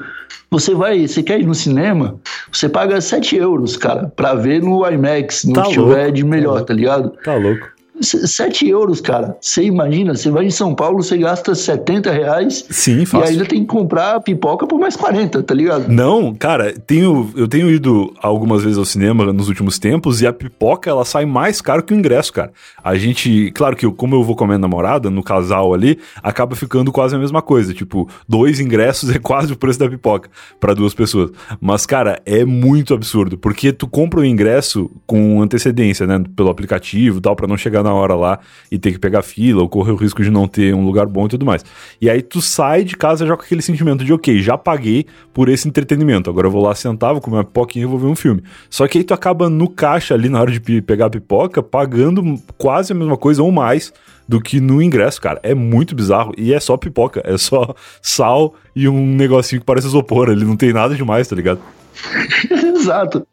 você 0.50 0.74
vai, 0.74 1.06
você 1.06 1.22
quer 1.22 1.40
ir 1.40 1.46
no 1.46 1.54
cinema, 1.54 2.16
você 2.50 2.68
paga 2.68 3.00
7 3.00 3.36
euros, 3.36 3.76
cara, 3.76 4.10
pra 4.16 4.34
ver 4.34 4.62
no 4.62 4.86
IMAX, 4.88 5.44
no 5.44 5.52
Tá 5.54 5.62
que 5.64 5.70
tiver 5.70 6.10
de 6.10 6.22
tá 6.22 6.28
melhor, 6.28 6.50
louco. 6.52 6.66
tá 6.66 6.74
ligado? 6.74 7.10
Tá 7.24 7.34
louco. 7.34 7.68
7 8.00 8.68
euros, 8.68 9.00
cara. 9.00 9.36
Você 9.40 9.64
imagina, 9.64 10.14
você 10.14 10.30
vai 10.30 10.44
em 10.46 10.50
São 10.50 10.74
Paulo, 10.74 11.02
você 11.02 11.16
gasta 11.18 11.54
70 11.54 12.10
reais 12.10 12.64
Sim, 12.70 13.02
e 13.02 13.06
fácil. 13.06 13.28
ainda 13.28 13.44
tem 13.44 13.60
que 13.60 13.66
comprar 13.66 14.20
pipoca 14.20 14.66
por 14.66 14.78
mais 14.78 14.96
40, 14.96 15.42
tá 15.42 15.54
ligado? 15.54 15.88
Não, 15.88 16.34
cara, 16.34 16.72
tenho, 16.86 17.30
eu 17.36 17.48
tenho 17.48 17.70
ido 17.70 18.12
algumas 18.22 18.62
vezes 18.62 18.78
ao 18.78 18.84
cinema 18.84 19.32
nos 19.32 19.48
últimos 19.48 19.78
tempos 19.78 20.20
e 20.20 20.26
a 20.26 20.32
pipoca 20.32 20.88
ela 20.90 21.04
sai 21.04 21.24
mais 21.26 21.60
caro 21.60 21.82
que 21.82 21.92
o 21.92 21.96
ingresso, 21.96 22.32
cara. 22.32 22.52
A 22.82 22.94
gente, 22.96 23.50
claro 23.52 23.76
que 23.76 23.84
eu- 23.86 23.92
como 23.92 24.14
eu 24.14 24.22
vou 24.22 24.36
com 24.36 24.44
a 24.44 24.46
minha 24.46 24.58
namorada, 24.58 25.10
no 25.10 25.22
casal 25.22 25.72
ali, 25.74 25.98
acaba 26.22 26.54
ficando 26.56 26.90
quase 26.92 27.14
a 27.16 27.18
mesma 27.18 27.42
coisa. 27.42 27.74
Tipo, 27.74 28.08
dois 28.28 28.60
ingressos 28.60 29.10
é 29.14 29.18
quase 29.18 29.52
o 29.52 29.56
preço 29.56 29.78
da 29.78 29.88
pipoca 29.88 30.28
pra 30.60 30.74
duas 30.74 30.94
pessoas. 30.94 31.30
Mas, 31.60 31.84
cara, 31.86 32.20
é 32.24 32.44
muito 32.44 32.94
absurdo, 32.94 33.36
porque 33.38 33.72
tu 33.72 33.86
compra 33.86 34.20
o 34.20 34.24
ingresso 34.24 34.90
com 35.06 35.40
antecedência, 35.42 36.06
né, 36.06 36.22
pelo 36.36 36.48
aplicativo 36.50 37.18
e 37.18 37.20
tal, 37.20 37.34
pra 37.36 37.46
não 37.46 37.56
chegar 37.56 37.82
na 37.82 37.87
hora 37.92 38.14
lá 38.14 38.38
e 38.70 38.78
ter 38.78 38.92
que 38.92 38.98
pegar 38.98 39.22
fila 39.22 39.62
ou 39.62 39.68
correr 39.68 39.92
o 39.92 39.96
risco 39.96 40.22
de 40.22 40.30
não 40.30 40.46
ter 40.46 40.74
um 40.74 40.84
lugar 40.84 41.06
bom 41.06 41.26
e 41.26 41.28
tudo 41.28 41.44
mais. 41.46 41.64
E 42.00 42.08
aí 42.08 42.22
tu 42.22 42.40
sai 42.40 42.84
de 42.84 42.96
casa 42.96 43.26
já 43.26 43.36
com 43.36 43.42
aquele 43.42 43.62
sentimento 43.62 44.04
de, 44.04 44.12
ok, 44.12 44.40
já 44.40 44.56
paguei 44.56 45.06
por 45.32 45.48
esse 45.48 45.68
entretenimento, 45.68 46.28
agora 46.30 46.46
eu 46.46 46.50
vou 46.50 46.62
lá 46.62 46.74
sentar, 46.74 47.12
vou 47.12 47.20
comer 47.20 47.38
uma 47.38 47.44
pipoquinha 47.44 47.84
e 47.84 47.88
vou 47.88 47.98
ver 47.98 48.06
um 48.06 48.16
filme. 48.16 48.42
Só 48.70 48.86
que 48.86 48.98
aí 48.98 49.04
tu 49.04 49.14
acaba 49.14 49.48
no 49.48 49.68
caixa 49.68 50.14
ali 50.14 50.28
na 50.28 50.40
hora 50.40 50.50
de 50.50 50.82
pegar 50.82 51.06
a 51.06 51.10
pipoca, 51.10 51.62
pagando 51.62 52.40
quase 52.56 52.92
a 52.92 52.96
mesma 52.96 53.16
coisa 53.16 53.42
ou 53.42 53.50
mais 53.52 53.92
do 54.28 54.40
que 54.40 54.60
no 54.60 54.82
ingresso, 54.82 55.20
cara. 55.20 55.40
É 55.42 55.54
muito 55.54 55.94
bizarro 55.94 56.32
e 56.36 56.52
é 56.52 56.60
só 56.60 56.76
pipoca, 56.76 57.22
é 57.24 57.38
só 57.38 57.74
sal 58.02 58.54
e 58.76 58.88
um 58.88 59.06
negocinho 59.16 59.60
que 59.60 59.66
parece 59.66 59.86
isopor, 59.86 60.28
ele 60.28 60.44
não 60.44 60.56
tem 60.56 60.72
nada 60.72 60.94
demais, 60.94 61.26
tá 61.26 61.34
ligado? 61.34 61.60
Exato. 62.50 63.26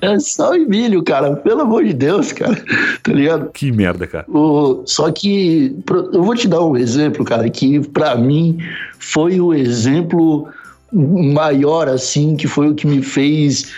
É 0.00 0.18
só 0.18 0.54
e 0.54 0.66
milho, 0.66 1.02
cara. 1.02 1.36
Pelo 1.36 1.62
amor 1.62 1.84
de 1.84 1.92
Deus, 1.92 2.32
cara. 2.32 2.56
Tá 3.02 3.12
ligado? 3.12 3.50
Que 3.50 3.72
merda, 3.72 4.06
cara. 4.06 4.24
O, 4.28 4.82
só 4.86 5.10
que 5.10 5.76
eu 6.12 6.22
vou 6.22 6.34
te 6.34 6.48
dar 6.48 6.64
um 6.64 6.76
exemplo, 6.76 7.24
cara, 7.24 7.48
que 7.50 7.80
pra 7.88 8.16
mim 8.16 8.58
foi 8.98 9.40
o 9.40 9.52
exemplo 9.52 10.48
maior, 10.92 11.88
assim, 11.88 12.36
que 12.36 12.46
foi 12.46 12.68
o 12.68 12.74
que 12.74 12.86
me 12.86 13.02
fez 13.02 13.72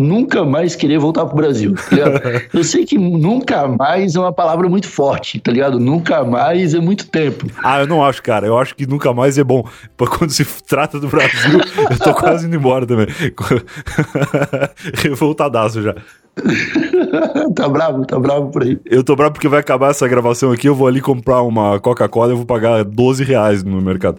nunca 0.00 0.44
mais 0.44 0.74
querer 0.74 0.98
voltar 0.98 1.26
pro 1.26 1.36
Brasil. 1.36 1.74
Tá 1.74 1.94
ligado? 1.94 2.20
eu 2.54 2.64
sei 2.64 2.84
que 2.84 2.96
nunca 2.96 3.68
mais 3.68 4.16
é 4.16 4.20
uma 4.20 4.32
palavra 4.32 4.68
muito 4.68 4.88
forte, 4.88 5.38
tá 5.38 5.52
ligado? 5.52 5.78
Nunca 5.78 6.24
mais 6.24 6.72
é 6.74 6.80
muito 6.80 7.06
tempo. 7.08 7.46
Ah, 7.62 7.80
eu 7.80 7.86
não 7.86 8.02
acho, 8.02 8.22
cara. 8.22 8.46
Eu 8.46 8.58
acho 8.58 8.74
que 8.74 8.86
nunca 8.86 9.12
mais 9.12 9.36
é 9.36 9.44
bom. 9.44 9.62
Quando 9.96 10.30
se 10.30 10.44
trata 10.62 10.98
do 10.98 11.08
Brasil, 11.08 11.60
eu 11.90 11.98
tô 11.98 12.14
quase 12.14 12.46
indo 12.46 12.56
embora 12.56 12.86
também. 12.86 13.06
Revoltadaço 14.96 15.82
já. 15.82 15.94
tá 17.54 17.68
bravo, 17.68 18.06
tá 18.06 18.18
bravo 18.18 18.50
por 18.50 18.62
aí. 18.62 18.80
Eu 18.86 19.04
tô 19.04 19.14
bravo 19.14 19.32
porque 19.32 19.48
vai 19.48 19.60
acabar 19.60 19.90
essa 19.90 20.08
gravação 20.08 20.50
aqui. 20.52 20.68
Eu 20.68 20.74
vou 20.74 20.86
ali 20.86 21.00
comprar 21.00 21.42
uma 21.42 21.78
Coca-Cola 21.78 22.32
e 22.32 22.36
vou 22.36 22.46
pagar 22.46 22.84
12 22.84 23.24
reais 23.24 23.62
no 23.62 23.80
mercado. 23.82 24.18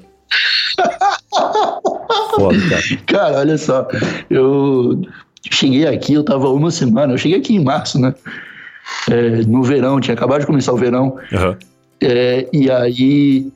Foda, 2.36 2.58
cara. 2.70 2.82
Cara, 3.08 3.40
olha 3.40 3.58
só, 3.58 3.88
eu 4.30 5.02
cheguei 5.50 5.88
aqui, 5.88 6.14
eu 6.14 6.24
tava 6.24 6.50
uma 6.50 6.70
semana, 6.72 7.14
eu 7.14 7.18
cheguei 7.18 7.38
aqui 7.38 7.56
em 7.56 7.64
março, 7.64 8.00
né? 8.00 8.14
É, 9.10 9.44
no 9.48 9.64
verão, 9.64 10.00
tinha 10.00 10.14
acabado 10.14 10.42
de 10.42 10.46
começar 10.48 10.74
o 10.74 10.78
verão, 10.78 11.18
Aham. 11.34 11.58
é, 12.02 12.48
e 12.52 12.70
aí 12.70 13.52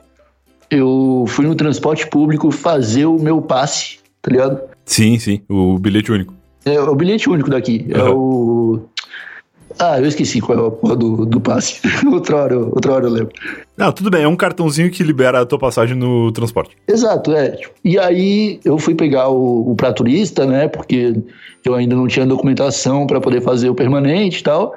eu 0.69 1.25
fui 1.27 1.45
no 1.45 1.55
transporte 1.55 2.07
público 2.07 2.49
fazer 2.51 3.05
o 3.05 3.19
meu 3.19 3.41
passe, 3.41 3.99
tá 4.21 4.31
ligado? 4.31 4.61
Sim, 4.85 5.19
sim. 5.19 5.41
O 5.49 5.77
bilhete 5.77 6.11
único. 6.11 6.33
É 6.63 6.79
o 6.79 6.95
bilhete 6.95 7.29
único 7.29 7.49
daqui, 7.49 7.85
é 7.89 7.97
Aham. 7.99 8.13
o... 8.15 8.89
Ah, 9.77 9.99
eu 9.99 10.05
esqueci 10.05 10.39
qual 10.39 10.57
é 10.57 10.67
a 10.67 10.71
porra 10.71 10.95
do, 10.95 11.25
do 11.25 11.39
passe. 11.41 11.81
outra, 12.11 12.35
hora, 12.37 12.53
eu- 12.53 12.67
outra 12.73 12.93
hora 12.93 13.05
eu 13.07 13.11
lembro. 13.11 13.33
Não, 13.77 13.91
tudo 13.91 14.09
bem. 14.09 14.23
É 14.23 14.27
um 14.27 14.35
cartãozinho 14.35 14.89
que 14.89 15.03
libera 15.03 15.41
a 15.41 15.45
tua 15.45 15.59
passagem 15.59 15.97
no 15.97 16.31
transporte. 16.31 16.75
Exato, 16.87 17.33
é. 17.33 17.51
tipo, 17.51 17.73
E 17.83 17.99
aí 17.99 18.59
eu 18.63 18.77
fui 18.79 18.95
pegar 18.95 19.29
o, 19.29 19.71
o 19.71 19.75
pra 19.75 19.91
turista, 19.91 20.45
né? 20.45 20.67
Porque 20.67 21.13
eu 21.65 21.73
ainda 21.75 21.95
não 21.95 22.07
tinha 22.07 22.25
documentação 22.25 23.05
para 23.05 23.19
poder 23.19 23.41
fazer 23.41 23.69
o 23.69 23.75
permanente 23.75 24.39
e 24.39 24.43
tal. 24.43 24.73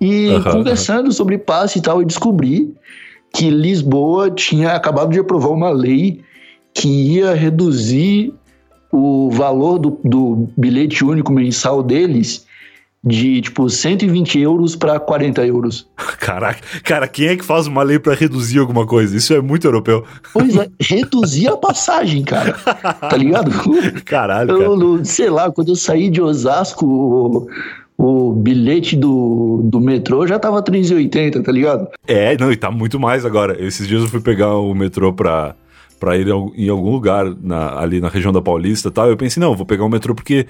E 0.00 0.28
Aham, 0.28 0.52
conversando 0.52 1.12
sobre 1.12 1.36
passe 1.36 1.78
e 1.78 1.82
tal, 1.82 2.00
eu 2.00 2.06
descobri 2.06 2.72
que 3.34 3.50
Lisboa 3.50 4.30
tinha 4.30 4.72
acabado 4.72 5.10
de 5.10 5.18
aprovar 5.18 5.50
uma 5.50 5.70
lei 5.70 6.20
que 6.72 6.88
ia 6.88 7.34
reduzir 7.34 8.32
o 8.92 9.30
valor 9.30 9.78
do, 9.78 9.98
do 10.04 10.48
bilhete 10.56 11.04
único 11.04 11.32
mensal 11.32 11.82
deles 11.82 12.46
de 13.02 13.40
tipo 13.40 13.68
120 13.70 14.38
euros 14.40 14.76
para 14.76 15.00
40 15.00 15.46
euros. 15.46 15.88
Caraca. 16.20 16.60
Cara, 16.84 17.08
quem 17.08 17.28
é 17.28 17.36
que 17.36 17.44
faz 17.44 17.66
uma 17.66 17.82
lei 17.82 17.98
pra 17.98 18.14
reduzir 18.14 18.58
alguma 18.58 18.86
coisa? 18.86 19.16
Isso 19.16 19.32
é 19.32 19.40
muito 19.40 19.66
europeu. 19.66 20.04
Pois 20.32 20.54
é, 20.56 20.68
reduzir 20.80 21.48
a 21.48 21.56
passagem, 21.56 22.22
cara. 22.22 22.52
Tá 22.52 23.16
ligado? 23.16 23.50
Caralho, 24.04 24.48
cara. 24.48 24.62
Eu, 24.64 25.04
sei 25.04 25.30
lá, 25.30 25.50
quando 25.50 25.68
eu 25.68 25.76
saí 25.76 26.10
de 26.10 26.20
Osasco, 26.20 27.48
o, 27.96 28.32
bilhete 28.32 28.96
do, 28.96 29.60
do 29.64 29.80
metrô 29.80 30.26
já 30.26 30.38
tava 30.38 30.62
3,80, 30.62 31.42
tá 31.42 31.52
ligado? 31.52 31.88
É, 32.06 32.36
não, 32.38 32.52
e 32.52 32.56
tá 32.56 32.70
muito 32.70 32.98
mais 33.00 33.24
agora. 33.24 33.56
Esses 33.62 33.86
dias 33.88 34.02
eu 34.02 34.08
fui 34.08 34.20
pegar 34.20 34.56
o 34.56 34.74
metrô 34.74 35.12
pra, 35.12 35.54
pra 35.98 36.16
ir 36.16 36.26
em 36.28 36.68
algum 36.68 36.90
lugar 36.90 37.26
na- 37.42 37.78
ali 37.78 38.00
na 38.00 38.08
região 38.08 38.32
da 38.32 38.40
Paulista 38.42 38.88
e 38.88 38.92
tal. 38.92 39.08
Eu 39.08 39.16
pensei, 39.16 39.40
não, 39.40 39.54
vou 39.56 39.66
pegar 39.66 39.84
o 39.84 39.88
metrô 39.88 40.14
porque 40.14 40.46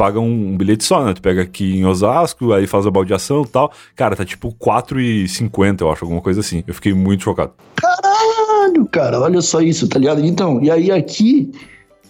paga 0.00 0.18
um, 0.18 0.52
um 0.52 0.56
bilhete 0.56 0.82
só, 0.82 1.04
né? 1.04 1.12
Tu 1.12 1.20
pega 1.20 1.42
aqui 1.42 1.76
em 1.76 1.84
Osasco, 1.84 2.54
aí 2.54 2.66
faz 2.66 2.86
a 2.86 2.90
baldeação 2.90 3.42
e 3.42 3.48
tal. 3.48 3.70
Cara, 3.94 4.16
tá 4.16 4.24
tipo 4.24 4.50
4,50, 4.58 5.82
eu 5.82 5.92
acho, 5.92 6.06
alguma 6.06 6.22
coisa 6.22 6.40
assim. 6.40 6.64
Eu 6.66 6.72
fiquei 6.72 6.94
muito 6.94 7.22
chocado. 7.22 7.52
Caralho, 7.76 8.86
cara, 8.86 9.20
olha 9.20 9.42
só 9.42 9.60
isso, 9.60 9.86
tá 9.86 9.98
ligado? 9.98 10.24
Então, 10.24 10.58
e 10.62 10.70
aí 10.70 10.90
aqui, 10.90 11.52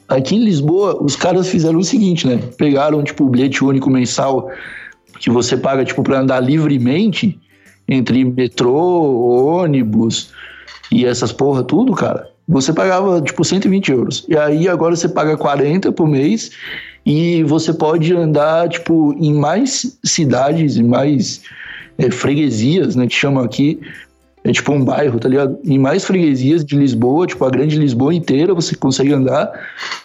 aqui 0.08 0.36
em 0.36 0.44
Lisboa, 0.44 1.02
os 1.02 1.16
caras 1.16 1.48
fizeram 1.48 1.80
o 1.80 1.82
seguinte, 1.82 2.28
né? 2.28 2.38
Pegaram, 2.56 3.02
tipo, 3.02 3.24
o 3.24 3.28
bilhete 3.28 3.64
único 3.64 3.90
mensal 3.90 4.48
que 5.18 5.28
você 5.28 5.56
paga, 5.56 5.84
tipo, 5.84 6.04
pra 6.04 6.20
andar 6.20 6.38
livremente 6.38 7.40
entre 7.88 8.24
metrô, 8.24 9.58
ônibus 9.62 10.32
e 10.92 11.04
essas 11.04 11.32
porra 11.32 11.64
tudo, 11.64 11.92
cara. 11.94 12.30
Você 12.46 12.72
pagava, 12.72 13.20
tipo, 13.20 13.44
120 13.44 13.90
euros. 13.90 14.24
E 14.28 14.36
aí 14.36 14.68
agora 14.68 14.94
você 14.94 15.08
paga 15.08 15.36
40 15.36 15.90
por 15.90 16.06
mês 16.06 16.52
e 17.04 17.42
você 17.44 17.72
pode 17.72 18.14
andar, 18.14 18.68
tipo, 18.68 19.14
em 19.18 19.32
mais 19.32 19.98
cidades, 20.04 20.76
em 20.76 20.84
mais 20.84 21.42
é, 21.98 22.10
freguesias, 22.10 22.94
né, 22.96 23.06
que 23.06 23.14
chamam 23.14 23.42
aqui, 23.42 23.80
é 24.42 24.52
tipo 24.52 24.72
um 24.72 24.82
bairro, 24.82 25.18
tá 25.18 25.28
ligado? 25.28 25.58
Em 25.64 25.78
mais 25.78 26.04
freguesias 26.04 26.64
de 26.64 26.76
Lisboa, 26.76 27.26
tipo 27.26 27.44
a 27.44 27.50
grande 27.50 27.78
Lisboa 27.78 28.14
inteira, 28.14 28.54
você 28.54 28.74
consegue 28.74 29.12
andar. 29.12 29.50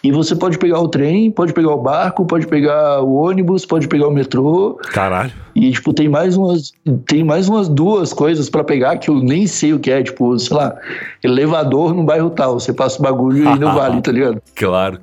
E 0.04 0.12
você 0.12 0.36
pode 0.36 0.58
pegar 0.58 0.80
o 0.80 0.88
trem, 0.88 1.32
pode 1.32 1.54
pegar 1.54 1.72
o 1.72 1.82
barco, 1.82 2.26
pode 2.26 2.46
pegar 2.46 3.02
o 3.02 3.16
ônibus, 3.16 3.66
pode 3.66 3.88
pegar 3.88 4.08
o 4.08 4.12
metrô. 4.12 4.78
Caralho. 4.92 5.32
E, 5.56 5.72
tipo, 5.72 5.94
tem 5.94 6.10
mais 6.10 6.36
umas, 6.36 6.74
tem 7.08 7.24
mais 7.24 7.48
umas 7.48 7.70
duas 7.70 8.12
coisas 8.12 8.50
pra 8.50 8.62
pegar 8.62 8.98
que 8.98 9.10
eu 9.10 9.16
nem 9.16 9.48
sei 9.48 9.74
o 9.74 9.80
que 9.80 9.90
é. 9.90 10.04
Tipo, 10.04 10.38
sei 10.38 10.58
lá, 10.58 10.76
elevador 11.24 11.94
no 11.94 12.04
bairro 12.04 12.30
tal. 12.30 12.60
Você 12.60 12.74
passa 12.74 13.00
o 13.00 13.02
bagulho 13.02 13.46
e 13.46 13.48
ainda 13.48 13.72
vale, 13.72 14.02
tá 14.02 14.12
ligado? 14.12 14.42
Claro. 14.56 15.00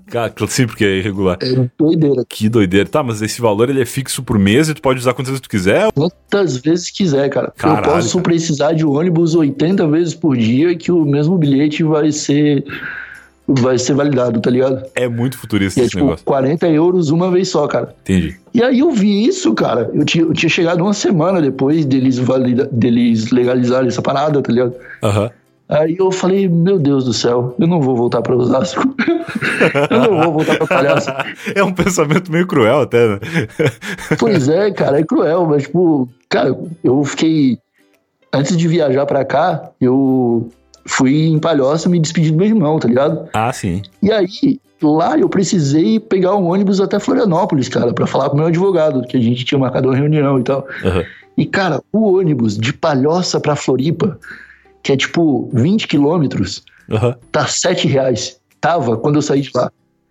Sim, 0.49 0.67
porque 0.67 0.85
é 0.85 0.99
irregular. 0.99 1.39
É 1.41 1.69
doideira. 1.79 2.25
Que 2.29 2.49
doideira. 2.49 2.89
Tá, 2.89 3.03
mas 3.03 3.23
esse 3.23 3.41
valor 3.41 3.71
ele 3.71 3.81
é 3.81 3.87
fixo 3.87 4.23
por 4.23 4.39
mês 4.39 4.69
e 4.69 4.75
tu 4.75 4.83
pode 4.83 4.99
usar 4.99 5.15
quantas 5.15 5.31
vezes 5.31 5.41
tu 5.41 5.49
quiser? 5.49 5.91
Quantas 5.93 6.57
vezes 6.57 6.91
quiser, 6.91 7.29
cara. 7.31 7.53
Caralho, 7.57 7.87
eu 7.87 7.93
posso 7.93 8.19
cara. 8.19 8.23
precisar 8.25 8.73
de 8.73 8.85
ônibus 8.85 9.22
80 9.35 9.87
vezes 9.89 10.15
por 10.15 10.37
dia 10.37 10.77
que 10.77 10.91
o 10.91 11.05
mesmo 11.05 11.39
bilhete 11.39 11.83
vai 11.83 12.11
ser 12.13 12.65
vai 13.47 13.77
ser 13.79 13.95
validado, 13.95 14.41
tá 14.41 14.51
ligado? 14.51 14.83
É 14.95 15.09
muito 15.09 15.37
futurista 15.37 15.79
E 15.79 15.83
é 15.83 15.85
esse 15.85 15.93
tipo 15.93 16.05
negócio. 16.05 16.25
40 16.25 16.69
euros 16.69 17.11
uma 17.11 17.31
vez 17.31 17.49
só, 17.49 17.67
cara. 17.67 17.95
Entendi. 18.03 18.37
E 18.55 18.63
aí 18.63 18.79
eu 18.79 18.91
vi 18.91 19.27
isso, 19.27 19.53
cara. 19.55 19.91
Eu 19.93 20.05
tinha, 20.05 20.25
eu 20.25 20.33
tinha 20.33 20.49
chegado 20.49 20.83
uma 20.83 20.95
semana 20.95 21.41
depois 21.41 21.85
deles, 21.85 22.19
valida, 22.19 22.69
deles 22.71 23.31
legalizarem 23.31 23.89
essa 23.89 24.01
parada, 24.01 24.41
tá 24.41 24.53
ligado? 24.53 24.75
Aham. 25.03 25.31
Aí 25.69 25.97
eu 25.99 26.13
falei, 26.13 26.49
meu 26.49 26.79
Deus 26.79 27.07
do 27.07 27.15
céu, 27.15 27.55
eu 27.59 27.67
não 27.67 27.81
vou 27.81 27.97
voltar 27.97 28.21
pra 28.21 28.37
Osasco. 28.37 28.83
eu 29.91 30.01
não 30.01 30.23
vou 30.25 30.33
voltar 30.35 30.59
pra 30.59 30.67
Palhaço. 30.67 31.11
É 31.55 31.65
um 31.65 31.73
pensamento 31.73 32.31
meio 32.31 32.47
cruel 32.47 32.83
até, 32.83 33.09
né? 33.09 33.19
Pois 34.19 34.49
é, 34.49 34.71
cara, 34.71 35.01
é 35.01 35.05
cruel, 35.05 35.47
mas, 35.47 35.63
tipo, 35.63 36.09
cara, 36.29 36.55
eu 36.85 37.03
fiquei. 37.05 37.59
Antes 38.33 38.57
de 38.57 38.67
viajar 38.67 39.05
pra 39.07 39.25
cá, 39.25 39.71
eu, 39.81 40.49
fui 40.87 41.27
em 41.27 41.39
Palhoça 41.39 41.89
me 41.89 41.99
despedir 42.01 42.33
do 42.33 42.39
meu 42.39 42.47
irmão, 42.47 42.79
tá 42.79 42.89
ligado? 42.89 43.29
Ah, 43.33 43.53
sim. 43.53 43.83
E 44.03 44.11
aí, 44.11 44.61
lá 44.83 45.19
eu 45.19 45.29
precisei 45.29 46.01
pegar 46.01 46.35
um 46.37 46.51
ônibus 46.51 46.81
até 46.81 46.99
Florianópolis, 46.99 47.69
cara, 47.69 47.93
para 47.93 48.07
falar 48.07 48.29
com 48.31 48.35
o 48.37 48.39
meu 48.39 48.47
advogado, 48.49 49.03
que 49.03 49.17
a 49.17 49.21
gente 49.21 49.45
tinha 49.45 49.59
marcado 49.59 49.89
uma 49.89 49.97
reunião 49.97 50.39
e 50.39 50.43
tal. 50.43 50.67
Uhum. 50.85 51.05
E, 51.37 51.47
cara, 51.47 51.81
o 51.93 52.19
ônibus 52.19 52.57
de 52.59 52.73
Palhoça 52.73 53.41
pra 53.41 53.57
Floripa, 53.57 54.19
que 54.83 54.93
é 54.93 54.97
tipo 54.97 55.49
20 55.53 55.87
quilômetros, 55.89 56.63
Uhum. 56.89 57.15
tá 57.31 57.47
7 57.47 57.87
reais. 57.87 58.41
Tava 58.61 58.97
quando 58.97 59.17
eu 59.17 59.23
saí 59.23 59.41
de 59.41 59.51
lá. 59.55 59.71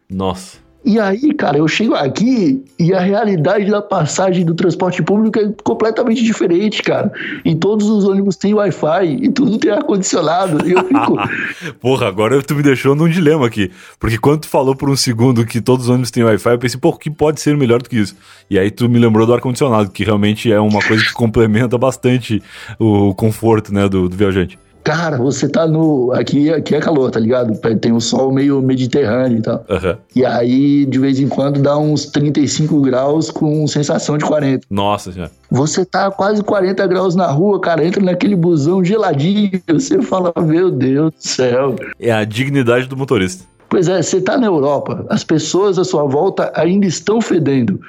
Nossa. 0.10 0.58
E 0.84 1.00
aí, 1.00 1.32
cara, 1.36 1.60
eu 1.60 1.68
chego 1.68 1.94
aqui 1.94 2.64
e 2.80 2.92
a 2.92 3.00
realidade 3.00 3.70
da 3.70 3.84
passagem 3.84 4.44
do 4.44 4.56
transporte 4.56 5.04
público 5.04 5.38
é 5.38 5.54
completamente 5.64 6.24
diferente, 6.24 6.82
cara. 6.82 7.12
Em 7.46 7.56
todos 7.56 7.88
os 7.88 8.04
ônibus 8.04 8.36
tem 8.36 8.56
Wi-Fi 8.56 9.20
e 9.22 9.30
tudo 9.30 9.60
tem 9.60 9.72
ar-condicionado. 9.72 10.68
E 10.68 10.72
eu 10.72 10.84
fico. 10.84 11.18
Porra, 11.80 12.08
agora 12.08 12.42
tu 12.42 12.56
me 12.56 12.64
deixou 12.64 12.96
num 12.96 13.08
dilema 13.08 13.46
aqui. 13.46 13.70
Porque 14.00 14.18
quando 14.18 14.42
tu 14.42 14.48
falou 14.48 14.76
por 14.76 14.90
um 14.90 14.96
segundo 14.96 15.46
que 15.46 15.62
todos 15.62 15.86
os 15.86 15.90
ônibus 15.90 16.10
têm 16.10 16.24
Wi-Fi, 16.24 16.50
eu 16.50 16.60
pensei, 16.60 16.80
pô, 16.80 16.94
que 16.94 17.12
pode 17.12 17.40
ser 17.40 17.56
melhor 17.56 17.80
do 17.80 17.88
que 17.88 17.98
isso? 17.98 18.16
E 18.50 18.58
aí 18.58 18.72
tu 18.72 18.90
me 18.90 18.98
lembrou 18.98 19.28
do 19.28 19.36
ar-condicionado, 19.36 19.92
que 19.92 20.04
realmente 20.04 20.52
é 20.52 20.60
uma 20.60 20.82
coisa 20.82 21.04
que 21.04 21.14
complementa 21.14 21.78
bastante 21.78 22.42
o 22.80 23.14
conforto, 23.14 23.72
né, 23.72 23.88
do, 23.88 24.10
do 24.10 24.16
viajante. 24.16 24.58
Cara, 24.84 25.18
você 25.18 25.48
tá 25.48 25.68
no. 25.68 26.12
Aqui, 26.14 26.50
aqui 26.50 26.76
é 26.76 26.80
calor, 26.80 27.12
tá 27.12 27.20
ligado? 27.20 27.58
Tem 27.80 27.92
um 27.92 28.00
sol 28.00 28.32
meio 28.32 28.62
mediterrâneo 28.62 29.38
e 29.38 29.42
tal. 29.42 29.64
Aham. 29.70 29.98
E 30.16 30.26
aí, 30.26 30.86
de 30.86 31.00
vez 31.00 31.20
em 31.20 31.28
quando, 31.28 31.62
dá 31.62 31.78
uns 31.78 32.06
35 32.06 32.82
graus 32.82 33.30
com 33.30 33.68
sensação 33.68 34.18
de 34.18 34.26
40. 34.26 34.66
Nossa 34.70 35.12
senhora. 35.12 35.32
Você 35.50 35.86
tá 35.86 36.10
quase 36.10 36.44
40 36.44 36.88
graus 36.88 37.16
na 37.16 37.28
rua, 37.28 37.60
cara, 37.60 37.86
entra 37.86 38.04
naquele 38.04 38.36
busão 38.36 38.84
geladinho, 38.84 39.62
você 39.68 40.02
fala, 40.02 40.34
meu 40.42 40.72
Deus 40.72 41.12
do 41.14 41.28
céu. 41.28 41.76
É 42.00 42.12
a 42.12 42.24
dignidade 42.24 42.88
do 42.88 42.98
motorista. 42.98 43.44
Pois 43.70 43.88
é, 43.88 44.02
você 44.02 44.20
tá 44.20 44.38
na 44.38 44.48
Europa, 44.48 45.06
as 45.10 45.24
pessoas 45.24 45.80
à 45.80 45.86
sua 45.86 46.04
volta 46.04 46.52
ainda 46.56 46.86
estão 46.86 47.22
fedendo, 47.22 47.80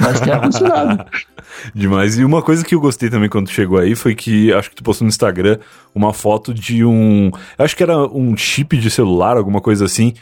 mas 0.00 0.20
tem 0.20 0.32
ar-condicionado. 0.32 1.04
Demais. 1.74 2.18
E 2.18 2.24
uma 2.24 2.42
coisa 2.42 2.64
que 2.64 2.74
eu 2.74 2.80
gostei 2.80 3.10
também 3.10 3.28
quando 3.28 3.50
chegou 3.50 3.78
aí 3.78 3.94
foi 3.94 4.14
que 4.14 4.52
acho 4.52 4.70
que 4.70 4.76
tu 4.76 4.82
postou 4.82 5.04
no 5.04 5.08
Instagram 5.08 5.58
uma 5.94 6.12
foto 6.12 6.52
de 6.52 6.84
um. 6.84 7.30
Acho 7.58 7.76
que 7.76 7.82
era 7.82 7.98
um 7.98 8.36
chip 8.36 8.76
de 8.76 8.90
celular, 8.90 9.36
alguma 9.36 9.60
coisa 9.60 9.84
assim. 9.84 10.14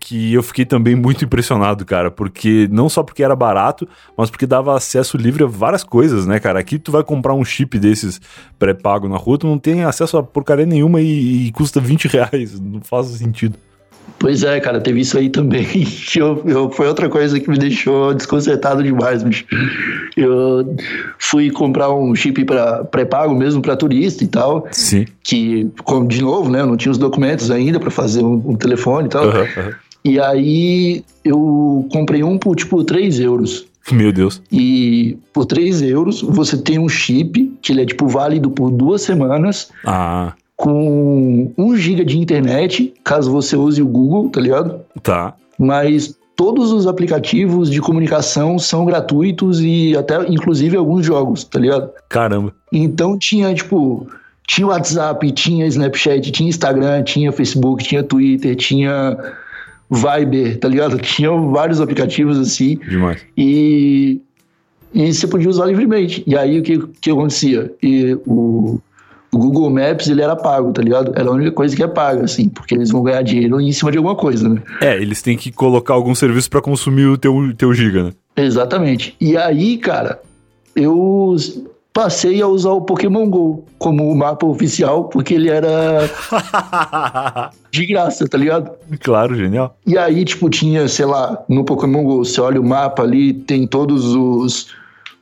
Que 0.00 0.32
eu 0.32 0.44
fiquei 0.44 0.64
também 0.64 0.94
muito 0.94 1.24
impressionado, 1.24 1.84
cara, 1.84 2.08
porque 2.08 2.68
não 2.70 2.88
só 2.88 3.02
porque 3.02 3.22
era 3.22 3.34
barato, 3.34 3.86
mas 4.16 4.30
porque 4.30 4.46
dava 4.46 4.76
acesso 4.76 5.16
livre 5.16 5.42
a 5.42 5.46
várias 5.48 5.82
coisas, 5.82 6.24
né, 6.24 6.38
cara? 6.38 6.60
Aqui 6.60 6.78
tu 6.78 6.92
vai 6.92 7.02
comprar 7.02 7.34
um 7.34 7.44
chip 7.44 7.76
desses 7.80 8.20
pré-pago 8.60 9.08
na 9.08 9.16
rua, 9.16 9.38
tu 9.38 9.48
não 9.48 9.58
tem 9.58 9.82
acesso 9.82 10.16
a 10.16 10.22
porcaria 10.22 10.64
nenhuma 10.64 11.00
e, 11.00 11.48
e 11.48 11.52
custa 11.52 11.80
20 11.80 12.06
reais. 12.06 12.60
Não 12.60 12.80
faz 12.80 13.08
sentido. 13.08 13.58
Pois 14.18 14.42
é, 14.42 14.58
cara, 14.60 14.80
teve 14.80 15.00
isso 15.00 15.16
aí 15.16 15.28
também. 15.30 15.66
Eu, 16.16 16.42
eu- 16.46 16.70
foi 16.70 16.88
outra 16.88 17.08
coisa 17.08 17.38
que 17.38 17.48
me 17.48 17.56
deixou 17.58 18.12
desconcertado 18.14 18.82
demais, 18.82 19.22
bicho. 19.22 19.44
Eu 20.16 20.74
fui 21.18 21.50
comprar 21.50 21.90
um 21.92 22.14
chip 22.14 22.44
para 22.44 22.84
pré-pago 22.84 23.34
mesmo 23.34 23.62
para 23.62 23.76
turista 23.76 24.24
e 24.24 24.26
tal, 24.26 24.66
Sim. 24.72 25.06
que, 25.22 25.68
de 26.08 26.22
novo, 26.22 26.50
né, 26.50 26.60
eu 26.60 26.66
não 26.66 26.76
tinha 26.76 26.90
os 26.90 26.98
documentos 26.98 27.50
ainda 27.50 27.78
para 27.78 27.90
fazer 27.90 28.24
um, 28.24 28.42
um 28.44 28.56
telefone 28.56 29.06
e 29.06 29.10
tal. 29.10 29.24
Aham, 29.28 29.46
aham. 29.56 29.72
E 30.04 30.18
aí 30.20 31.04
eu 31.24 31.86
comprei 31.92 32.22
um 32.24 32.38
por 32.38 32.56
tipo 32.56 32.82
3 32.82 33.20
euros. 33.20 33.66
Meu 33.92 34.12
Deus. 34.12 34.40
E 34.50 35.16
por 35.32 35.44
3 35.46 35.80
euros 35.82 36.22
você 36.22 36.56
tem 36.56 36.78
um 36.78 36.88
chip 36.88 37.52
que 37.62 37.72
ele 37.72 37.82
é 37.82 37.86
tipo 37.86 38.06
válido 38.08 38.50
por 38.50 38.70
duas 38.70 39.02
semanas 39.02 39.70
Ah, 39.84 40.32
com 40.58 41.52
1 41.56 41.76
GB 41.76 42.04
de 42.04 42.18
internet, 42.18 42.92
caso 43.04 43.30
você 43.30 43.56
use 43.56 43.80
o 43.80 43.86
Google, 43.86 44.28
tá 44.28 44.40
ligado? 44.40 44.80
tá. 45.04 45.34
Mas 45.56 46.16
todos 46.36 46.72
os 46.72 46.86
aplicativos 46.86 47.70
de 47.70 47.80
comunicação 47.80 48.58
são 48.58 48.84
gratuitos 48.84 49.60
e 49.60 49.96
até 49.96 50.28
inclusive 50.28 50.76
alguns 50.76 51.06
jogos, 51.06 51.44
tá 51.44 51.60
ligado? 51.60 51.90
Caramba. 52.08 52.52
Então 52.72 53.16
tinha 53.16 53.54
tipo 53.54 54.08
tinha 54.46 54.66
WhatsApp, 54.66 55.30
tinha 55.32 55.66
Snapchat, 55.66 56.30
tinha 56.32 56.48
Instagram, 56.48 57.02
tinha 57.04 57.30
Facebook, 57.32 57.84
tinha 57.84 58.02
Twitter, 58.02 58.56
tinha 58.56 59.16
Viber, 59.90 60.58
tá 60.58 60.68
ligado? 60.68 60.98
Tinha 61.02 61.30
vários 61.30 61.80
aplicativos 61.80 62.38
assim 62.38 62.76
Demais. 62.88 63.24
e 63.36 64.20
e 64.92 65.12
você 65.12 65.26
podia 65.26 65.48
usar 65.48 65.66
livremente. 65.66 66.22
E 66.26 66.36
aí 66.36 66.58
o 66.58 66.62
que 66.62 66.78
que 67.00 67.10
acontecia? 67.10 67.72
E 67.82 68.16
o 68.26 68.80
o 69.32 69.38
Google 69.38 69.70
Maps, 69.70 70.08
ele 70.08 70.22
era 70.22 70.34
pago, 70.34 70.72
tá 70.72 70.82
ligado? 70.82 71.12
Era 71.14 71.28
a 71.28 71.32
única 71.32 71.52
coisa 71.52 71.76
que 71.76 71.82
é 71.82 71.88
paga, 71.88 72.24
assim, 72.24 72.48
porque 72.48 72.74
eles 72.74 72.90
vão 72.90 73.02
ganhar 73.02 73.22
dinheiro 73.22 73.60
em 73.60 73.72
cima 73.72 73.90
de 73.90 73.98
alguma 73.98 74.16
coisa, 74.16 74.48
né? 74.48 74.62
É, 74.80 74.96
eles 74.96 75.20
têm 75.20 75.36
que 75.36 75.52
colocar 75.52 75.94
algum 75.94 76.14
serviço 76.14 76.48
pra 76.48 76.62
consumir 76.62 77.06
o 77.06 77.18
teu, 77.18 77.52
teu 77.56 77.74
giga, 77.74 78.04
né? 78.04 78.12
Exatamente. 78.36 79.14
E 79.20 79.36
aí, 79.36 79.76
cara, 79.76 80.20
eu 80.74 81.36
passei 81.92 82.40
a 82.40 82.46
usar 82.46 82.70
o 82.70 82.80
Pokémon 82.80 83.28
GO 83.28 83.64
como 83.76 84.08
o 84.08 84.16
mapa 84.16 84.46
oficial, 84.46 85.04
porque 85.04 85.34
ele 85.34 85.50
era 85.50 86.08
de 87.72 87.86
graça, 87.86 88.28
tá 88.28 88.38
ligado? 88.38 88.70
claro, 89.00 89.34
genial. 89.34 89.76
E 89.84 89.98
aí, 89.98 90.24
tipo, 90.24 90.48
tinha, 90.48 90.86
sei 90.86 91.06
lá, 91.06 91.42
no 91.48 91.64
Pokémon 91.64 92.04
GO, 92.04 92.24
você 92.24 92.40
olha 92.40 92.60
o 92.60 92.64
mapa 92.64 93.02
ali, 93.02 93.34
tem 93.34 93.66
todos 93.66 94.14
os. 94.14 94.68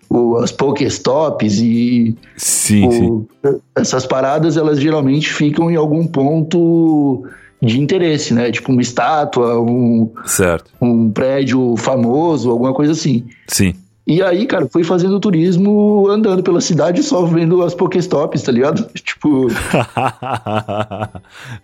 O- 0.08 0.36
as 0.36 0.52
Pokéstops 0.52 1.58
e 1.60 2.16
Sim, 2.36 2.90
sim. 2.90 3.10
o- 3.10 3.28
essas 3.74 4.06
paradas, 4.06 4.56
elas 4.56 4.80
geralmente 4.80 5.32
ficam 5.32 5.70
em 5.70 5.76
algum 5.76 6.06
ponto 6.06 7.24
de 7.62 7.80
interesse, 7.80 8.34
né? 8.34 8.50
Tipo 8.52 8.70
uma 8.72 8.82
estátua, 8.82 9.58
um, 9.60 10.10
Certo. 10.24 10.70
um 10.80 11.10
prédio 11.10 11.74
famoso, 11.76 12.50
alguma 12.50 12.72
coisa 12.74 12.92
assim. 12.92 13.24
Sim. 13.48 13.74
E 14.08 14.22
aí, 14.22 14.46
cara, 14.46 14.68
fui 14.68 14.84
fazendo 14.84 15.18
turismo 15.18 16.06
andando 16.08 16.40
pela 16.40 16.60
cidade 16.60 17.02
só 17.02 17.24
vendo 17.24 17.60
as 17.62 17.74
Pokéstops, 17.74 18.40
tá 18.42 18.52
ligado? 18.52 18.86
Tipo, 18.94 19.48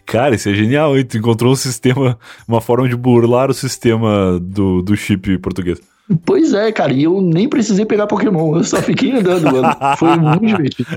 Cara, 0.06 0.34
isso 0.34 0.48
é 0.48 0.54
genial, 0.54 0.96
hein? 0.96 1.04
Tu 1.04 1.18
encontrou 1.18 1.52
um 1.52 1.56
sistema, 1.56 2.18
uma 2.46 2.60
forma 2.60 2.88
de 2.88 2.96
burlar 2.96 3.50
o 3.50 3.54
sistema 3.54 4.38
do, 4.40 4.82
do 4.82 4.96
chip 4.96 5.38
português. 5.38 5.80
Pois 6.24 6.52
é, 6.52 6.70
cara, 6.72 6.92
e 6.92 7.04
eu 7.04 7.20
nem 7.20 7.48
precisei 7.48 7.84
pegar 7.84 8.06
Pokémon, 8.06 8.56
eu 8.56 8.64
só 8.64 8.78
fiquei 8.78 9.12
andando, 9.12 9.44
mano. 9.44 9.68
Foi 9.96 10.16
muito 10.16 10.46
divertido. 10.46 10.88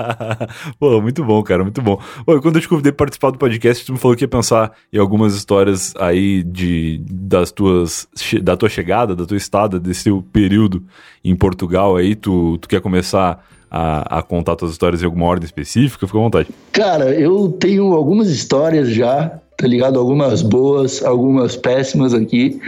Pô, 0.78 1.00
muito 1.00 1.24
bom, 1.24 1.42
cara, 1.42 1.62
muito 1.62 1.80
bom. 1.82 2.00
Pô, 2.24 2.40
quando 2.40 2.56
eu 2.56 2.62
te 2.62 2.68
convidei 2.68 2.92
para 2.92 3.06
participar 3.06 3.30
do 3.30 3.38
podcast, 3.38 3.84
tu 3.84 3.92
me 3.92 3.98
falou 3.98 4.16
que 4.16 4.24
ia 4.24 4.28
pensar 4.28 4.72
em 4.92 4.98
algumas 4.98 5.34
histórias 5.34 5.94
aí 5.98 6.42
de 6.42 7.00
das 7.08 7.50
tuas 7.50 8.08
da 8.42 8.56
tua 8.56 8.68
chegada, 8.68 9.14
da 9.14 9.26
tua 9.26 9.36
estada, 9.36 9.78
desse 9.80 10.04
teu 10.04 10.24
período 10.32 10.82
em 11.24 11.34
Portugal 11.34 11.96
aí. 11.96 12.14
Tu, 12.14 12.58
tu 12.58 12.68
quer 12.68 12.80
começar 12.80 13.44
a, 13.70 14.18
a 14.18 14.22
contar 14.22 14.54
tuas 14.56 14.70
histórias 14.70 15.02
em 15.02 15.04
alguma 15.04 15.26
ordem 15.26 15.44
específica? 15.44 16.06
Fica 16.06 16.18
à 16.18 16.22
vontade. 16.22 16.48
Cara, 16.70 17.12
eu 17.12 17.48
tenho 17.58 17.92
algumas 17.92 18.28
histórias 18.28 18.88
já, 18.88 19.40
tá 19.56 19.66
ligado? 19.66 19.98
Algumas 19.98 20.42
boas, 20.42 21.02
algumas 21.02 21.56
péssimas 21.56 22.14
aqui. 22.14 22.60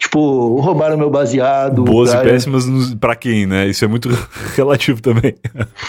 Tipo, 0.00 0.58
roubaram 0.60 0.96
meu 0.96 1.10
baseado. 1.10 1.84
Boas 1.84 2.08
e 2.08 2.14
cara. 2.14 2.30
péssimas 2.30 2.64
nos- 2.66 2.94
pra 2.94 3.14
quem, 3.14 3.46
né? 3.46 3.68
Isso 3.68 3.84
é 3.84 3.88
muito 3.88 4.08
relativo 4.56 5.00
também. 5.02 5.34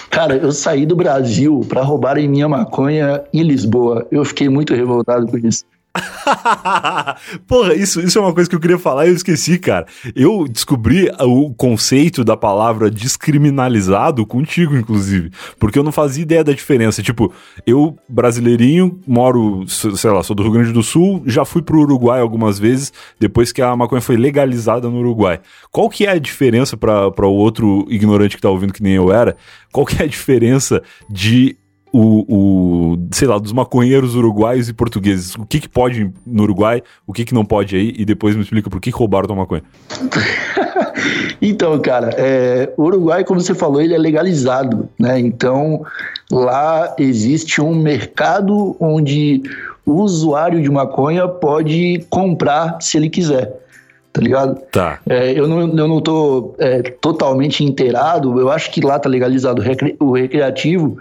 Cara, 0.10 0.36
eu 0.36 0.52
saí 0.52 0.86
do 0.86 0.96
Brasil 0.98 1.62
pra 1.70 1.82
roubarem 1.82 2.28
minha 2.28 2.48
maconha 2.48 3.24
em 3.34 3.42
Lisboa. 3.42 4.06
Eu 4.12 4.26
fiquei 4.26 4.50
muito 4.50 4.76
revoltado 4.76 5.26
com 5.28 5.38
isso. 5.38 5.64
Porra, 7.48 7.74
isso, 7.74 8.00
isso 8.00 8.18
é 8.18 8.22
uma 8.22 8.34
coisa 8.34 8.50
que 8.50 8.56
eu 8.56 8.60
queria 8.60 8.80
falar 8.80 9.06
e 9.06 9.10
eu 9.10 9.16
esqueci, 9.16 9.58
cara. 9.58 9.86
Eu 10.16 10.48
descobri 10.48 11.12
o 11.20 11.54
conceito 11.54 12.24
da 12.24 12.38
palavra 12.38 12.90
descriminalizado 12.90 14.26
contigo, 14.26 14.76
inclusive. 14.76 15.32
Porque 15.60 15.78
eu 15.78 15.84
não 15.84 15.92
fazia 15.92 16.24
ideia 16.24 16.44
da 16.44 16.54
diferença. 16.54 17.04
Tipo, 17.04 17.34
eu, 17.66 17.98
brasileirinho, 18.08 19.00
moro, 19.06 19.66
sei 19.68 20.10
lá, 20.12 20.24
sou 20.24 20.36
do 20.36 20.44
Rio 20.44 20.54
Grande 20.54 20.72
do 20.72 20.84
Sul, 20.84 21.24
já 21.26 21.44
fui 21.44 21.62
pro 21.62 21.82
Uruguai 21.82 22.22
algumas 22.22 22.58
vezes, 22.58 22.94
depois 23.20 23.52
que 23.52 23.62
a 23.62 23.76
maconha 23.76 24.02
foi 24.02 24.16
legalizada 24.16 24.90
no 24.90 25.00
Uruguai. 25.00 25.40
Qual 25.72 25.90
que 25.90 26.06
é 26.06 26.12
a 26.12 26.20
diferença 26.20 26.78
para 26.78 27.28
o 27.28 27.34
outro 27.34 27.86
ignorante 27.90 28.36
que 28.36 28.42
tá 28.42 28.50
ouvindo, 28.50 28.74
que 28.74 28.84
nem 28.84 28.94
eu 28.94 29.12
era? 29.12 29.36
Qual 29.72 29.86
que 29.86 30.02
é 30.02 30.06
a 30.06 30.08
diferença 30.08 30.82
de 31.10 31.58
o, 31.94 32.26
o, 32.94 33.08
sei 33.12 33.28
lá, 33.28 33.38
dos 33.38 33.52
maconheiros 33.52 34.16
uruguaios 34.16 34.70
e 34.70 34.74
portugueses. 34.74 35.36
O 35.36 35.46
que 35.46 35.60
que 35.60 35.70
pode 35.70 36.12
no 36.26 36.44
Uruguai, 36.44 36.82
o 37.06 37.12
que 37.12 37.26
que 37.26 37.34
não 37.34 37.44
pode 37.44 37.76
aí, 37.76 37.94
e 37.98 38.06
depois 38.06 38.36
me 38.36 38.42
explica 38.42 38.70
por 38.70 38.80
que 38.80 38.90
roubaram 38.90 39.28
tua 39.28 39.36
maconha. 39.36 39.64
Então, 41.42 41.80
cara, 41.80 42.12
é, 42.18 42.72
o 42.78 42.84
Uruguai, 42.84 43.24
como 43.24 43.42
você 43.42 43.56
falou, 43.56 43.82
ele 43.82 43.96
é 43.96 43.98
legalizado, 43.98 44.88
né? 45.00 45.20
Então, 45.20 45.84
lá 46.32 46.94
existe 47.00 47.60
um 47.60 47.74
mercado 47.74 48.76
onde 48.80 49.42
o 49.84 49.94
usuário 49.94 50.62
de 50.62 50.70
maconha 50.70 51.28
pode 51.28 52.06
comprar 52.12 52.78
se 52.80 52.98
ele 52.98 53.10
quiser, 53.10 53.60
tá 54.14 54.22
ligado? 54.22 54.62
Tá. 54.72 55.00
É, 55.10 55.32
eu, 55.32 55.48
não, 55.48 55.62
eu 55.62 55.88
não 55.88 56.00
tô 56.00 56.54
é, 56.60 56.84
totalmente 56.84 57.64
inteirado, 57.64 58.40
eu 58.40 58.52
acho 58.52 58.70
que 58.70 58.80
lá 58.80 59.00
tá 59.00 59.10
legalizado 59.10 59.64
o 60.00 60.14
recreativo, 60.14 61.00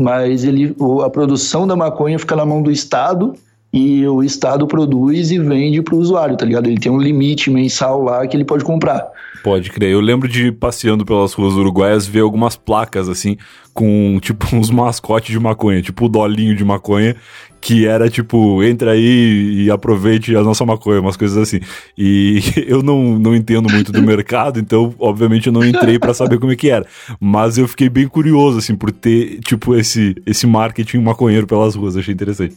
mas 0.00 0.44
ele, 0.44 0.74
o- 0.78 1.02
a 1.02 1.10
produção 1.10 1.66
da 1.66 1.76
maconha 1.76 2.18
fica 2.18 2.34
na 2.34 2.44
mão 2.46 2.62
do 2.62 2.70
Estado 2.70 3.34
e 3.72 4.06
o 4.06 4.22
Estado 4.22 4.66
produz 4.66 5.30
e 5.30 5.38
vende 5.38 5.80
para 5.82 5.94
o 5.94 5.98
usuário, 5.98 6.36
tá 6.36 6.44
ligado? 6.44 6.66
Ele 6.66 6.78
tem 6.80 6.90
um 6.90 6.98
limite 6.98 7.50
mensal 7.50 8.02
lá 8.02 8.26
que 8.26 8.36
ele 8.36 8.44
pode 8.44 8.64
comprar. 8.64 9.06
Pode 9.42 9.70
crer. 9.70 9.90
Eu 9.90 10.00
lembro 10.00 10.28
de 10.28 10.52
passeando 10.52 11.04
pelas 11.04 11.32
ruas 11.32 11.54
uruguaias 11.54 12.06
ver 12.06 12.20
algumas 12.20 12.56
placas 12.56 13.08
assim 13.08 13.36
com 13.72 14.18
tipo 14.20 14.46
uns 14.54 14.70
mascotes 14.70 15.30
de 15.30 15.38
maconha, 15.38 15.82
tipo 15.82 16.06
o 16.06 16.08
dolinho 16.08 16.54
de 16.54 16.64
maconha, 16.64 17.16
que 17.60 17.86
era 17.86 18.08
tipo, 18.08 18.62
entra 18.62 18.92
aí 18.92 19.64
e 19.64 19.70
aproveite 19.70 20.34
a 20.34 20.42
nossa 20.42 20.64
maconha, 20.64 21.00
umas 21.00 21.16
coisas 21.16 21.36
assim. 21.36 21.60
E 21.96 22.40
eu 22.66 22.82
não, 22.82 23.18
não 23.18 23.34
entendo 23.34 23.70
muito 23.70 23.92
do 23.92 24.02
mercado, 24.02 24.58
então 24.58 24.94
obviamente 24.98 25.46
eu 25.46 25.52
não 25.52 25.64
entrei 25.64 25.98
pra 25.98 26.14
saber 26.14 26.38
como 26.38 26.52
é 26.52 26.56
que 26.56 26.70
era. 26.70 26.86
Mas 27.20 27.58
eu 27.58 27.68
fiquei 27.68 27.88
bem 27.88 28.08
curioso 28.08 28.58
assim 28.58 28.74
por 28.74 28.90
ter 28.90 29.40
tipo 29.40 29.74
esse 29.74 30.14
esse 30.26 30.46
marketing 30.46 30.98
maconheiro 30.98 31.46
pelas 31.46 31.74
ruas, 31.74 31.96
achei 31.96 32.14
interessante. 32.14 32.56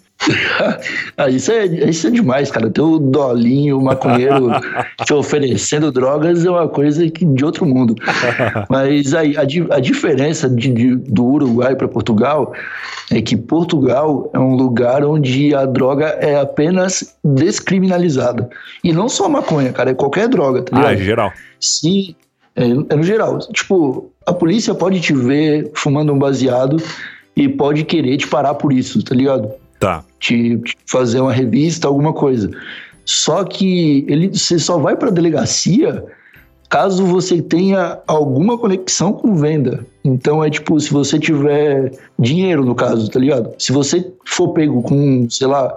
Ah, 1.18 1.30
isso 1.30 1.52
é, 1.52 1.66
isso 1.66 2.08
é 2.08 2.10
demais, 2.10 2.50
cara. 2.52 2.70
Ter 2.70 2.82
o 2.82 3.00
dolinho, 3.00 3.78
o 3.80 3.84
maconheiro 3.84 4.50
te 5.06 5.14
oferecendo 5.14 5.92
drogas 5.92 6.46
é 6.46 6.50
uma 6.50 6.68
coisa 6.68 7.10
que, 7.10 7.26
de 7.26 7.44
outro 7.46 7.66
mundo. 7.66 7.96
Mas 8.70 9.14
aí, 9.14 9.38
a, 9.38 9.44
di- 9.44 9.68
a 9.70 9.80
diferença 9.80 10.50
de- 10.50 10.72
de- 10.72 10.96
do 10.96 11.26
Uruguai 11.26 11.76
para 11.76 11.88
Portugal 11.88 12.54
é 13.12 13.22
que 13.22 13.36
Portugal 13.36 14.30
é 14.34 14.40
um 14.40 14.56
lugar 14.56 15.04
onde 15.06 15.54
a 15.54 15.66
droga 15.66 16.06
é 16.22 16.40
apenas 16.40 17.16
descriminalizada. 17.24 18.50
E 18.84 18.92
não 18.94 19.08
só 19.10 19.28
maconha, 19.30 19.72
cara, 19.74 19.92
é 19.92 19.94
qualquer 19.94 20.28
droga, 20.28 20.62
tá 20.64 20.76
ligado? 20.76 20.92
Ah, 20.92 20.96
em 20.96 21.04
geral. 21.04 21.32
Sim, 21.60 22.16
é, 22.56 22.64
é 22.66 22.96
no 22.96 23.04
geral. 23.04 23.40
Tipo, 23.52 24.10
a 24.26 24.34
polícia 24.34 24.74
pode 24.74 25.00
te 25.02 25.14
ver 25.14 25.72
fumando 25.76 26.14
um 26.14 26.18
baseado 26.20 26.78
e 27.36 27.50
pode 27.50 27.84
querer 27.84 28.18
te 28.18 28.28
parar 28.28 28.54
por 28.54 28.72
isso, 28.72 29.04
tá 29.04 29.16
ligado? 29.16 29.52
Tá. 29.84 30.04
te, 30.20 30.58
te 30.60 30.76
fazer 30.86 31.20
uma 31.20 31.34
revista, 31.34 31.88
alguma 31.88 32.14
coisa. 32.14 32.50
Só 33.06 33.44
que 33.44 34.06
ele, 34.08 34.30
você 34.30 34.58
só 34.58 34.78
vai 34.78 34.96
para 34.96 35.10
a 35.10 35.12
delegacia 35.12 36.04
caso 36.70 37.06
você 37.06 37.42
tenha 37.42 38.00
alguma 38.08 38.58
conexão 38.58 39.14
com 39.14 39.36
venda. 39.36 39.86
Então 40.04 40.44
é 40.44 40.50
tipo, 40.50 40.80
se 40.80 40.92
você 40.92 41.20
tiver 41.20 41.92
dinheiro 42.18 42.66
no 42.66 42.74
caso, 42.74 43.12
tá 43.12 43.20
ligado? 43.20 43.54
Se 43.60 43.72
você 43.72 44.12
for 44.26 44.54
pego 44.54 44.82
com, 44.82 45.30
sei 45.30 45.46
lá, 45.48 45.72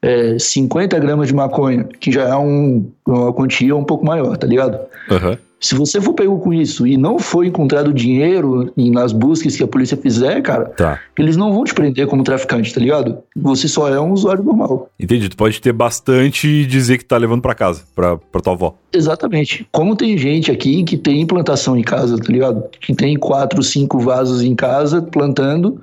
é, 0.00 0.36
50 0.38 0.98
gramas 0.98 1.28
de 1.28 1.34
maconha, 1.34 1.84
que 2.00 2.10
já 2.10 2.22
é 2.28 2.34
um- 2.36 2.90
uma 3.06 3.32
quantia 3.32 3.76
um 3.76 3.84
pouco 3.84 4.04
maior, 4.04 4.36
tá 4.36 4.46
ligado? 4.46 4.78
Aham. 5.10 5.38
Se 5.62 5.76
você 5.76 6.00
for 6.00 6.12
pego 6.12 6.38
com 6.40 6.52
isso 6.52 6.84
e 6.86 6.96
não 6.96 7.20
for 7.20 7.46
encontrado 7.46 7.92
dinheiro 7.94 8.72
nas 8.76 9.12
buscas 9.12 9.54
que 9.54 9.62
a 9.62 9.68
polícia 9.68 9.96
fizer, 9.96 10.42
cara, 10.42 10.64
Tá. 10.70 10.98
eles 11.16 11.36
não 11.36 11.52
vão 11.54 11.62
te 11.62 11.72
prender 11.72 12.08
como 12.08 12.24
traficante, 12.24 12.74
tá 12.74 12.80
ligado? 12.80 13.18
Você 13.36 13.68
só 13.68 13.88
é 13.88 14.00
um 14.00 14.10
usuário 14.10 14.42
normal. 14.42 14.90
Entendi. 14.98 15.28
Tu 15.28 15.36
pode 15.36 15.60
ter 15.60 15.72
bastante 15.72 16.48
e 16.48 16.66
dizer 16.66 16.98
que 16.98 17.04
tá 17.04 17.16
levando 17.16 17.40
pra 17.40 17.54
casa, 17.54 17.82
pra, 17.94 18.16
pra 18.18 18.40
tua 18.40 18.54
avó. 18.54 18.74
Exatamente. 18.92 19.64
Como 19.70 19.94
tem 19.94 20.18
gente 20.18 20.50
aqui 20.50 20.82
que 20.82 20.96
tem 20.96 21.24
plantação 21.24 21.76
em 21.78 21.82
casa, 21.82 22.18
tá 22.18 22.32
ligado? 22.32 22.64
Que 22.80 22.92
tem 22.92 23.16
quatro, 23.16 23.62
cinco 23.62 24.00
vasos 24.00 24.42
em 24.42 24.56
casa 24.56 25.00
plantando, 25.00 25.80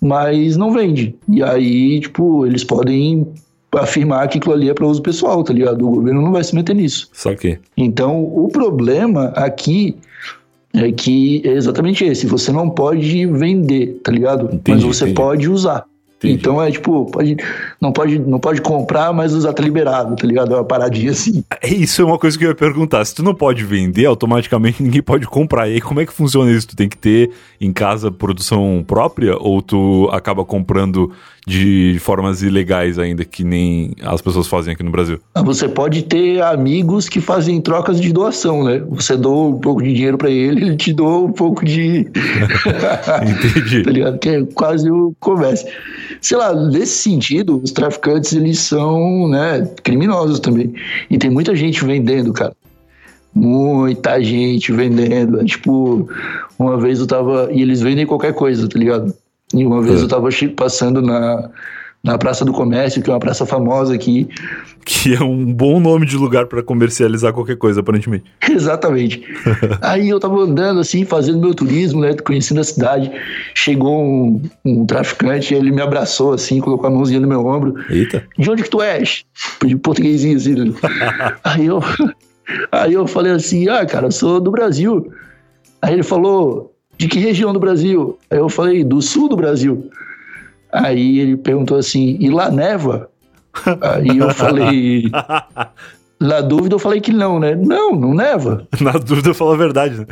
mas 0.00 0.56
não 0.56 0.72
vende. 0.72 1.14
E 1.28 1.42
aí, 1.42 2.00
tipo, 2.00 2.46
eles 2.46 2.64
podem 2.64 3.26
afirmar 3.74 4.28
que 4.28 4.38
aquilo 4.38 4.54
ali 4.54 4.68
é 4.68 4.74
para 4.74 4.86
uso 4.86 5.02
pessoal, 5.02 5.42
tá 5.44 5.52
ligado? 5.52 5.86
O 5.86 5.90
governo 5.90 6.22
não 6.22 6.32
vai 6.32 6.42
se 6.42 6.54
meter 6.54 6.74
nisso. 6.74 7.08
Só 7.12 7.34
que. 7.34 7.58
Então, 7.76 8.22
o 8.22 8.48
problema 8.48 9.26
aqui 9.36 9.96
é 10.74 10.90
que 10.92 11.42
é 11.44 11.52
exatamente 11.52 12.04
esse. 12.04 12.26
Você 12.26 12.52
não 12.52 12.70
pode 12.70 13.26
vender, 13.26 14.00
tá 14.02 14.12
ligado? 14.12 14.46
Entendi, 14.54 14.84
mas 14.84 14.96
você 14.96 15.04
entendi. 15.04 15.14
pode 15.14 15.48
usar. 15.48 15.84
Entendi. 16.20 16.34
Então 16.34 16.62
é 16.62 16.70
tipo, 16.70 17.06
pode, 17.06 17.34
não, 17.80 17.92
pode, 17.92 18.18
não 18.18 18.38
pode 18.38 18.60
comprar, 18.60 19.10
mas 19.10 19.32
usar 19.32 19.54
tá 19.54 19.62
liberado, 19.62 20.14
tá 20.14 20.26
ligado? 20.26 20.52
É 20.52 20.58
uma 20.58 20.64
paradinha 20.64 21.12
assim. 21.12 21.42
É, 21.62 21.68
Isso 21.68 22.02
é 22.02 22.04
uma 22.04 22.18
coisa 22.18 22.38
que 22.38 22.44
eu 22.44 22.50
ia 22.50 22.54
perguntar. 22.54 23.02
Se 23.06 23.14
tu 23.14 23.22
não 23.22 23.34
pode 23.34 23.64
vender, 23.64 24.04
automaticamente 24.04 24.82
ninguém 24.84 25.02
pode 25.02 25.26
comprar. 25.26 25.66
E 25.68 25.74
aí, 25.74 25.80
como 25.80 25.98
é 26.00 26.04
que 26.04 26.12
funciona 26.12 26.52
isso? 26.52 26.68
Tu 26.68 26.76
tem 26.76 26.90
que 26.90 26.98
ter 26.98 27.30
em 27.58 27.72
casa 27.72 28.10
produção 28.10 28.84
própria 28.86 29.34
ou 29.38 29.62
tu 29.62 30.10
acaba 30.12 30.44
comprando 30.44 31.10
de 31.46 31.96
formas 32.00 32.42
ilegais 32.42 32.98
ainda, 32.98 33.24
que 33.24 33.42
nem 33.42 33.92
as 34.02 34.20
pessoas 34.20 34.46
fazem 34.46 34.74
aqui 34.74 34.82
no 34.82 34.90
Brasil? 34.90 35.18
Ah, 35.34 35.42
Você 35.42 35.68
pode 35.68 36.02
ter 36.02 36.42
amigos 36.42 37.08
que 37.08 37.20
fazem 37.20 37.60
trocas 37.60 38.00
de 38.00 38.12
doação, 38.12 38.64
né? 38.64 38.82
Você 38.90 39.16
doa 39.16 39.48
um 39.48 39.58
pouco 39.58 39.82
de 39.82 39.92
dinheiro 39.94 40.18
pra 40.18 40.30
ele, 40.30 40.62
ele 40.62 40.76
te 40.76 40.92
doa 40.92 41.18
um 41.18 41.32
pouco 41.32 41.64
de. 41.64 42.06
Entendi. 43.22 43.82
tá 43.84 43.90
ligado? 43.90 44.18
Que 44.18 44.28
é 44.28 44.44
quase 44.54 44.90
o 44.90 45.14
comércio. 45.18 45.68
Sei 46.20 46.36
lá, 46.36 46.54
nesse 46.54 46.98
sentido, 47.02 47.60
os 47.62 47.72
traficantes, 47.72 48.32
eles 48.32 48.58
são, 48.58 49.28
né, 49.28 49.66
criminosos 49.82 50.38
também. 50.40 50.74
E 51.10 51.16
tem 51.18 51.30
muita 51.30 51.54
gente 51.56 51.84
vendendo, 51.84 52.32
cara. 52.32 52.54
Muita 53.34 54.20
gente 54.22 54.72
vendendo. 54.72 55.40
É, 55.40 55.44
Tipo, 55.44 56.08
uma 56.58 56.76
vez 56.76 56.98
eu 56.98 57.06
tava. 57.06 57.48
E 57.52 57.62
eles 57.62 57.80
vendem 57.80 58.04
qualquer 58.04 58.34
coisa, 58.34 58.68
tá 58.68 58.78
ligado? 58.78 59.14
E 59.54 59.64
uma 59.64 59.82
vez 59.82 60.00
É. 60.00 60.04
eu 60.04 60.08
tava 60.08 60.30
che- 60.30 60.48
passando 60.48 61.02
na, 61.02 61.50
na 62.04 62.16
Praça 62.18 62.44
do 62.44 62.52
Comércio, 62.52 63.02
que 63.02 63.10
é 63.10 63.12
uma 63.12 63.18
praça 63.20 63.44
famosa 63.46 63.94
aqui. 63.94 64.28
Que 64.82 65.14
é 65.14 65.22
um 65.22 65.52
bom 65.52 65.78
nome 65.78 66.06
de 66.06 66.16
lugar 66.16 66.46
pra 66.46 66.62
comercializar 66.62 67.34
qualquer 67.34 67.56
coisa, 67.56 67.80
aparentemente. 67.80 68.24
Exatamente. 68.50 69.22
Aí 69.82 70.08
eu 70.08 70.18
tava 70.18 70.40
andando 70.40 70.80
assim, 70.80 71.04
fazendo 71.04 71.38
meu 71.38 71.54
turismo, 71.54 72.00
né? 72.00 72.14
Conhecendo 72.14 72.60
a 72.60 72.64
cidade. 72.64 73.12
Chegou 73.54 74.02
um, 74.02 74.42
um 74.64 74.86
traficante, 74.86 75.54
ele 75.54 75.70
me 75.70 75.82
abraçou 75.82 76.32
assim, 76.32 76.60
colocou 76.60 76.86
a 76.86 76.90
mãozinha 76.90 77.20
no 77.20 77.28
meu 77.28 77.44
ombro. 77.46 77.74
Eita. 77.90 78.24
De 78.38 78.50
onde 78.50 78.62
que 78.62 78.70
tu 78.70 78.80
és? 78.80 79.22
De 79.64 79.76
portuguesinho 79.76 80.36
assim. 80.38 80.54
né? 80.54 80.72
aí, 81.44 81.66
eu, 81.66 81.80
aí 82.72 82.94
eu 82.94 83.06
falei 83.06 83.32
assim, 83.32 83.68
ah, 83.68 83.84
cara, 83.84 84.06
eu 84.06 84.12
sou 84.12 84.40
do 84.40 84.50
Brasil. 84.50 85.12
Aí 85.82 85.92
ele 85.92 86.02
falou, 86.02 86.69
de 87.00 87.08
que 87.08 87.18
região 87.18 87.50
do 87.50 87.58
Brasil? 87.58 88.18
Aí 88.30 88.36
eu 88.36 88.50
falei, 88.50 88.84
do 88.84 89.00
sul 89.00 89.26
do 89.26 89.34
Brasil. 89.34 89.90
Aí 90.70 91.18
ele 91.18 91.34
perguntou 91.34 91.78
assim, 91.78 92.18
e 92.20 92.28
lá 92.28 92.50
neva? 92.50 93.08
Aí 93.80 94.18
eu 94.18 94.28
falei, 94.34 95.04
na 96.20 96.42
dúvida 96.42 96.74
eu 96.74 96.78
falei 96.78 97.00
que 97.00 97.12
não, 97.12 97.40
né? 97.40 97.54
Não, 97.54 97.96
não 97.96 98.14
neva. 98.14 98.66
Na 98.78 98.92
dúvida, 98.92 99.32
fala 99.32 99.54
a 99.54 99.56
verdade, 99.56 100.00
né? 100.00 100.06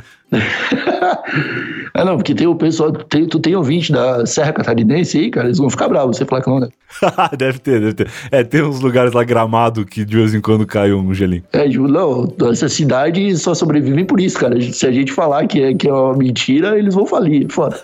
Ah, 1.92 2.02
não, 2.04 2.16
porque 2.16 2.34
tem 2.34 2.46
o 2.46 2.54
pessoal, 2.54 2.92
tem, 2.92 3.26
tu 3.26 3.38
tem 3.38 3.54
ouvinte 3.54 3.92
da 3.92 4.24
Serra 4.24 4.52
Catarinense 4.52 5.18
aí, 5.18 5.30
cara, 5.30 5.46
eles 5.46 5.58
vão 5.58 5.68
ficar 5.68 5.88
bravos 5.88 6.16
você 6.16 6.24
falar 6.24 6.42
que 6.42 6.48
não, 6.48 6.60
né? 6.60 6.68
deve 7.36 7.58
ter, 7.58 7.80
deve 7.80 7.92
ter. 7.92 8.10
É, 8.30 8.42
tem 8.42 8.62
uns 8.62 8.80
lugares 8.80 9.12
lá 9.12 9.22
gramado 9.22 9.84
que 9.84 10.04
de 10.04 10.16
vez 10.16 10.34
em 10.34 10.40
quando 10.40 10.66
cai 10.66 10.92
um 10.92 11.12
gelinho. 11.12 11.44
É, 11.52 11.68
tipo, 11.68 11.86
não, 11.86 12.32
essa 12.50 12.68
cidade 12.68 13.36
só 13.36 13.54
sobrevivem 13.54 14.04
por 14.04 14.18
isso, 14.18 14.38
cara. 14.38 14.58
Se 14.60 14.86
a 14.86 14.92
gente 14.92 15.12
falar 15.12 15.46
que 15.46 15.62
é, 15.62 15.74
que 15.74 15.88
é 15.88 15.92
uma 15.92 16.16
mentira, 16.16 16.78
eles 16.78 16.94
vão 16.94 17.04
falir, 17.04 17.46
foda. 17.50 17.78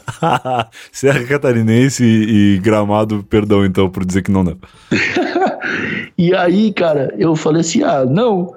Serra 0.90 1.24
Catarinense 1.24 2.02
e, 2.02 2.54
e 2.54 2.58
Gramado, 2.58 3.24
perdão 3.28 3.64
então 3.64 3.90
por 3.90 4.04
dizer 4.04 4.22
que 4.22 4.30
não 4.30 4.42
não. 4.42 4.56
E 6.16 6.34
aí, 6.34 6.72
cara, 6.72 7.14
eu 7.18 7.34
falei 7.34 7.60
assim, 7.60 7.82
ah, 7.82 8.04
não. 8.04 8.54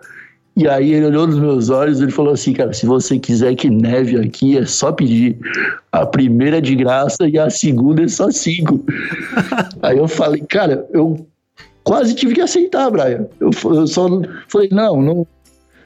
E 0.56 0.68
aí 0.68 0.92
ele 0.92 1.06
olhou 1.06 1.28
nos 1.28 1.38
meus 1.38 1.70
olhos 1.70 2.00
e 2.00 2.04
ele 2.04 2.12
falou 2.12 2.34
assim, 2.34 2.52
cara, 2.52 2.74
se 2.74 2.86
você 2.86 3.20
quiser 3.20 3.54
que 3.56 3.70
neve 3.70 4.20
aqui, 4.20 4.58
é 4.58 4.66
só 4.66 4.92
pedir. 4.92 5.38
A 5.92 6.06
primeira 6.06 6.58
é 6.58 6.62
de 6.62 6.76
graça 6.76 7.28
e 7.28 7.38
a 7.38 7.50
segunda 7.50 8.04
é 8.04 8.08
só 8.08 8.32
cinco. 8.32 8.84
aí 9.84 9.98
eu 9.98 10.08
falei, 10.08 10.42
cara, 10.42 10.88
eu 10.92 11.28
quase 11.84 12.16
tive 12.16 12.34
que 12.34 12.42
aceitar, 12.42 12.90
Brian. 12.90 13.28
Eu, 13.40 13.52
eu 13.66 13.86
só 13.86 14.08
falei, 14.48 14.68
não, 14.72 15.00
não, 15.00 15.28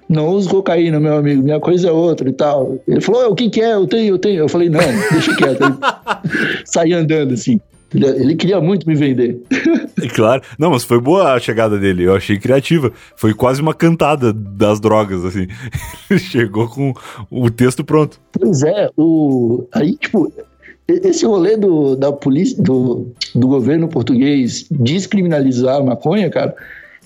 não 0.07 0.27
uso 0.29 0.49
cocaína, 0.49 0.99
meu 0.99 1.17
amigo, 1.17 1.43
minha 1.43 1.60
coisa 1.60 1.89
é 1.89 1.91
outra 1.91 2.29
e 2.29 2.34
tal. 2.34 2.77
Ele 2.88 3.01
falou, 3.01 3.31
o 3.31 3.36
que 3.36 3.49
que 3.49 3.62
é? 3.62 3.73
Eu 3.73 3.86
tenho, 3.88 4.15
eu 4.15 4.19
tenho. 4.19 4.39
Eu 4.39 4.49
falei, 4.49 4.69
não, 4.69 4.79
deixa 5.12 5.36
quieto. 5.36 5.63
Aí 5.63 6.63
Saí 6.65 6.93
andando 6.93 7.34
assim. 7.34 7.60
Ele, 7.93 8.08
ele 8.08 8.36
queria 8.36 8.60
muito 8.62 8.88
me 8.88 8.95
vender. 8.95 9.41
Claro. 10.15 10.41
Não, 10.58 10.71
mas 10.71 10.84
foi 10.84 10.99
boa 10.99 11.34
a 11.34 11.39
chegada 11.39 11.77
dele. 11.77 12.04
Eu 12.04 12.15
achei 12.15 12.39
criativa. 12.39 12.91
Foi 13.15 13.36
quase 13.36 13.62
uma 13.62 13.73
cantada 13.73 14.34
das 14.34 14.80
drogas, 14.80 15.23
assim. 15.23 15.47
Ele 16.10 16.19
Chegou 16.19 16.67
com 16.67 16.93
o 17.30 17.51
texto 17.51 17.84
pronto. 17.84 18.19
Pois 18.32 18.63
é, 18.63 18.89
o, 18.97 19.67
aí, 19.71 19.95
tipo, 19.95 20.32
esse 20.88 21.25
rolê 21.25 21.56
do, 21.56 21.95
da 21.95 22.12
polícia, 22.12 22.62
do, 22.62 23.13
do 23.36 23.47
governo 23.47 23.88
português 23.88 24.65
descriminalizar 24.71 25.77
a 25.77 25.84
maconha, 25.84 26.30
cara, 26.30 26.56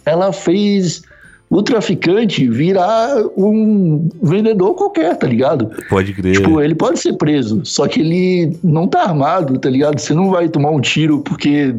ela 0.05 0.31
fez 0.31 1.03
o 1.49 1.61
traficante 1.61 2.47
virar 2.47 3.23
um 3.37 4.09
vendedor 4.21 4.73
qualquer, 4.73 5.15
tá 5.17 5.27
ligado? 5.27 5.69
Pode 5.89 6.13
crer. 6.13 6.37
Tipo, 6.37 6.61
ele 6.61 6.75
pode 6.75 6.99
ser 6.99 7.13
preso, 7.13 7.61
só 7.63 7.87
que 7.87 7.99
ele 7.99 8.57
não 8.63 8.87
tá 8.87 9.03
armado, 9.03 9.57
tá 9.59 9.69
ligado? 9.69 9.99
Você 9.99 10.13
não 10.13 10.31
vai 10.31 10.49
tomar 10.49 10.71
um 10.71 10.81
tiro 10.81 11.19
porque, 11.19 11.75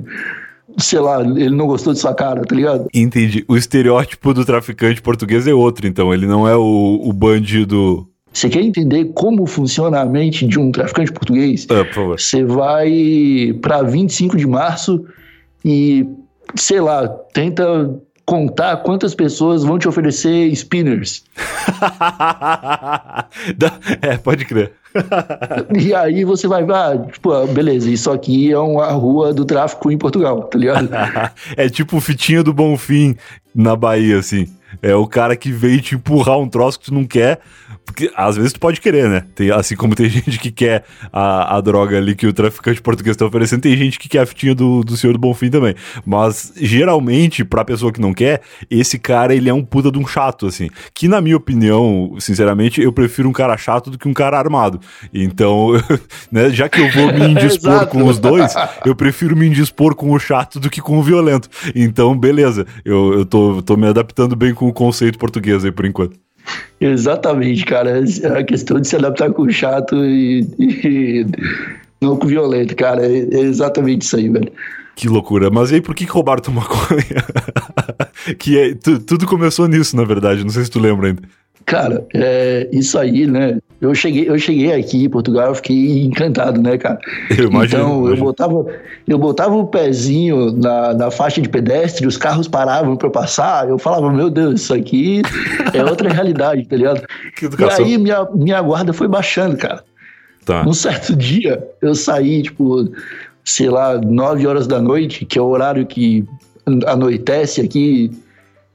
sei 0.79 1.01
lá, 1.01 1.21
ele 1.21 1.51
não 1.51 1.67
gostou 1.67 1.93
de 1.93 1.99
sua 1.99 2.15
cara, 2.15 2.43
tá 2.43 2.55
ligado? 2.55 2.87
Entendi. 2.95 3.45
O 3.49 3.57
estereótipo 3.57 4.33
do 4.33 4.45
traficante 4.45 5.03
português 5.03 5.47
é 5.47 5.55
outro, 5.55 5.87
então. 5.87 6.15
Ele 6.15 6.27
não 6.27 6.47
é 6.49 6.57
o, 6.57 7.01
o 7.03 7.13
bandido 7.13 8.09
Você 8.33 8.49
quer 8.49 8.63
entender 8.63 9.07
como 9.15 9.47
funciona 9.47 10.01
a 10.01 10.07
mente 10.07 10.47
de 10.47 10.61
um 10.61 10.71
traficante 10.71 11.13
português? 11.13 11.67
Ah, 11.71 11.85
por 11.85 11.95
favor. 11.95 12.21
Você 12.21 12.45
vai 12.45 13.53
para 13.61 13.83
25 13.83 14.37
de 14.37 14.47
março 14.47 15.05
e, 15.65 16.07
sei 16.55 16.81
lá, 16.81 17.09
tenta 17.09 18.01
contar 18.27 18.79
quantas 18.79 19.15
pessoas 19.15 19.63
vão 19.63 19.79
te 19.79 19.89
oferecer 19.89 20.55
spinners. 20.55 21.25
É, 24.03 24.17
pode 24.17 24.45
crer. 24.45 24.73
E 25.79 25.95
aí 25.95 26.25
você 26.25 26.49
vai, 26.49 26.63
ah, 26.63 26.97
tipo, 27.13 27.33
ah, 27.33 27.47
beleza, 27.47 27.91
isso 27.91 28.11
aqui 28.11 28.51
é 28.51 28.59
uma 28.59 28.91
rua 28.93 29.33
do 29.33 29.45
tráfico 29.45 29.91
em 29.91 29.99
Portugal, 29.99 30.43
tá 30.45 30.59
ligado? 30.59 30.89
é 31.57 31.69
tipo 31.69 31.97
o 31.97 32.01
fitinha 32.01 32.43
do 32.43 32.53
Bonfim 32.53 33.17
na 33.55 33.77
Bahia, 33.77 34.19
assim. 34.19 34.49
É 34.83 34.95
o 34.95 35.07
cara 35.07 35.37
que 35.37 35.53
veio 35.53 35.81
te 35.81 35.95
empurrar 35.95 36.39
um 36.39 36.49
troço 36.49 36.79
que 36.79 36.87
tu 36.87 36.95
não 36.95 37.07
quer. 37.07 37.41
Porque 37.87 38.11
às 38.15 38.37
vezes 38.37 38.53
tu 38.53 38.61
pode 38.61 38.81
querer, 38.81 39.09
né? 39.09 39.23
Tem, 39.35 39.51
assim 39.51 39.77
como 39.77 39.95
tem 39.95 40.09
gente 40.11 40.39
que 40.39 40.51
quer 40.51 40.85
a, 41.13 41.57
a 41.57 41.61
droga 41.61 41.97
ali 41.97 42.15
que 42.15 42.27
o 42.27 42.33
traficante 42.33 42.83
português 42.83 43.17
tá 43.17 43.25
oferecendo, 43.25 43.63
tem 43.63 43.77
gente 43.77 43.99
que 43.99 44.09
quer 44.09 44.21
a 44.21 44.27
fitinha 44.27 44.55
do, 44.55 44.83
do 44.83 44.97
senhor 44.97 45.13
do 45.13 45.19
Bonfim 45.19 45.49
também. 45.49 45.75
Mas 46.05 46.53
geralmente, 46.57 47.45
pra 47.45 47.65
pessoa 47.65 47.93
que 47.93 48.01
não 48.01 48.13
quer, 48.13 48.43
esse 48.69 48.99
cara 48.99 49.35
ele 49.35 49.49
é 49.49 49.55
um 49.55 49.65
puta 49.65 49.91
de 49.91 49.99
um 49.99 50.07
chato, 50.07 50.47
assim. 50.47 50.69
Que 50.93 51.07
na 51.07 51.21
minha 51.21 51.37
opinião, 51.37 52.17
sinceramente, 52.19 52.83
eu 52.83 52.93
prefiro 52.93 53.29
um 53.29 53.33
cara 53.33 53.57
chato 53.57 53.91
do 53.91 53.99
que 53.99 54.09
um 54.09 54.15
cara 54.15 54.39
armado. 54.39 54.81
Então, 55.15 55.71
né, 56.31 56.51
já 56.51 56.69
que 56.69 56.81
eu 56.81 56.91
vou 56.91 57.13
me 57.13 57.29
indispor 57.31 57.87
com 57.87 58.05
os 58.05 58.19
dois, 58.19 58.53
eu 58.85 58.95
prefiro 58.97 59.37
me 59.37 59.47
indispor 59.47 59.95
com 59.95 60.11
o 60.11 60.19
chato 60.19 60.59
do 60.59 60.69
que 60.69 60.81
com 60.81 60.99
o 60.99 61.03
violento. 61.03 61.49
Então, 61.75 62.17
beleza. 62.17 62.67
Eu, 62.85 63.13
eu 63.15 63.25
tô, 63.25 63.63
tô 63.63 63.77
me 63.77 63.87
adaptando 63.87 64.35
bem 64.35 64.53
com 64.53 64.69
o 64.69 64.73
conceito 64.73 65.19
português 65.19 65.65
aí 65.65 65.71
por 65.71 65.87
enquanto. 65.87 66.26
Exatamente, 66.81 67.65
cara. 67.65 68.01
É 68.23 68.27
a 68.39 68.45
questão 68.45 68.81
de 68.81 68.87
se 68.89 68.97
adaptar 68.97 69.31
com 69.33 69.43
o 69.43 69.51
chato 69.51 69.97
e, 70.05 70.47
e 70.59 71.27
não 72.01 72.17
com 72.17 72.27
o 72.27 72.29
violento, 72.29 72.75
cara. 72.77 73.05
É, 73.07 73.19
é 73.19 73.41
exatamente 73.41 74.03
isso 74.03 74.17
aí, 74.17 74.29
velho. 74.29 74.51
Que 74.95 75.09
loucura. 75.09 75.51
Mas 75.51 75.71
e 75.71 75.77
aí, 75.77 75.81
por 75.81 75.95
que, 75.95 76.07
que 76.07 76.11
roubaram 76.13 76.41
tua 76.43 76.55
maconha? 76.55 77.25
que 78.39 78.59
é, 78.59 78.75
tu- 78.75 78.99
tudo 79.01 79.27
começou 79.27 79.69
nisso, 79.69 79.97
na 79.97 80.05
verdade. 80.05 80.43
Não 80.43 80.51
sei 80.51 80.65
se 80.65 80.71
tu 80.71 80.79
lembra 80.81 81.09
ainda. 81.09 81.23
Cara, 81.67 82.07
é, 82.15 82.69
isso 82.73 82.99
aí, 82.99 83.27
né? 83.27 83.59
Eu 83.81 83.95
cheguei, 83.95 84.29
eu 84.29 84.39
cheguei 84.39 84.73
aqui 84.73 85.05
em 85.05 85.09
Portugal, 85.09 85.49
eu 85.49 85.55
fiquei 85.55 86.03
encantado, 86.05 86.61
né, 86.63 86.79
cara? 86.79 86.99
Eu 87.31 87.49
imagino. 87.49 87.83
então, 87.83 87.93
eu 87.99 88.07
imagino. 88.07 88.25
botava, 88.25 88.67
eu 89.07 89.19
botava 89.19 89.55
o 89.55 89.67
pezinho 89.67 90.53
na, 90.53 90.95
na 90.95 91.11
faixa 91.11 91.43
de 91.43 91.49
pedestre, 91.49 92.07
os 92.07 92.17
carros 92.17 92.49
paravam 92.49 92.97
pra 92.97 93.09
eu 93.09 93.13
passar, 93.13 93.69
eu 93.69 93.79
falava, 93.79 94.11
meu 94.11 94.31
Deus, 94.31 94.63
isso 94.63 94.73
aqui 94.73 95.21
é 95.75 95.85
outra 95.85 96.09
realidade, 96.11 96.65
tá 96.65 96.77
ligado? 96.77 97.03
E 97.43 97.83
aí 97.83 97.99
minha, 97.99 98.27
minha 98.35 98.63
guarda 98.63 98.93
foi 98.93 99.09
baixando, 99.09 99.57
cara. 99.57 99.85
Tá. 100.45 100.63
Um 100.67 100.73
certo 100.73 101.15
dia, 101.15 101.63
eu 101.83 101.95
saí, 101.95 102.43
tipo, 102.43 102.91
sei 103.45 103.69
lá, 103.69 104.01
9 104.01 104.47
horas 104.47 104.67
da 104.67 104.81
noite, 104.81 105.25
que 105.25 105.39
é 105.39 105.43
o 105.43 105.47
horário 105.47 105.85
que 105.85 106.25
anoitece 106.87 107.61
aqui, 107.61 108.11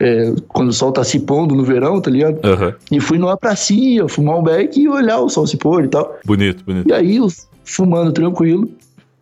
é, 0.04 0.34
quando 0.48 0.70
o 0.70 0.74
sol 0.74 0.92
tá 0.92 1.04
se 1.04 1.20
pondo 1.20 1.54
no 1.54 1.64
verão, 1.64 2.02
tá 2.02 2.10
ligado? 2.10 2.40
Aham. 2.44 2.74
E 2.92 3.00
fui 3.00 3.20
numa 3.20 3.38
pracinha, 3.38 4.08
fumar 4.08 4.40
um 4.40 4.44
beck 4.44 4.76
e 4.80 4.90
olhar 4.90 5.20
o 5.20 5.30
sol 5.30 5.46
se 5.46 5.58
pôr 5.58 5.86
e 5.86 5.88
tal. 5.88 6.18
Bonito, 6.26 6.64
bonito. 6.66 6.90
E 6.90 6.94
aí, 6.94 7.20
fumando 7.64 8.12
tranquilo, 8.12 8.68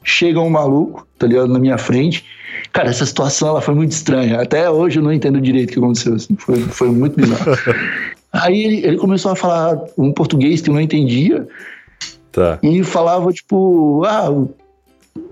chega 0.04 0.40
um 0.40 0.50
maluco, 0.50 1.06
tá 1.18 1.28
ligado, 1.28 1.52
na 1.52 1.60
minha 1.60 1.78
frente. 1.78 2.24
Cara, 2.72 2.90
essa 2.90 3.06
situação 3.06 3.50
ela 3.50 3.62
foi 3.62 3.76
muito 3.76 3.92
estranha. 3.92 4.40
Até 4.42 4.70
hoje 4.70 5.00
eu 5.00 5.04
não 5.04 5.12
entendo 5.12 5.42
direito 5.42 5.72
o 5.72 5.74
que 5.74 5.80
aconteceu. 5.80 6.14
assim. 6.16 6.36
Foi, 6.38 6.60
foi 6.62 6.90
muito 6.90 7.16
bizarro. 7.16 7.52
aí 8.32 8.64
ele, 8.64 8.88
ele 8.88 8.98
começou 8.98 9.32
a 9.32 9.36
falar 9.36 9.78
um 9.98 10.14
português 10.14 10.62
que 10.62 10.70
eu 10.70 10.74
não 10.74 10.82
entendia 10.82 11.46
Tá. 12.32 12.60
e 12.62 12.84
falava, 12.84 13.34
tipo, 13.34 14.04
ah, 14.06 14.30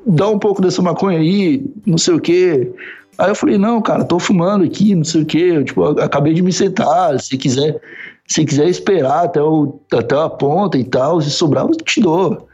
dá 0.05 0.27
um 0.27 0.39
pouco 0.39 0.62
dessa 0.62 0.81
maconha 0.81 1.19
aí, 1.19 1.63
não 1.86 1.97
sei 1.97 2.15
o 2.15 2.19
quê. 2.19 2.71
Aí 3.17 3.30
eu 3.30 3.36
falei, 3.36 3.58
não, 3.58 3.82
cara, 3.82 4.03
tô 4.03 4.19
fumando 4.19 4.63
aqui, 4.63 4.93
não 4.93 5.03
sei 5.03 5.21
o 5.21 5.25
quê. 5.25 5.51
Eu, 5.56 5.63
tipo, 5.63 5.84
acabei 5.99 6.34
de 6.34 6.41
me 6.41 6.53
sentar, 6.53 7.19
se 7.19 7.38
quiser, 7.38 7.80
se 8.27 8.45
quiser 8.45 8.67
esperar 8.67 9.25
até, 9.25 9.41
o, 9.41 9.80
até 9.91 10.15
a 10.15 10.30
ponta 10.30 10.77
e 10.77 10.84
tal, 10.84 11.19
se 11.21 11.32
sobrar, 11.32 11.65
eu 11.65 11.71
te 11.75 11.99
dou. 11.99 12.47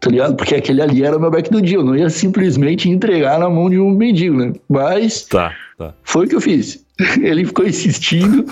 Tá 0.00 0.10
ligado? 0.10 0.34
Porque 0.34 0.56
aquele 0.56 0.82
ali 0.82 1.04
era 1.04 1.16
o 1.16 1.20
meu 1.20 1.30
back 1.30 1.48
do 1.48 1.62
dia. 1.62 1.76
Eu 1.76 1.84
não 1.84 1.94
ia 1.94 2.10
simplesmente 2.10 2.90
entregar 2.90 3.38
na 3.38 3.48
mão 3.48 3.70
de 3.70 3.78
um 3.78 3.90
mendigo, 3.90 4.36
né? 4.36 4.52
Mas 4.68 5.22
Tá, 5.26 5.52
tá. 5.78 5.94
foi 6.02 6.26
o 6.26 6.28
que 6.28 6.34
eu 6.34 6.40
fiz. 6.40 6.84
Ele 7.22 7.44
ficou 7.44 7.64
insistindo. 7.64 8.44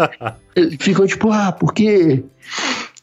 Ele 0.56 0.76
ficou 0.80 1.06
tipo, 1.06 1.30
ah, 1.30 1.52
porque 1.52 2.24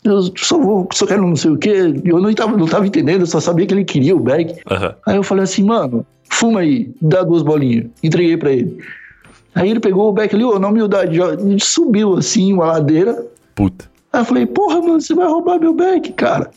eu 0.04 0.34
só 0.36 0.58
vou, 0.58 0.90
só 0.92 1.06
quero 1.06 1.28
não 1.28 1.36
sei 1.36 1.52
o 1.52 1.58
quê. 1.58 1.94
Eu 2.04 2.20
não 2.20 2.34
tava, 2.34 2.58
não 2.58 2.66
tava 2.66 2.88
entendendo, 2.88 3.22
eu 3.22 3.28
só 3.28 3.40
sabia 3.40 3.68
que 3.68 3.74
ele 3.76 3.86
queria 3.86 4.16
o 4.16 4.20
bag. 4.20 4.56
Aham. 4.70 4.96
Aí 5.06 5.16
eu 5.16 5.24
falei 5.24 5.44
assim, 5.44 5.64
mano, 5.64 6.04
fuma 6.32 6.62
aí, 6.62 6.92
dá 7.02 7.24
duas 7.24 7.44
bolinhas. 7.44 7.86
Entreguei 8.02 8.38
pra 8.38 8.52
ele. 8.52 8.78
Aí 9.54 9.70
ele 9.70 9.80
pegou 9.80 10.10
o 10.10 10.14
beck 10.14 10.34
ali, 10.34 10.44
ô, 10.44 10.58
na 10.58 10.70
humildade, 10.70 11.20
subiu 11.60 12.18
assim 12.18 12.54
uma 12.54 12.66
ladeira. 12.66 13.24
Puta. 13.54 13.86
Aí 14.12 14.22
eu 14.22 14.26
falei, 14.26 14.46
porra, 14.46 14.82
mano, 14.82 15.02
você 15.02 15.14
vai 15.14 15.28
roubar 15.28 15.60
meu 15.60 15.74
beck, 15.74 16.12
cara. 16.14 16.50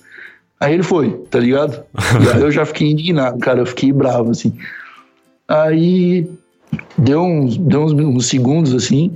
Aí 0.60 0.72
ele 0.72 0.82
foi, 0.82 1.10
tá 1.30 1.38
ligado? 1.40 1.84
E 2.22 2.30
aí 2.32 2.40
eu 2.40 2.50
já 2.50 2.64
fiquei 2.64 2.90
indignado, 2.90 3.38
cara, 3.38 3.60
eu 3.60 3.66
fiquei 3.66 3.92
bravo, 3.92 4.30
assim. 4.30 4.56
Aí 5.46 6.26
deu 6.96 7.22
uns, 7.22 7.58
deu 7.58 7.82
uns, 7.82 7.92
uns 7.92 8.26
segundos, 8.26 8.74
assim, 8.74 9.14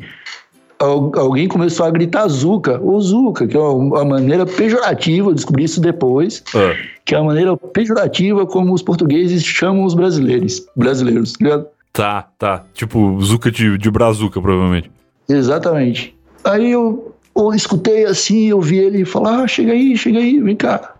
alguém 0.80 1.48
começou 1.48 1.86
a 1.86 1.90
gritar 1.90 2.28
Zuca, 2.28 2.80
ô 2.82 3.00
Zuca, 3.00 3.46
que 3.46 3.56
é 3.56 3.60
uma, 3.60 4.04
maneira 4.04 4.46
pejorativa, 4.46 5.30
eu 5.30 5.34
descobri 5.34 5.64
isso 5.64 5.80
depois, 5.80 6.42
Ah, 6.54 6.74
que 7.04 7.14
é 7.14 7.18
a 7.18 7.22
maneira 7.22 7.56
pejorativa 7.56 8.46
como 8.46 8.72
os 8.72 8.82
portugueses 8.82 9.44
chamam 9.44 9.84
os 9.84 9.94
brasileiros, 9.94 10.64
brasileiros, 10.76 11.32
tá 11.32 11.44
ligado? 11.44 11.66
tá, 11.92 12.28
tá. 12.38 12.64
Tipo, 12.74 13.20
Zuca 13.20 13.50
de, 13.50 13.76
de 13.76 13.90
Brazuca, 13.90 14.40
provavelmente. 14.40 14.90
Exatamente. 15.28 16.14
Aí 16.44 16.70
eu, 16.70 17.12
eu 17.34 17.52
escutei 17.52 18.04
assim, 18.04 18.46
eu 18.46 18.60
vi 18.60 18.78
ele 18.78 19.04
falar, 19.04 19.42
ah, 19.42 19.48
chega 19.48 19.72
aí, 19.72 19.96
chega 19.96 20.18
aí, 20.18 20.40
vem 20.40 20.54
cá. 20.54 20.94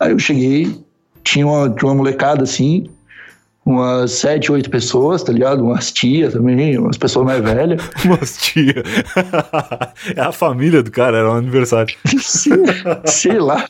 Aí 0.00 0.10
eu 0.10 0.18
cheguei, 0.18 0.74
tinha 1.22 1.46
uma, 1.46 1.68
tinha 1.68 1.88
uma 1.88 1.94
molecada 1.94 2.44
assim, 2.44 2.88
umas 3.64 4.10
sete, 4.12 4.50
oito 4.50 4.68
pessoas, 4.68 5.22
tá 5.22 5.32
ligado? 5.32 5.64
Umas 5.64 5.92
tias 5.92 6.32
também, 6.32 6.78
umas 6.78 6.96
pessoas 6.96 7.26
mais 7.26 7.42
velhas. 7.42 7.82
Mas 8.04 8.38
tia. 8.38 8.82
é 10.16 10.20
a 10.20 10.32
família 10.32 10.82
do 10.82 10.90
cara, 10.90 11.18
era 11.18 11.30
um 11.30 11.36
aniversário. 11.36 11.94
sei, 12.18 12.52
sei 13.04 13.38
lá. 13.38 13.68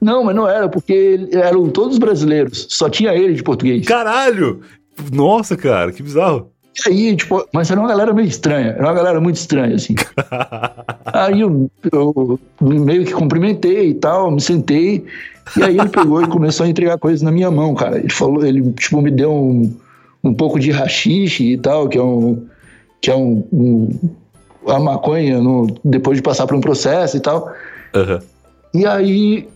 Não, 0.00 0.24
mas 0.24 0.34
não 0.34 0.48
era, 0.48 0.68
porque 0.68 1.28
eram 1.32 1.68
todos 1.68 1.98
brasileiros, 1.98 2.66
só 2.70 2.88
tinha 2.88 3.14
ele 3.14 3.34
de 3.34 3.42
português. 3.42 3.84
Caralho! 3.86 4.60
Nossa, 5.12 5.56
cara, 5.56 5.92
que 5.92 6.02
bizarro. 6.02 6.50
E 6.86 6.90
aí, 6.90 7.16
tipo, 7.16 7.46
mas 7.52 7.70
era 7.70 7.80
uma 7.80 7.88
galera 7.88 8.12
meio 8.12 8.28
estranha, 8.28 8.68
era 8.68 8.82
uma 8.82 8.94
galera 8.94 9.20
muito 9.20 9.36
estranha, 9.36 9.74
assim. 9.74 9.94
Aí 11.12 11.40
eu, 11.40 11.70
eu 11.92 12.38
meio 12.60 13.04
que 13.04 13.12
cumprimentei 13.12 13.90
e 13.90 13.94
tal, 13.94 14.30
me 14.30 14.40
sentei, 14.40 15.04
e 15.56 15.62
aí 15.62 15.78
ele 15.78 15.88
pegou 15.88 16.22
e 16.22 16.26
começou 16.26 16.66
a 16.66 16.68
entregar 16.68 16.98
coisas 16.98 17.22
na 17.22 17.30
minha 17.30 17.50
mão, 17.50 17.74
cara. 17.74 17.98
Ele 17.98 18.10
falou, 18.10 18.44
ele, 18.44 18.72
tipo, 18.72 19.00
me 19.00 19.10
deu 19.10 19.32
um, 19.32 19.74
um 20.22 20.34
pouco 20.34 20.58
de 20.58 20.70
rachixe 20.70 21.52
e 21.52 21.58
tal, 21.58 21.88
que 21.88 21.98
é 21.98 22.02
um. 22.02 22.46
que 23.00 23.10
é 23.10 23.16
um. 23.16 23.44
um 23.52 23.88
a 24.66 24.78
maconha 24.78 25.40
no, 25.40 25.66
depois 25.82 26.18
de 26.18 26.22
passar 26.22 26.46
por 26.46 26.54
um 26.54 26.60
processo 26.60 27.16
e 27.16 27.20
tal. 27.20 27.52
Aham. 27.94 28.20
E 28.74 28.86
aí 28.86 29.48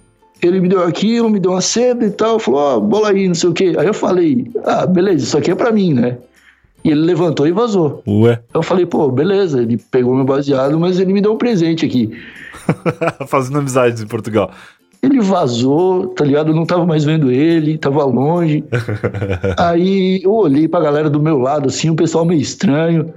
ele 0.42 0.61
me 0.61 0.68
deu 0.68 0.83
aquilo, 0.83 1.30
me 1.30 1.38
deu 1.38 1.52
uma 1.52 1.61
seda 1.61 2.04
e 2.04 2.11
tal, 2.11 2.38
falou, 2.38 2.61
ó, 2.61 2.80
bola 2.80 3.11
aí, 3.11 3.28
não 3.28 3.35
sei 3.35 3.50
o 3.50 3.52
quê. 3.52 3.74
Aí 3.78 3.87
eu 3.87 3.94
falei, 3.94 4.50
ah, 4.64 4.87
beleza, 4.87 5.24
isso 5.24 5.38
aqui 5.38 5.50
é 5.50 5.54
pra 5.54 5.72
mim, 5.72 5.94
né? 5.94 6.18
E 6.83 6.90
ele 6.90 7.00
levantou 7.00 7.46
e 7.46 7.52
vazou. 7.52 8.02
Ué, 8.07 8.40
Eu 8.52 8.62
falei, 8.62 8.85
pô, 8.85 9.11
beleza, 9.11 9.62
ele 9.62 9.78
pegou 9.78 10.14
meu 10.14 10.24
baseado, 10.24 10.78
mas 10.78 10.98
ele 10.98 11.12
me 11.12 11.20
deu 11.20 11.33
um 11.33 11.38
presente 11.38 11.87
aqui. 11.87 12.11
fazendo 13.26 13.59
amizades 13.59 14.02
em 14.02 14.07
Portugal. 14.07 14.50
Ele 15.05 15.21
vazou, 15.21 16.09
tá 16.09 16.25
ligado? 16.25 16.51
Eu 16.51 16.55
não 16.55 16.64
tava 16.64 16.87
mais 16.87 17.05
vendo 17.05 17.31
ele, 17.31 17.77
tava 17.79 18.05
longe. 18.05 18.64
Aí 19.59 20.23
eu 20.23 20.33
olhei 20.33 20.67
pra 20.67 20.81
galera 20.81 21.11
do 21.11 21.21
meu 21.21 21.38
lado, 21.38 21.69
assim, 21.69 21.90
o 21.90 21.95
pessoal 21.97 22.25
meio 22.25 22.40
estranho. 22.40 23.12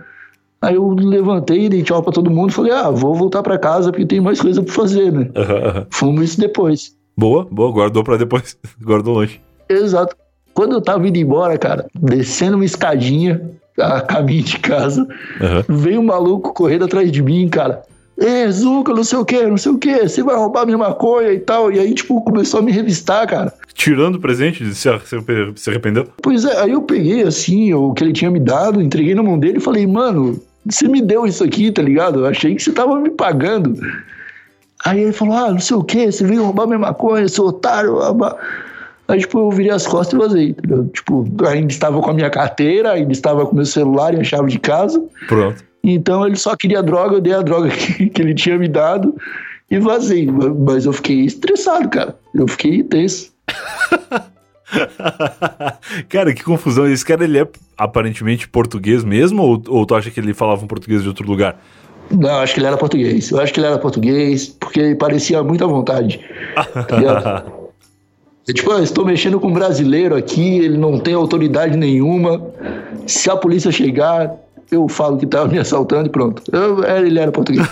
Aí 0.62 0.76
eu 0.76 0.90
levantei, 0.90 1.70
dei 1.70 1.84
tchau 1.84 2.02
pra 2.02 2.12
todo 2.12 2.32
mundo, 2.32 2.52
falei, 2.52 2.72
ah, 2.72 2.90
vou 2.90 3.14
voltar 3.14 3.44
pra 3.44 3.60
casa 3.60 3.92
porque 3.92 4.06
tem 4.06 4.20
mais 4.20 4.42
coisa 4.42 4.62
pra 4.64 4.74
fazer, 4.74 5.12
né? 5.12 5.30
Fumo 5.92 6.24
isso 6.24 6.40
depois. 6.40 6.96
Boa, 7.16 7.48
boa, 7.50 7.72
guardou 7.72 8.04
pra 8.04 8.18
depois. 8.18 8.58
Guardou 8.82 9.16
longe. 9.16 9.40
Exato. 9.70 10.16
Quando 10.54 10.74
eu 10.74 10.82
tava 10.82 11.08
indo 11.08 11.18
embora, 11.18 11.58
cara, 11.58 11.86
descendo 11.94 12.56
uma 12.56 12.66
escadinha 12.66 13.52
a 13.80 14.02
caminho 14.02 14.44
de 14.44 14.58
casa, 14.58 15.08
Aham. 15.40 15.64
veio 15.70 16.00
um 16.00 16.06
maluco 16.06 16.54
correndo 16.54 16.86
atrás 16.86 17.12
de 17.12 17.22
mim, 17.22 17.48
cara. 17.48 17.84
Ê, 18.20 18.50
Zuca, 18.52 18.94
não 18.94 19.04
sei 19.04 19.20
o 19.20 19.26
que, 19.26 19.46
não 19.46 19.58
sei 19.58 19.72
o 19.72 19.78
que, 19.78 20.00
você 20.00 20.24
vai 20.24 20.36
roubar 20.36 20.66
minha 20.66 20.78
maconha 20.78 21.32
e 21.32 21.40
tal. 21.40 21.72
E 21.72 21.80
aí, 21.80 21.94
tipo, 21.94 22.20
começou 22.22 22.60
a 22.60 22.64
me 22.64 22.72
revistar, 22.72 23.28
cara. 23.28 23.54
Tirando 23.76 24.16
o 24.16 24.20
presente, 24.20 24.66
se, 24.74 24.90
se, 25.56 25.70
arrependeu? 25.70 26.08
Pois 26.22 26.44
é, 26.44 26.62
aí 26.62 26.72
eu 26.72 26.82
peguei 26.82 27.22
assim, 27.22 27.74
o 27.74 27.94
que 27.94 28.04
ele 28.04 28.14
tinha 28.14 28.32
me 28.32 28.40
dado, 28.40 28.82
entreguei 28.82 29.14
na 29.14 29.22
mão 29.22 29.38
dele 29.38 29.60
e 29.60 29.62
falei, 29.62 29.86
mano, 29.86 30.42
você 30.66 30.88
me 30.88 31.00
deu 31.00 31.28
isso 31.28 31.44
aqui, 31.44 31.72
tá 31.72 31.82
ligado? 31.84 32.22
Eu 32.22 32.26
achei 32.26 32.56
que 32.56 32.64
você 32.64 32.72
tava 32.72 33.00
me 33.00 33.12
pagando. 33.12 33.80
Aí 34.84 35.02
ele 35.02 35.12
falou, 35.12 35.36
ah, 35.36 35.52
não 35.52 35.60
sei 35.60 35.78
o 35.78 35.84
que, 35.84 36.12
você 36.12 36.24
veio 36.24 36.44
roubar 36.44 36.66
minha 36.66 36.80
maconha, 36.80 37.28
seu 37.28 37.46
otário. 37.46 38.00
Aí, 39.08 39.20
tipo, 39.20 39.40
eu 39.40 39.52
virei 39.52 39.72
as 39.72 39.86
costas 39.86 40.14
e 40.14 40.22
vazei, 40.22 40.50
entendeu? 40.50 40.88
Tipo, 40.88 41.26
ainda 41.48 41.72
estava 41.72 42.02
com 42.02 42.10
a 42.10 42.14
minha 42.14 42.30
carteira, 42.30 42.94
ainda 42.94 43.12
estava 43.12 43.46
com 43.46 43.56
meu 43.56 43.66
celular 43.66 44.14
e 44.16 44.20
a 44.20 44.24
chave 44.24 44.50
de 44.50 44.60
casa. 44.60 45.04
Pronto. 45.28 45.67
Então 45.90 46.28
ele 46.28 46.36
só 46.36 46.54
queria 46.54 46.84
droga, 46.84 47.16
eu 47.16 47.22
dei 47.22 47.34
a 47.34 47.42
droga 47.42 47.70
que, 47.72 48.10
que 48.10 48.22
ele 48.22 48.34
tinha 48.34 48.58
me 48.58 48.68
dado 48.68 49.16
e 49.72 49.80
vazei. 49.80 50.30
Mas 50.30 50.86
eu 50.86 50.92
fiquei 50.92 51.22
estressado, 51.22 51.88
cara. 51.88 52.18
Eu 52.34 52.46
fiquei 52.48 52.84
tenso. 52.84 53.32
cara, 56.10 56.34
que 56.34 56.44
confusão. 56.44 56.86
Esse 56.88 57.06
cara, 57.06 57.24
ele 57.24 57.40
é 57.40 57.48
aparentemente 57.78 58.50
português 58.50 59.04
mesmo? 59.06 59.42
Ou, 59.42 59.64
ou 59.68 59.86
tu 59.86 59.96
acha 59.96 60.12
que 60.12 60.20
ele 60.20 60.34
falava 60.34 60.64
um 60.64 60.68
português 60.68 61.04
de 61.04 61.08
outro 61.08 61.26
lugar? 61.26 61.58
Não, 62.12 62.40
acho 62.40 62.54
que 62.54 62.60
ele 62.60 62.68
era 62.68 62.78
português. 62.78 63.32
Eu 63.32 63.40
acho 63.40 63.54
que 63.54 63.60
ele 63.62 63.68
era 63.68 63.78
português 63.78 64.48
porque 64.48 64.94
parecia 64.96 65.42
muito 65.42 65.64
à 65.64 65.68
vontade. 65.68 66.20
Tá 66.88 67.46
tipo, 68.54 68.72
eu 68.72 68.84
estou 68.84 69.06
mexendo 69.06 69.40
com 69.40 69.48
um 69.48 69.54
brasileiro 69.54 70.16
aqui, 70.16 70.60
ele 70.60 70.78
não 70.78 71.00
tem 71.00 71.14
autoridade 71.14 71.78
nenhuma. 71.78 72.42
Se 73.06 73.30
a 73.30 73.38
polícia 73.38 73.72
chegar, 73.72 74.38
eu 74.72 74.88
falo 74.88 75.18
que 75.18 75.26
estava 75.26 75.48
me 75.48 75.58
assaltando 75.58 76.08
e 76.08 76.12
pronto. 76.12 76.42
Eu, 76.52 76.84
é, 76.84 77.02
ele 77.02 77.20
era 77.20 77.32
português. 77.32 77.68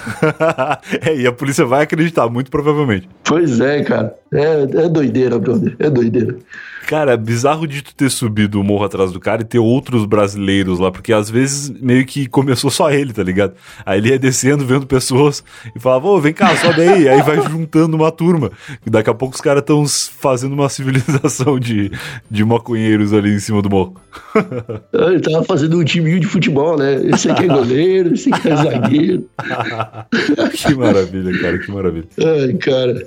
é, 1.06 1.16
e 1.16 1.28
a 1.28 1.32
polícia 1.32 1.66
vai 1.66 1.84
acreditar, 1.84 2.30
muito 2.30 2.50
provavelmente. 2.50 3.10
Pois 3.24 3.60
é, 3.60 3.84
cara. 3.84 4.16
É, 4.34 4.62
é 4.62 4.90
doideira, 4.90 5.38
brother. 5.40 5.76
É 5.80 5.90
doideira. 5.90 6.38
Cara, 6.86 7.14
é 7.14 7.18
bizarro 7.18 7.68
de 7.68 7.82
tu 7.82 7.96
ter 7.96 8.12
subido 8.12 8.62
o 8.62 8.64
morro 8.64 8.86
atrás 8.86 9.12
do 9.12 9.20
cara 9.20 9.42
e 9.42 9.46
ter 9.46 9.58
outros 9.58 10.06
brasileiros 10.06 10.78
lá, 10.78 10.92
porque 10.92 11.12
às 11.12 11.30
vezes 11.30 11.70
meio 11.82 12.06
que 12.06 12.28
começou 12.28 12.70
só 12.70 12.92
ele, 12.92 13.12
tá 13.12 13.24
ligado? 13.24 13.54
Aí 13.86 14.00
ele 14.00 14.10
ia 14.10 14.20
descendo, 14.20 14.66
vendo 14.66 14.86
pessoas 14.86 15.44
e 15.76 15.80
falava, 15.80 16.08
ô, 16.08 16.20
vem 16.22 16.34
cá, 16.34 16.56
sobe 16.56 16.82
aí. 16.82 17.10
aí 17.10 17.22
vai 17.24 17.42
juntando 17.42 17.98
uma 17.98 18.12
turma. 18.12 18.52
E 18.86 18.90
daqui 18.90 19.10
a 19.10 19.14
pouco 19.14 19.34
os 19.34 19.42
caras 19.42 19.62
estão 19.62 19.84
fazendo 19.88 20.54
uma 20.54 20.70
civilização 20.70 21.60
de, 21.60 21.92
de 22.30 22.46
maconheiros 22.46 23.14
ali 23.14 23.34
em 23.34 23.40
cima 23.40 23.62
do 23.62 23.70
morro. 23.70 23.96
Ah, 24.94 25.12
ele 25.12 25.20
tava 25.20 25.44
fazendo 25.44 25.80
um 25.80 25.84
timinho 25.84 26.20
de 26.20 26.28
futebol, 26.28 26.78
né? 26.78 26.96
Esse 27.08 27.30
aqui 27.30 27.44
é 27.44 27.48
goleiro, 27.48 28.14
esse 28.14 28.34
aqui 28.34 28.50
é 28.50 28.56
zagueiro. 28.56 29.30
que 30.54 30.74
maravilha, 30.74 31.42
cara, 31.42 31.58
que 31.60 31.72
maravilha. 31.72 32.08
Ai, 32.18 32.54
cara. 32.54 33.04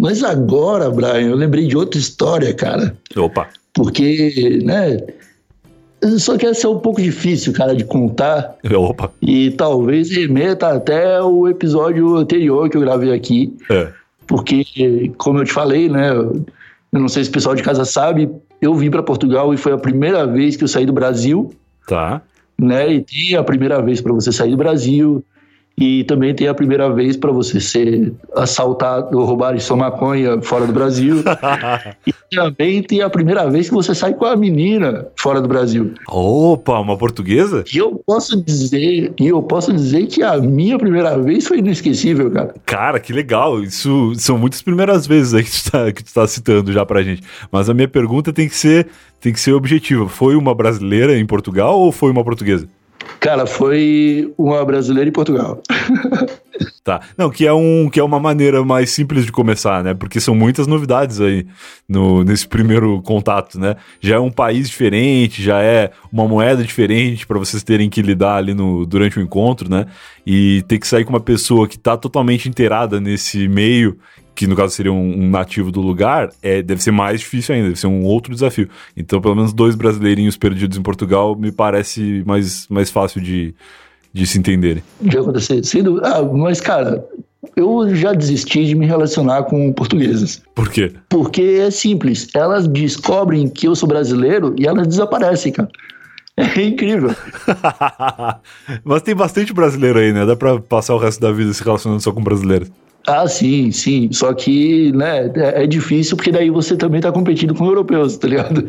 Mas 0.00 0.24
agora, 0.24 0.88
Brian, 0.88 1.28
eu 1.28 1.36
lembrei 1.36 1.66
de 1.66 1.76
outra 1.76 2.00
história, 2.00 2.54
cara. 2.54 2.96
Opa. 3.14 3.48
Porque, 3.74 4.58
né? 4.64 4.98
Só 6.18 6.38
que 6.38 6.46
essa 6.46 6.66
é 6.66 6.70
um 6.70 6.78
pouco 6.78 7.02
difícil, 7.02 7.52
cara, 7.52 7.76
de 7.76 7.84
contar. 7.84 8.56
Opa. 8.74 9.12
E 9.20 9.50
talvez 9.50 10.10
remeta 10.10 10.68
até 10.68 11.20
o 11.20 11.46
episódio 11.46 12.16
anterior 12.16 12.70
que 12.70 12.78
eu 12.78 12.80
gravei 12.80 13.12
aqui. 13.12 13.54
É. 13.70 13.88
Porque, 14.26 15.12
como 15.18 15.40
eu 15.40 15.44
te 15.44 15.52
falei, 15.52 15.90
né? 15.90 16.12
Eu 16.12 16.46
não 16.92 17.08
sei 17.08 17.22
se 17.22 17.28
o 17.28 17.32
pessoal 17.34 17.54
de 17.54 17.62
casa 17.62 17.84
sabe, 17.84 18.30
eu 18.58 18.74
vim 18.74 18.90
para 18.90 19.02
Portugal 19.02 19.52
e 19.52 19.58
foi 19.58 19.72
a 19.72 19.78
primeira 19.78 20.26
vez 20.26 20.56
que 20.56 20.64
eu 20.64 20.68
saí 20.68 20.86
do 20.86 20.94
Brasil. 20.94 21.52
Tá. 21.86 22.22
Né? 22.58 22.94
E 22.94 23.00
tem 23.02 23.36
a 23.36 23.44
primeira 23.44 23.82
vez 23.82 24.00
para 24.00 24.14
você 24.14 24.32
sair 24.32 24.52
do 24.52 24.56
Brasil. 24.56 25.22
E 25.80 26.04
também 26.04 26.34
tem 26.34 26.46
a 26.46 26.52
primeira 26.52 26.92
vez 26.92 27.16
para 27.16 27.32
você 27.32 27.58
ser 27.58 28.12
assaltado 28.36 29.18
ou 29.18 29.24
roubar 29.24 29.58
sua 29.58 29.78
maconha 29.78 30.40
fora 30.42 30.66
do 30.66 30.74
Brasil. 30.74 31.24
e 32.06 32.12
também 32.30 32.82
tem 32.82 33.00
a 33.00 33.08
primeira 33.08 33.48
vez 33.48 33.68
que 33.68 33.74
você 33.74 33.94
sai 33.94 34.12
com 34.12 34.26
a 34.26 34.36
menina 34.36 35.06
fora 35.16 35.40
do 35.40 35.48
Brasil. 35.48 35.94
Opa, 36.06 36.78
uma 36.78 36.98
portuguesa? 36.98 37.64
E 37.72 37.78
eu 37.78 38.00
posso 38.06 38.42
dizer, 38.44 39.14
e 39.18 39.26
eu 39.26 39.42
posso 39.42 39.72
dizer 39.72 40.06
que 40.06 40.22
a 40.22 40.36
minha 40.36 40.78
primeira 40.78 41.18
vez 41.18 41.46
foi 41.46 41.60
inesquecível, 41.60 42.30
cara. 42.30 42.54
Cara, 42.66 43.00
que 43.00 43.14
legal. 43.14 43.62
Isso 43.62 44.12
são 44.16 44.36
muitas 44.36 44.60
primeiras 44.60 45.06
vezes 45.06 45.32
aí 45.32 45.44
que 45.44 45.50
tu 45.50 45.70
tá, 45.70 45.92
que 45.92 46.04
tu 46.04 46.12
tá 46.12 46.26
citando 46.26 46.70
já 46.70 46.84
pra 46.84 47.02
gente. 47.02 47.22
Mas 47.50 47.70
a 47.70 47.74
minha 47.74 47.88
pergunta 47.88 48.34
tem 48.34 48.46
que 48.46 48.56
ser, 48.56 48.86
tem 49.18 49.32
que 49.32 49.40
ser 49.40 49.52
objetiva. 49.54 50.06
Foi 50.08 50.36
uma 50.36 50.54
brasileira 50.54 51.18
em 51.18 51.24
Portugal 51.24 51.78
ou 51.78 51.90
foi 51.90 52.10
uma 52.10 52.22
portuguesa? 52.22 52.68
Cara, 53.20 53.46
foi 53.46 54.32
uma 54.38 54.64
brasileira 54.64 55.08
em 55.08 55.12
Portugal. 55.12 55.62
Tá. 56.84 57.00
Não, 57.16 57.30
que 57.30 57.46
é, 57.46 57.52
um, 57.52 57.88
que 57.88 58.00
é 58.00 58.02
uma 58.02 58.18
maneira 58.18 58.64
mais 58.64 58.90
simples 58.90 59.24
de 59.24 59.32
começar, 59.32 59.82
né? 59.82 59.94
Porque 59.94 60.20
são 60.20 60.34
muitas 60.34 60.66
novidades 60.66 61.20
aí 61.20 61.46
no, 61.88 62.22
nesse 62.22 62.46
primeiro 62.46 63.00
contato, 63.02 63.58
né? 63.58 63.76
Já 64.00 64.16
é 64.16 64.18
um 64.18 64.30
país 64.30 64.68
diferente, 64.68 65.42
já 65.42 65.62
é 65.62 65.90
uma 66.12 66.26
moeda 66.26 66.62
diferente 66.62 67.26
para 67.26 67.38
vocês 67.38 67.62
terem 67.62 67.88
que 67.88 68.02
lidar 68.02 68.36
ali 68.36 68.54
no, 68.54 68.84
durante 68.84 69.18
o 69.18 69.22
encontro, 69.22 69.70
né? 69.70 69.86
E 70.26 70.62
ter 70.68 70.78
que 70.78 70.86
sair 70.86 71.04
com 71.04 71.10
uma 71.10 71.20
pessoa 71.20 71.68
que 71.68 71.78
tá 71.78 71.96
totalmente 71.96 72.48
inteirada 72.48 73.00
nesse 73.00 73.48
meio 73.48 73.98
que 74.40 74.46
no 74.46 74.56
caso 74.56 74.74
seria 74.74 74.90
um, 74.90 75.22
um, 75.22 75.28
nativo 75.28 75.70
do 75.70 75.82
lugar, 75.82 76.30
é, 76.42 76.62
deve 76.62 76.82
ser 76.82 76.92
mais 76.92 77.20
difícil 77.20 77.54
ainda, 77.54 77.68
deve 77.68 77.78
ser 77.78 77.88
um 77.88 78.04
outro 78.04 78.32
desafio. 78.32 78.70
Então, 78.96 79.20
pelo 79.20 79.34
menos 79.34 79.52
dois 79.52 79.74
brasileirinhos 79.74 80.34
perdidos 80.38 80.78
em 80.78 80.82
Portugal 80.82 81.36
me 81.36 81.52
parece 81.52 82.22
mais, 82.24 82.66
mais 82.70 82.90
fácil 82.90 83.20
de, 83.20 83.54
de 84.14 84.26
se 84.26 84.38
entenderem. 84.38 84.82
De 84.98 85.18
acontecer. 85.18 85.62
Sendo, 85.62 86.00
ah, 86.02 86.22
mas, 86.22 86.58
cara, 86.58 87.06
eu 87.54 87.94
já 87.94 88.14
desisti 88.14 88.64
de 88.64 88.74
me 88.74 88.86
relacionar 88.86 89.42
com 89.42 89.70
portuguesas. 89.74 90.40
Por 90.54 90.70
quê? 90.70 90.90
Porque 91.10 91.60
é 91.60 91.70
simples. 91.70 92.26
Elas 92.34 92.66
descobrem 92.66 93.46
que 93.46 93.68
eu 93.68 93.76
sou 93.76 93.86
brasileiro 93.86 94.54
e 94.58 94.66
elas 94.66 94.86
desaparecem, 94.86 95.52
cara. 95.52 95.68
É 96.34 96.62
incrível. 96.62 97.14
Mas 98.82 99.02
tem 99.02 99.14
bastante 99.14 99.52
brasileiro 99.52 99.98
aí, 99.98 100.14
né? 100.14 100.24
Dá 100.24 100.34
pra 100.34 100.58
passar 100.58 100.94
o 100.94 100.98
resto 100.98 101.20
da 101.20 101.30
vida 101.30 101.52
se 101.52 101.62
relacionando 101.62 102.00
só 102.00 102.10
com 102.10 102.24
brasileiros. 102.24 102.70
Ah, 103.06 103.26
sim, 103.26 103.70
sim. 103.70 104.08
Só 104.12 104.32
que, 104.32 104.92
né, 104.92 105.30
é, 105.34 105.64
é 105.64 105.66
difícil 105.66 106.16
porque 106.16 106.30
daí 106.30 106.50
você 106.50 106.76
também 106.76 107.00
tá 107.00 107.10
competindo 107.10 107.54
com 107.54 107.66
europeus, 107.66 108.16
tá 108.16 108.28
ligado? 108.28 108.66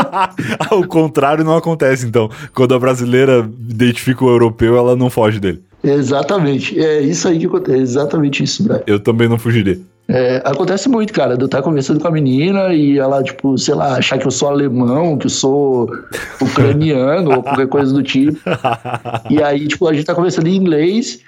o 0.70 0.86
contrário 0.86 1.44
não 1.44 1.56
acontece, 1.56 2.06
então. 2.06 2.30
Quando 2.54 2.74
a 2.74 2.78
brasileira 2.78 3.48
identifica 3.68 4.24
o 4.24 4.28
europeu, 4.28 4.76
ela 4.76 4.94
não 4.94 5.10
foge 5.10 5.40
dele. 5.40 5.62
Exatamente. 5.82 6.78
É 6.78 7.00
isso 7.00 7.28
aí 7.28 7.38
que 7.38 7.46
acontece. 7.46 7.78
É 7.78 7.80
exatamente 7.80 8.42
isso, 8.42 8.68
né? 8.68 8.82
Eu 8.86 9.00
também 9.00 9.28
não 9.28 9.38
fugiria. 9.38 9.78
É, 10.08 10.40
acontece 10.44 10.88
muito, 10.88 11.12
cara, 11.12 11.36
de 11.36 11.42
eu 11.42 11.46
estar 11.46 11.62
conversando 11.62 11.98
com 11.98 12.06
a 12.06 12.12
menina 12.12 12.72
e 12.72 12.96
ela, 12.96 13.24
tipo, 13.24 13.58
sei 13.58 13.74
lá, 13.74 13.96
achar 13.96 14.18
que 14.18 14.26
eu 14.26 14.30
sou 14.30 14.48
alemão, 14.48 15.18
que 15.18 15.26
eu 15.26 15.30
sou 15.30 15.90
ucraniano 16.40 17.34
ou 17.34 17.42
qualquer 17.42 17.66
coisa 17.66 17.92
do 17.92 18.02
tipo. 18.02 18.38
E 19.28 19.42
aí, 19.42 19.66
tipo, 19.66 19.88
a 19.88 19.92
gente 19.92 20.04
tá 20.04 20.14
conversando 20.14 20.46
em 20.46 20.54
inglês 20.56 21.20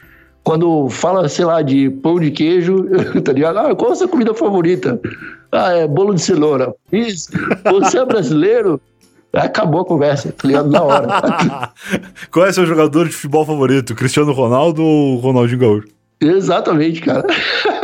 quando 0.49 0.89
fala, 0.89 1.29
sei 1.29 1.45
lá, 1.45 1.61
de 1.61 1.91
pão 1.91 2.19
de 2.19 2.31
queijo, 2.31 2.87
tá 3.23 3.35
ligado? 3.35 3.59
Ah, 3.59 3.77
qual 3.77 3.93
a 3.93 3.95
sua 3.95 4.09
comida 4.09 4.33
favorita? 4.33 4.99
Ah, 5.53 5.73
é 5.73 5.87
bolo 5.87 6.15
de 6.15 6.23
cenoura. 6.23 6.75
Isso. 6.91 7.29
Você 7.71 7.99
é 7.99 8.05
brasileiro? 8.07 8.81
Acabou 9.31 9.83
a 9.83 9.85
conversa, 9.85 10.33
tá 10.33 10.49
ligado? 10.49 10.71
Na 10.71 10.83
hora. 10.83 11.71
qual 12.33 12.47
é 12.47 12.53
seu 12.55 12.65
jogador 12.65 13.07
de 13.07 13.13
futebol 13.13 13.45
favorito? 13.45 13.95
Cristiano 13.95 14.33
Ronaldo 14.33 14.83
ou 14.83 15.17
Ronaldinho 15.17 15.61
Gaúcho? 15.61 15.89
Exatamente, 16.19 17.03
cara. 17.03 17.27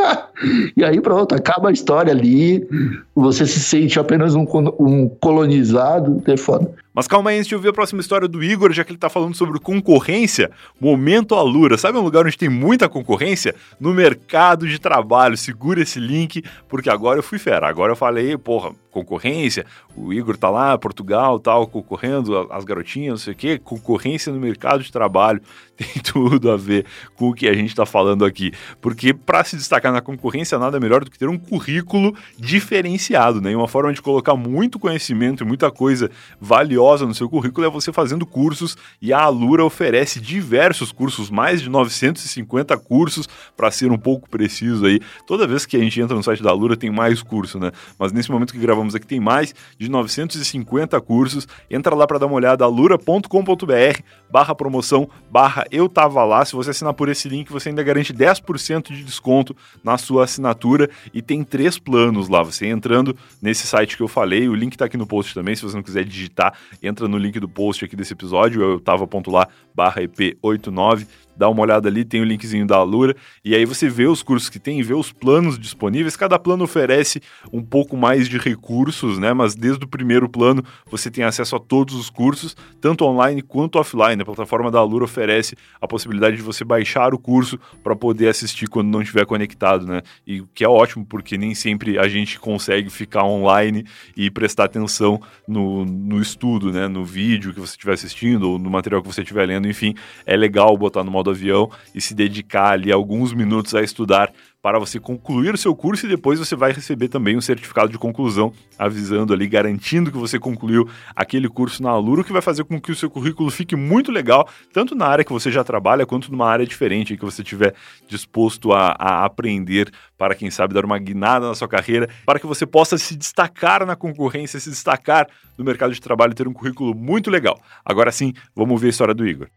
e 0.75 0.83
aí 0.83 1.03
pronto, 1.03 1.35
acaba 1.35 1.69
a 1.69 1.73
história 1.73 2.15
ali. 2.15 2.67
Você 3.15 3.47
se 3.47 3.61
sente 3.61 4.01
apenas 4.01 4.35
um, 4.35 4.47
um 4.81 5.07
colonizado, 5.21 6.23
é 6.27 6.39
foda. 6.39 6.71
Mas 6.95 7.09
calma 7.09 7.31
aí, 7.31 7.39
antes 7.39 7.49
de 7.49 7.57
ouvir 7.57 7.71
a 7.71 7.73
próxima 7.73 8.01
história 8.01 8.29
do 8.29 8.43
Igor, 8.43 8.73
já 8.73 8.85
que 8.85 8.93
ele 8.93 8.99
tá 8.99 9.11
falando 9.11 9.35
sobre 9.35 9.59
concorrência, 9.59 10.53
momento 10.81 11.35
Alura. 11.35 11.77
Sabe 11.77 11.99
um 11.99 12.03
lugar 12.03 12.25
onde 12.25 12.39
tem 12.39 12.49
muita 12.49 12.89
concorrência? 12.89 13.53
No 13.81 13.93
mercado 13.93 14.69
de 14.69 14.79
trabalho. 14.79 15.37
Segura 15.37 15.83
esse 15.83 15.99
link, 15.99 16.45
porque 16.69 16.89
agora 16.89 17.19
eu 17.19 17.23
fui 17.23 17.41
fera. 17.41 17.69
Agora 17.69 17.91
eu 17.91 17.97
falei, 17.97 18.39
porra, 18.39 18.71
concorrência, 18.93 19.67
o 19.97 20.13
Igor 20.13 20.37
tá 20.37 20.49
lá, 20.49 20.79
Portugal, 20.79 21.41
tal, 21.41 21.67
concorrendo, 21.67 22.47
as 22.49 22.65
garotinhas, 22.65 23.11
não 23.11 23.17
sei 23.17 23.33
o 23.33 23.37
quê, 23.37 23.59
concorrência 23.59 24.33
no 24.33 24.39
mercado 24.39 24.85
de 24.85 24.93
trabalho. 24.93 25.41
Tem 25.77 26.01
tudo 26.01 26.53
a 26.53 26.57
ver 26.57 26.87
com 27.17 27.31
o 27.31 27.35
que 27.35 27.49
a 27.49 27.53
gente 27.53 27.75
tá 27.75 27.85
falando 27.85 28.25
aqui. 28.25 28.53
Porque 28.81 29.13
para 29.13 29.43
se 29.43 29.57
destacar 29.57 29.93
na 29.93 30.01
concorrência, 30.01 30.57
nada 30.57 30.79
melhor 30.79 31.05
do 31.05 31.11
que 31.11 31.19
ter 31.19 31.29
um 31.29 31.37
currículo 31.37 32.15
diferenciado, 32.39 33.41
né? 33.41 33.57
Uma 33.57 33.67
forma 33.67 33.93
de 33.93 34.01
colocar 34.01 34.37
muito 34.37 34.79
conhecimento 34.79 35.43
e 35.43 35.47
muita 35.47 35.73
coisa 35.73 36.09
valiosa 36.41 36.84
valiosa 36.85 37.07
no 37.07 37.15
seu 37.15 37.29
currículo 37.29 37.67
é 37.67 37.71
você 37.71 37.93
fazendo 37.93 38.27
cursos 38.27 38.77
e 39.01 39.13
a 39.13 39.21
Alura 39.21 39.65
oferece 39.65 40.21
diversos 40.21 40.93
cursos, 40.93 41.31
mais 41.31 41.63
de 41.63 41.71
950 41.71 42.77
cursos, 42.79 43.27
para 43.57 43.71
ser 43.71 43.91
um 43.91 43.97
pouco 43.97 44.29
preciso 44.29 44.85
aí. 44.85 45.01
Toda 45.27 45.47
vez 45.47 45.65
que 45.65 45.77
a 45.77 45.81
gente 45.81 46.01
entra 46.01 46.15
no 46.15 46.23
site 46.23 46.43
da 46.43 46.51
Alura 46.51 46.77
tem 46.77 46.91
mais 46.91 47.23
curso, 47.23 47.59
né? 47.59 47.73
Mas 47.99 48.13
nesse 48.13 48.31
momento 48.31 48.53
que 48.53 48.59
gravamos 48.59 48.95
aqui 48.95 49.07
tem 49.07 49.19
mais 49.19 49.55
de 49.79 49.89
950 49.89 51.01
cursos. 51.01 51.49
Entra 51.71 51.95
lá 51.95 52.07
para 52.07 52.19
dar 52.19 52.27
uma 52.27 52.37
olhada, 52.37 52.65
alura.com.br 52.65 54.03
barra 54.35 54.53
promoção, 54.53 55.09
barra 55.31 55.65
eu 55.71 55.89
tava 55.89 56.25
lá. 56.25 56.45
Se 56.45 56.57
você 56.57 56.71
assinar 56.71 56.93
por 56.93 57.09
esse 57.09 57.29
link, 57.29 57.53
você 57.53 57.69
ainda 57.69 57.85
garante 57.85 58.13
10% 58.13 58.93
de 58.93 59.05
desconto 59.05 59.57
na 59.83 59.97
sua 59.97 60.25
assinatura 60.25 60.91
e 61.13 61.23
tem 61.23 61.45
três 61.45 61.79
planos 61.79 62.29
lá. 62.29 62.43
Você 62.43 62.67
entrando 62.67 63.17
nesse 63.41 63.65
site 63.65 63.97
que 63.97 64.03
eu 64.03 64.09
falei, 64.09 64.49
o 64.49 64.55
link 64.55 64.77
tá 64.77 64.87
aqui 64.87 64.97
no 64.97 65.07
post 65.07 65.33
também, 65.33 65.55
se 65.55 65.63
você 65.63 65.77
não 65.77 65.85
quiser 65.85 66.05
digitar, 66.05 66.53
entra 66.83 67.09
no 67.09 67.19
link 67.19 67.39
do 67.39 67.49
post 67.49 67.85
aqui 67.85 67.97
desse 67.97 68.13
episódio, 68.13 68.63
eu 68.63 68.81
tava 68.81 69.07
ponto 69.07 69.31
lá, 69.31 69.49
barra 69.75 70.03
EP89, 70.03 71.07
dá 71.37 71.49
uma 71.49 71.63
olhada 71.63 71.89
ali, 71.89 72.05
tem 72.05 72.21
o 72.21 72.25
linkzinho 72.25 72.67
da 72.67 72.77
Alura, 72.77 73.15
e 73.45 73.55
aí 73.55 73.65
você 73.65 73.89
vê 73.89 74.07
os 74.07 74.23
cursos 74.23 74.49
que 74.49 74.59
tem, 74.59 74.83
vê 74.83 74.95
os 74.95 75.13
planos 75.13 75.59
disponíveis. 75.59 76.17
Cada 76.17 76.39
plano 76.39 76.65
oferece 76.65 77.21
um 77.53 77.63
pouco 77.63 77.97
mais 77.97 78.29
de 78.29 78.39
recursos, 78.39 79.19
né? 79.19 79.33
Mas 79.33 79.55
desde 79.55 79.85
o 79.85 79.89
primeiro 79.89 80.29
plano 80.29 80.63
você 80.91 81.11
tem 81.11 81.25
acesso 81.25 81.57
a 81.57 81.61
todos 81.61 81.95
os 81.95 82.11
cursos, 82.11 82.57
tanto 82.81 83.05
online 83.05 83.43
quanto 83.43 83.79
offline. 83.79 84.23
A 84.23 84.25
plataforma 84.25 84.71
da 84.71 84.79
Alura 84.79 85.05
oferece 85.05 85.57
a 85.81 85.87
possibilidade 85.87 86.37
de 86.37 86.43
você 86.43 86.65
baixar 86.65 87.15
o 87.15 87.19
curso 87.19 87.59
para 87.83 87.97
poder 87.97 88.29
assistir 88.29 88.69
quando 88.69 88.89
não 88.89 89.03
estiver 89.03 89.27
conectado, 89.27 89.87
né? 89.87 90.03
E 90.27 90.41
o 90.41 90.49
que 90.55 90.65
é 90.65 90.69
ótimo, 90.69 91.05
porque 91.05 91.37
nem 91.37 91.55
sempre 91.55 91.99
a 91.99 92.09
gente 92.09 92.39
consegue 92.39 92.91
ficar 92.91 93.25
online 93.25 93.85
e 94.17 94.31
prestar 94.31 94.65
atenção 94.65 95.21
no, 95.47 95.85
no 95.85 96.21
estudo, 96.21 96.73
né? 96.73 96.89
No 96.89 97.05
vídeo 97.05 97.53
que 97.53 97.61
você 97.61 97.73
estiver 97.73 97.95
assistindo 97.95 98.51
ou 98.51 98.59
no 98.59 98.71
material 98.71 99.03
que 99.03 99.09
você 99.09 99.23
estiver 99.23 99.47
lendo, 99.47 99.69
enfim, 99.69 99.95
é 100.27 100.37
legal 100.37 100.77
botar 100.77 101.05
no 101.05 101.11
modo 101.11 101.24
avião 101.31 101.71
e 101.95 102.01
se 102.01 102.15
dedicar 102.15 102.73
ali 102.73 102.93
alguns 102.93 103.33
minutos 103.33 103.75
a 103.75 103.83
estudar 103.83 104.33
para 104.65 104.79
você 104.79 104.99
concluir 104.99 105.53
o 105.53 105.59
seu 105.59 105.77
curso 105.77 106.07
e 106.07 106.09
depois 106.09 106.39
você 106.39 106.57
vai 106.57 106.73
receber 106.73 107.09
também 107.09 107.37
um 107.37 107.41
certificado 107.43 107.93
de 107.93 107.99
conclusão, 107.99 108.51
avisando 108.79 109.35
ali, 109.35 109.47
garantindo 109.47 110.11
que 110.11 110.17
você 110.17 110.39
concluiu 110.39 110.89
aquele 111.15 111.51
curso 111.51 111.83
na 111.83 111.91
Aluro, 111.91 112.25
que 112.25 112.33
vai 112.33 112.41
fazer 112.41 112.65
com 112.65 112.81
que 112.81 112.91
o 112.91 112.97
seu 112.97 113.11
currículo 113.11 113.51
fique 113.51 113.77
muito 113.77 114.11
legal, 114.11 114.49
tanto 114.73 114.95
na 114.95 115.07
área 115.07 115.23
que 115.23 115.35
você 115.35 115.53
já 115.53 115.63
trabalha, 115.63 116.07
quanto 116.07 116.33
numa 116.33 116.49
área 116.49 116.65
diferente 116.65 117.15
que 117.15 117.27
você 117.27 117.43
estiver 117.43 117.75
disposto 118.09 118.73
a, 118.73 118.97
a 118.99 119.27
aprender 119.27 119.93
para, 120.17 120.35
quem 120.35 120.51
sabe, 120.51 120.73
dar 120.73 120.87
uma 120.87 120.99
guinada 120.99 121.47
na 121.47 121.55
sua 121.55 121.69
carreira, 121.69 122.09
para 122.25 122.41
que 122.41 122.47
você 122.47 122.65
possa 122.65 122.97
se 122.97 123.17
destacar 123.17 123.85
na 123.85 123.95
concorrência, 123.95 124.59
se 124.59 124.71
destacar 124.71 125.29
no 125.59 125.65
mercado 125.65 125.93
de 125.93 126.01
trabalho 126.01 126.33
e 126.33 126.35
ter 126.35 126.49
um 126.49 126.55
currículo 126.55 126.95
muito 126.95 127.31
legal. 127.31 127.61
Agora 127.85 128.11
sim, 128.11 128.33
vamos 128.57 128.81
ver 128.81 128.87
a 128.87 128.91
história 128.91 129.15
do 129.15 129.29
Igor. 129.29 129.49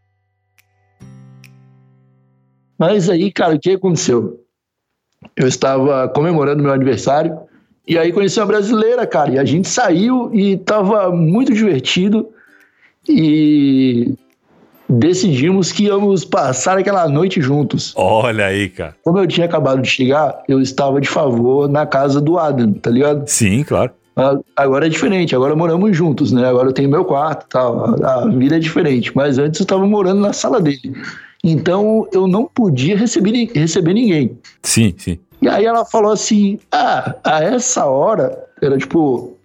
Mas 2.77 3.09
aí, 3.09 3.31
cara, 3.31 3.55
o 3.55 3.59
que 3.59 3.71
aconteceu? 3.71 4.39
Eu 5.35 5.47
estava 5.47 6.07
comemorando 6.09 6.61
meu 6.61 6.71
aniversário 6.71 7.37
e 7.87 7.97
aí 7.97 8.11
conheci 8.11 8.39
uma 8.39 8.45
brasileira, 8.45 9.07
cara, 9.07 9.31
e 9.31 9.39
a 9.39 9.45
gente 9.45 9.67
saiu 9.67 10.29
e 10.33 10.57
tava 10.57 11.09
muito 11.09 11.53
divertido 11.53 12.27
e 13.07 14.13
decidimos 14.89 15.71
que 15.71 15.85
íamos 15.85 16.23
passar 16.23 16.77
aquela 16.77 17.07
noite 17.07 17.41
juntos. 17.41 17.93
Olha 17.95 18.45
aí, 18.45 18.69
cara. 18.69 18.95
Como 19.03 19.17
eu 19.17 19.27
tinha 19.27 19.45
acabado 19.45 19.81
de 19.81 19.89
chegar, 19.89 20.43
eu 20.47 20.61
estava 20.61 21.01
de 21.01 21.09
favor 21.09 21.67
na 21.67 21.85
casa 21.85 22.21
do 22.21 22.37
Adam, 22.37 22.73
tá 22.73 22.89
ligado? 22.89 23.27
Sim, 23.27 23.63
claro. 23.63 23.91
Agora 24.55 24.87
é 24.87 24.89
diferente, 24.89 25.35
agora 25.35 25.55
moramos 25.55 25.95
juntos, 25.95 26.31
né? 26.31 26.47
Agora 26.47 26.69
eu 26.69 26.73
tenho 26.73 26.89
meu 26.89 27.05
quarto 27.05 27.45
e 27.45 27.49
tal. 27.49 28.03
A 28.03 28.27
vida 28.27 28.55
é 28.55 28.59
diferente, 28.59 29.11
mas 29.15 29.37
antes 29.37 29.59
eu 29.59 29.63
estava 29.63 29.85
morando 29.85 30.21
na 30.21 30.33
sala 30.33 30.59
dele. 30.59 30.95
Então 31.43 32.07
eu 32.11 32.27
não 32.27 32.45
podia 32.45 32.97
receber, 32.97 33.51
receber 33.53 33.93
ninguém. 33.93 34.37
Sim, 34.61 34.93
sim. 34.97 35.19
E 35.41 35.47
aí 35.47 35.65
ela 35.65 35.85
falou 35.85 36.11
assim: 36.11 36.59
Ah, 36.71 37.15
a 37.23 37.43
essa 37.43 37.85
hora, 37.85 38.37
era 38.61 38.77
tipo 38.77 39.37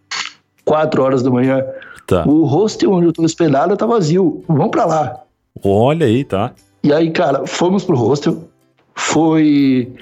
4 0.64 1.02
horas 1.02 1.22
da 1.22 1.30
manhã, 1.30 1.64
tá. 2.06 2.24
o 2.26 2.44
hostel 2.44 2.92
onde 2.92 3.06
eu 3.06 3.12
tô 3.12 3.22
hospedado 3.22 3.76
tá 3.76 3.86
vazio. 3.86 4.42
Vamos 4.48 4.70
pra 4.70 4.84
lá. 4.84 5.20
Olha 5.62 6.06
aí, 6.06 6.24
tá. 6.24 6.52
E 6.82 6.92
aí, 6.92 7.10
cara, 7.10 7.46
fomos 7.46 7.84
pro 7.84 7.96
hostel. 7.96 8.48
Foi 8.94 9.92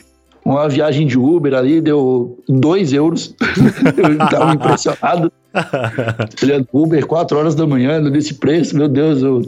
uma 0.44 0.68
viagem 0.68 1.06
de 1.06 1.18
Uber 1.18 1.54
ali, 1.54 1.80
deu 1.80 2.38
2 2.48 2.92
euros. 2.92 3.34
eu 3.96 4.18
tava 4.28 4.54
impressionado. 4.54 5.32
Uber, 6.72 7.06
4 7.06 7.38
horas 7.38 7.54
da 7.54 7.66
manhã, 7.66 8.00
nesse 8.00 8.34
preço, 8.34 8.76
meu 8.76 8.88
Deus, 8.88 9.22
eu 9.22 9.42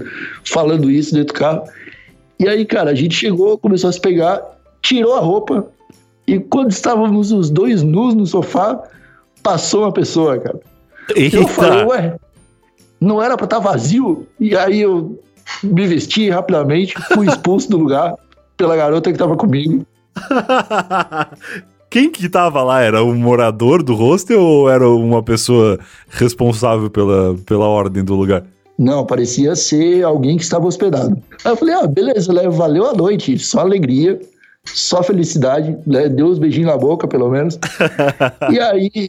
falando 0.45 0.91
isso 0.91 1.15
dentro 1.15 1.35
do 1.35 1.39
carro. 1.39 1.63
E 2.43 2.49
aí, 2.49 2.65
cara, 2.65 2.91
a 2.91 2.95
gente 2.95 3.15
chegou, 3.15 3.57
começou 3.57 3.89
a 3.89 3.93
se 3.93 4.01
pegar, 4.01 4.43
tirou 4.83 5.15
a 5.15 5.21
roupa, 5.21 5.65
e 6.27 6.41
quando 6.41 6.73
estávamos 6.73 7.31
os 7.31 7.49
dois 7.49 7.85
nus 7.85 8.15
no 8.15 8.27
sofá, 8.27 8.83
passou 9.45 9.83
uma 9.83 9.93
pessoa, 9.93 10.41
cara. 10.41 10.59
Eita. 11.15 11.37
Eu 11.37 11.47
falei, 11.47 11.85
ué, 11.85 12.17
não 13.01 13.23
era 13.23 13.37
pra 13.37 13.45
estar 13.45 13.61
tá 13.61 13.63
vazio? 13.63 14.27
E 14.41 14.57
aí 14.57 14.81
eu 14.81 15.23
me 15.63 15.87
vesti 15.87 16.31
rapidamente, 16.31 16.95
fui 17.15 17.29
expulso 17.29 17.71
do 17.71 17.79
lugar 17.79 18.17
pela 18.57 18.75
garota 18.75 19.13
que 19.13 19.19
tava 19.19 19.37
comigo. 19.37 19.87
Quem 21.89 22.11
que 22.11 22.29
tava 22.29 22.61
lá? 22.65 22.81
Era 22.81 23.05
um 23.05 23.15
morador 23.15 23.85
do 23.85 23.95
hostel 23.95 24.41
ou 24.41 24.69
era 24.69 24.89
uma 24.89 25.23
pessoa 25.23 25.79
responsável 26.09 26.91
pela, 26.91 27.37
pela 27.47 27.69
ordem 27.69 28.03
do 28.03 28.17
lugar? 28.17 28.43
Não, 28.83 29.07
parecia 29.07 29.55
ser 29.55 30.03
alguém 30.03 30.37
que 30.37 30.43
estava 30.43 30.67
hospedado. 30.67 31.17
Aí 31.45 31.53
eu 31.53 31.57
falei, 31.57 31.75
ah, 31.77 31.87
beleza, 31.87 32.33
né? 32.33 32.49
valeu 32.49 32.89
a 32.89 32.93
noite, 32.93 33.39
só 33.39 33.61
alegria, 33.61 34.21
só 34.65 35.05
felicidade, 35.05 35.79
né? 35.87 36.09
deu 36.09 36.27
uns 36.27 36.39
beijinhos 36.41 36.69
na 36.69 36.77
boca, 36.77 37.07
pelo 37.07 37.31
menos. 37.31 37.57
e 38.51 38.59
aí 38.59 39.09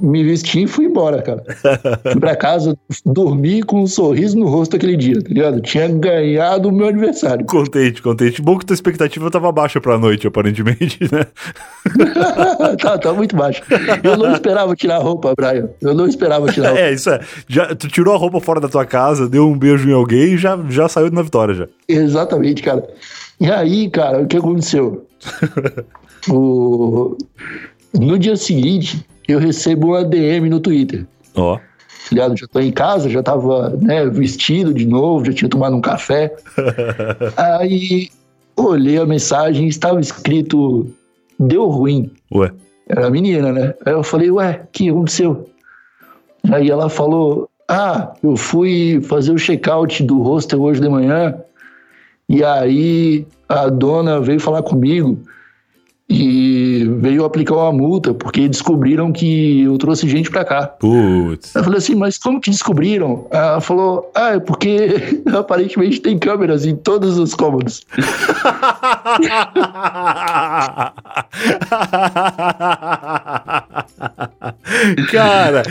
me 0.00 0.24
vesti 0.24 0.62
e 0.62 0.66
fui 0.66 0.86
embora, 0.86 1.22
cara. 1.22 1.44
Fui 2.02 2.20
pra 2.20 2.36
casa, 2.36 2.76
dormi 3.04 3.62
com 3.62 3.82
um 3.82 3.86
sorriso 3.86 4.38
no 4.38 4.46
rosto 4.46 4.76
aquele 4.76 4.96
dia, 4.96 5.22
tá 5.22 5.28
ligado? 5.28 5.60
Tinha 5.60 5.88
ganhado 5.88 6.68
o 6.68 6.72
meu 6.72 6.88
aniversário. 6.88 7.44
Contente, 7.46 8.02
contente. 8.02 8.40
Bom 8.40 8.58
que 8.58 8.66
tua 8.66 8.74
expectativa 8.74 9.30
tava 9.30 9.50
baixa 9.52 9.80
pra 9.80 9.98
noite, 9.98 10.26
aparentemente, 10.26 10.98
né? 11.12 11.26
tá, 12.80 12.98
tá 12.98 13.12
muito 13.12 13.36
baixa. 13.36 13.62
Eu 14.02 14.16
não 14.16 14.32
esperava 14.32 14.74
tirar 14.74 14.96
a 14.96 15.00
roupa, 15.00 15.34
Brian. 15.36 15.68
Eu 15.80 15.94
não 15.94 16.06
esperava 16.06 16.50
tirar 16.52 16.68
a 16.68 16.70
roupa. 16.70 16.84
É, 16.84 16.92
isso 16.92 17.10
é. 17.10 17.20
Já, 17.48 17.74
tu 17.74 17.88
tirou 17.88 18.14
a 18.14 18.18
roupa 18.18 18.40
fora 18.40 18.60
da 18.60 18.68
tua 18.68 18.84
casa, 18.84 19.28
deu 19.28 19.46
um 19.46 19.58
beijo 19.58 19.88
em 19.88 19.92
alguém 19.92 20.34
e 20.34 20.38
já, 20.38 20.58
já 20.68 20.88
saiu 20.88 21.10
na 21.10 21.22
vitória, 21.22 21.54
já. 21.54 21.68
Exatamente, 21.88 22.62
cara. 22.62 22.86
E 23.40 23.50
aí, 23.50 23.88
cara, 23.90 24.22
o 24.22 24.26
que 24.26 24.36
aconteceu? 24.36 25.06
o... 26.28 27.16
No 27.98 28.18
dia 28.18 28.36
seguinte, 28.36 29.04
eu 29.28 29.38
recebo 29.38 29.88
uma 29.88 30.04
DM 30.04 30.48
no 30.48 30.60
Twitter. 30.60 31.06
Ó. 31.34 31.54
Oh. 31.54 31.68
Ligado? 32.10 32.36
Já 32.36 32.46
tô 32.46 32.60
em 32.60 32.72
casa, 32.72 33.10
já 33.10 33.22
tava 33.22 33.70
né, 33.70 34.06
vestido 34.06 34.72
de 34.72 34.86
novo, 34.86 35.26
já 35.26 35.32
tinha 35.32 35.48
tomado 35.48 35.76
um 35.76 35.80
café. 35.80 36.34
Aí 37.36 38.08
olhei 38.56 38.98
a 38.98 39.04
mensagem 39.04 39.66
e 39.66 39.68
estava 39.68 40.00
escrito 40.00 40.90
deu 41.38 41.68
ruim. 41.68 42.10
Ué. 42.34 42.50
Era 42.88 43.06
a 43.06 43.10
menina, 43.10 43.52
né? 43.52 43.74
Aí 43.84 43.92
eu 43.92 44.02
falei, 44.02 44.30
ué, 44.30 44.62
o 44.64 44.68
que 44.72 44.88
aconteceu? 44.88 45.50
Aí 46.50 46.70
ela 46.70 46.88
falou, 46.88 47.48
ah, 47.68 48.14
eu 48.22 48.34
fui 48.36 49.00
fazer 49.02 49.32
o 49.32 49.38
check-out 49.38 50.02
do 50.02 50.22
hostel 50.22 50.62
hoje 50.62 50.80
de 50.80 50.88
manhã 50.88 51.38
e 52.28 52.42
aí 52.42 53.26
a 53.48 53.68
dona 53.68 54.20
veio 54.20 54.40
falar 54.40 54.62
comigo 54.62 55.18
e 56.08 56.88
veio 57.00 57.24
aplicar 57.24 57.54
uma 57.56 57.72
multa 57.72 58.14
porque 58.14 58.48
descobriram 58.48 59.12
que 59.12 59.62
eu 59.62 59.76
trouxe 59.76 60.08
gente 60.08 60.30
para 60.30 60.42
cá. 60.44 60.66
Putz. 60.66 61.54
Eu 61.54 61.62
falei 61.62 61.78
assim, 61.78 61.94
mas 61.94 62.16
como 62.16 62.40
que 62.40 62.50
descobriram? 62.50 63.26
Ela 63.30 63.60
falou, 63.60 64.10
ah, 64.14 64.30
é 64.36 64.40
porque 64.40 65.20
aparentemente 65.36 66.00
tem 66.00 66.18
câmeras 66.18 66.64
em 66.64 66.74
todos 66.74 67.18
os 67.18 67.34
cômodos. 67.34 67.86
cara, 75.12 75.62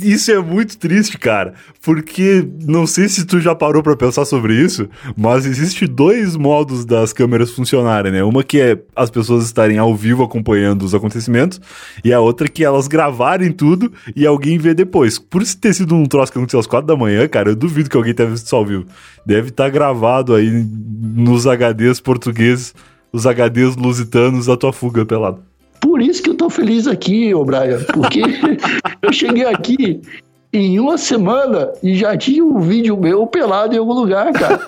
isso 0.00 0.30
é 0.30 0.38
muito 0.38 0.78
triste, 0.78 1.18
cara, 1.18 1.54
porque 1.82 2.46
não 2.62 2.86
sei 2.86 3.08
se 3.08 3.24
tu 3.26 3.40
já 3.40 3.52
parou 3.54 3.82
para 3.82 3.96
pensar 3.96 4.24
sobre 4.24 4.54
isso, 4.54 4.88
mas 5.16 5.44
existe 5.44 5.88
dois 5.88 6.36
modos 6.36 6.84
das 6.84 7.12
câmeras 7.12 7.50
funcionarem, 7.50 8.12
né? 8.12 8.22
Uma 8.22 8.44
que 8.44 8.60
é 8.60 8.78
as 8.94 9.10
pessoas 9.10 9.55
estarem 9.56 9.78
ao 9.78 9.94
vivo 9.94 10.22
acompanhando 10.22 10.82
os 10.82 10.94
acontecimentos, 10.94 11.60
e 12.04 12.12
a 12.12 12.20
outra 12.20 12.46
que 12.46 12.62
elas 12.62 12.86
gravarem 12.86 13.50
tudo 13.50 13.90
e 14.14 14.26
alguém 14.26 14.58
vê 14.58 14.74
depois. 14.74 15.18
Por 15.18 15.40
isso 15.40 15.56
ter 15.58 15.72
sido 15.72 15.94
um 15.94 16.04
troço 16.04 16.30
que 16.30 16.38
aconteceu 16.38 16.60
às 16.60 16.66
quatro 16.66 16.86
da 16.86 16.96
manhã, 16.96 17.26
cara, 17.26 17.50
eu 17.50 17.56
duvido 17.56 17.88
que 17.88 17.96
alguém 17.96 18.14
tenha 18.14 18.28
visto 18.28 18.46
isso 18.46 18.56
ao 18.56 18.66
vivo. 18.66 18.84
Deve 19.24 19.48
estar 19.48 19.64
tá 19.64 19.70
gravado 19.70 20.34
aí 20.34 20.50
nos 20.50 21.46
HDs 21.46 22.00
portugueses, 22.00 22.74
os 23.12 23.24
HDs 23.24 23.76
lusitanos 23.76 24.46
da 24.46 24.56
tua 24.56 24.72
fuga, 24.72 25.06
pelado. 25.06 25.40
Por 25.80 26.02
isso 26.02 26.22
que 26.22 26.30
eu 26.30 26.34
tô 26.34 26.50
feliz 26.50 26.86
aqui, 26.86 27.34
ô 27.34 27.44
Brian, 27.44 27.82
porque 27.94 28.20
eu 29.00 29.12
cheguei 29.12 29.44
aqui 29.44 30.00
em 30.52 30.78
uma 30.78 30.96
semana 30.96 31.72
e 31.82 31.94
já 31.96 32.16
tinha 32.16 32.44
um 32.44 32.58
vídeo 32.60 32.96
meu 32.96 33.26
pelado 33.26 33.74
em 33.74 33.78
algum 33.78 33.92
lugar, 33.92 34.32
cara. 34.32 34.60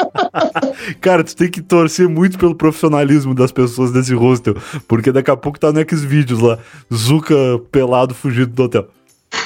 cara, 1.00 1.24
tu 1.24 1.36
tem 1.36 1.50
que 1.50 1.60
torcer 1.60 2.08
muito 2.08 2.38
pelo 2.38 2.54
profissionalismo 2.54 3.34
das 3.34 3.52
pessoas 3.52 3.90
desse 3.92 4.14
hostel, 4.14 4.56
porque 4.88 5.12
daqui 5.12 5.30
a 5.30 5.36
pouco 5.36 5.58
tá 5.58 5.72
no 5.72 5.80
Xvideos 5.80 6.40
lá, 6.40 6.58
Zuka 6.92 7.34
pelado 7.70 8.14
fugido 8.14 8.52
do 8.52 8.62
hotel. 8.62 8.88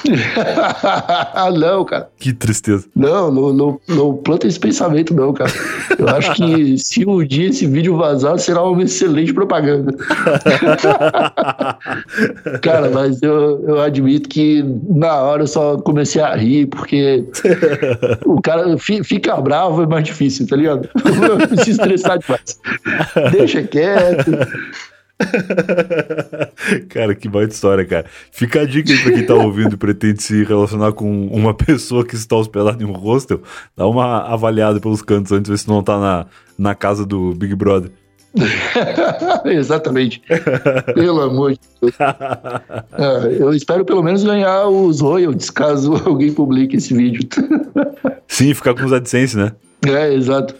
não, 1.58 1.84
cara. 1.84 2.08
Que 2.18 2.32
tristeza. 2.32 2.86
Não, 2.94 3.30
não, 3.30 3.52
não, 3.52 3.80
não 3.88 4.16
planta 4.16 4.46
esse 4.46 4.58
pensamento, 4.58 5.14
não, 5.14 5.32
cara. 5.32 5.50
Eu 5.98 6.08
acho 6.08 6.34
que 6.34 6.78
se 6.82 7.06
um 7.06 7.24
dia 7.24 7.48
esse 7.48 7.66
vídeo 7.66 7.96
vazar, 7.96 8.38
será 8.38 8.62
uma 8.62 8.82
excelente 8.82 9.32
propaganda. 9.32 9.92
cara, 12.62 12.90
mas 12.90 13.22
eu, 13.22 13.64
eu 13.66 13.80
admito 13.80 14.28
que 14.28 14.64
na 14.88 15.14
hora 15.14 15.42
eu 15.42 15.46
só 15.46 15.76
comecei 15.78 16.22
a 16.22 16.34
rir, 16.34 16.66
porque 16.66 17.24
o 18.24 18.40
cara 18.40 18.76
fica 18.78 19.40
bravo 19.40 19.82
é 19.82 19.86
mais 19.86 20.04
difícil, 20.04 20.46
tá 20.46 20.56
ligado? 20.56 20.88
Se 21.62 21.70
estressar 21.70 22.18
demais. 22.18 22.60
Deixa 23.32 23.62
quieto. 23.62 24.32
cara, 26.88 27.14
que 27.14 27.28
baita 27.28 27.54
história, 27.54 27.84
cara. 27.84 28.06
Fica 28.30 28.60
a 28.60 28.64
dica 28.64 28.92
aí 28.92 28.98
pra 28.98 29.12
quem 29.12 29.26
tá 29.26 29.34
ouvindo 29.34 29.74
e 29.74 29.76
pretende 29.76 30.22
se 30.22 30.44
relacionar 30.44 30.92
com 30.92 31.26
uma 31.28 31.52
pessoa 31.54 32.04
que 32.04 32.14
está 32.14 32.36
hospedada 32.36 32.82
em 32.82 32.86
um 32.86 32.92
hostel. 32.92 33.42
Dá 33.76 33.86
uma 33.86 34.20
avaliada 34.20 34.80
pelos 34.80 35.02
cantos 35.02 35.32
antes, 35.32 35.50
ver 35.50 35.58
se 35.58 35.68
não 35.68 35.82
tá 35.82 35.98
na, 35.98 36.26
na 36.56 36.74
casa 36.74 37.04
do 37.04 37.34
Big 37.34 37.54
Brother. 37.54 37.90
Exatamente. 39.44 40.22
Pelo 40.94 41.22
amor 41.22 41.52
de 41.52 41.60
Deus. 41.80 41.94
É, 42.92 43.42
eu 43.42 43.52
espero 43.52 43.84
pelo 43.84 44.02
menos 44.02 44.22
ganhar 44.22 44.66
os 44.68 45.00
royalties 45.00 45.50
caso 45.50 45.94
alguém 46.06 46.32
publique 46.32 46.76
esse 46.76 46.94
vídeo. 46.94 47.26
Sim, 48.28 48.54
ficar 48.54 48.74
com 48.74 48.84
os 48.84 48.92
AdSense, 48.92 49.36
né? 49.36 49.52
É, 49.86 50.12
exato. 50.12 50.54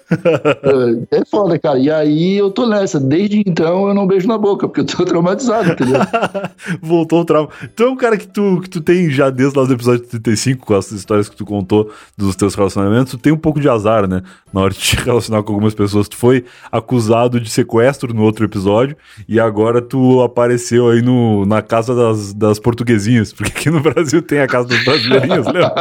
É, 1.11 1.19
é 1.19 1.25
foda, 1.25 1.59
cara. 1.59 1.79
E 1.79 1.91
aí 1.91 2.37
eu 2.37 2.51
tô 2.51 2.67
nessa. 2.67 3.01
Desde 3.01 3.43
então 3.45 3.89
eu 3.89 3.95
não 3.95 4.07
beijo 4.07 4.29
na 4.29 4.39
boca, 4.39 4.69
porque 4.69 4.81
eu 4.83 4.85
tô 4.85 5.03
traumatizado, 5.05 5.73
entendeu? 5.73 6.01
Voltou 6.81 7.23
o 7.23 7.25
trauma. 7.25 7.49
Então, 7.63 7.97
cara, 7.97 8.17
que 8.17 8.29
tu, 8.29 8.61
que 8.63 8.71
tu 8.71 8.81
tem 8.81 9.11
já 9.11 9.29
desde 9.29 9.59
lá 9.59 9.65
do 9.65 9.73
episódio 9.73 10.07
35, 10.07 10.65
com 10.65 10.77
essas 10.77 10.93
histórias 10.93 11.29
que 11.29 11.35
tu 11.35 11.45
contou 11.45 11.91
dos 12.17 12.37
teus 12.37 12.55
relacionamentos, 12.55 13.13
tu 13.13 13.19
tem 13.19 13.33
um 13.33 13.37
pouco 13.37 13.61
de 13.61 13.69
azar, 13.69 14.07
né? 14.07 14.23
Na 14.53 14.61
hora 14.61 14.73
de 14.73 14.79
te 14.79 14.97
relacionar 15.05 15.43
com 15.43 15.53
algumas 15.53 15.75
pessoas. 15.75 16.09
Tu 16.09 16.17
foi 16.17 16.45
acusado 16.71 17.41
de 17.41 17.51
sequestro 17.51 18.15
no 18.15 18.23
outro 18.23 18.45
episódio 18.45 18.97
e 19.29 19.41
agora 19.41 19.83
tu 19.83 20.23
apareceu 20.23 20.91
aí 20.91 21.03
no, 21.03 21.45
na 21.45 21.61
casa 21.61 21.93
das, 21.93 22.33
das 22.33 22.61
portuguesinhas, 22.61 23.33
porque 23.33 23.51
aqui 23.51 23.71
no 23.71 23.81
Brasil 23.81 24.23
tem 24.23 24.39
a 24.39 24.47
casa 24.47 24.69
das 24.69 24.85
brasileirinhas, 24.85 25.47
lembra? 25.47 25.75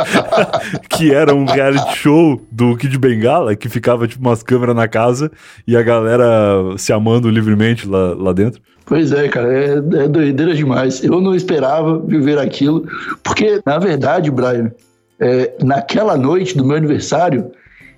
que 0.89 1.13
era 1.13 1.35
um 1.35 1.45
reality 1.45 1.97
show 1.97 2.41
do 2.51 2.75
Kid 2.75 2.97
Bengala 2.97 3.26
bengala 3.27 3.55
que 3.55 3.67
ficava 3.67 4.07
tipo 4.07 4.25
umas 4.25 4.41
câmeras 4.41 4.75
na 4.75 4.87
casa 4.87 5.29
e 5.67 5.75
a 5.75 5.81
galera 5.81 6.77
se 6.77 6.93
amando 6.93 7.29
livremente 7.29 7.87
lá, 7.87 8.13
lá 8.15 8.33
dentro? 8.33 8.61
Pois 8.85 9.11
é, 9.11 9.27
cara, 9.27 9.53
é, 9.53 9.73
é 9.73 10.07
doideira 10.07 10.55
demais. 10.55 11.03
Eu 11.03 11.19
não 11.19 11.35
esperava 11.35 11.99
viver 11.99 12.39
aquilo, 12.39 12.87
porque, 13.21 13.61
na 13.65 13.77
verdade, 13.77 14.31
Brian, 14.31 14.71
é, 15.19 15.53
naquela 15.61 16.15
noite 16.15 16.55
do 16.55 16.63
meu 16.63 16.77
aniversário, 16.77 17.51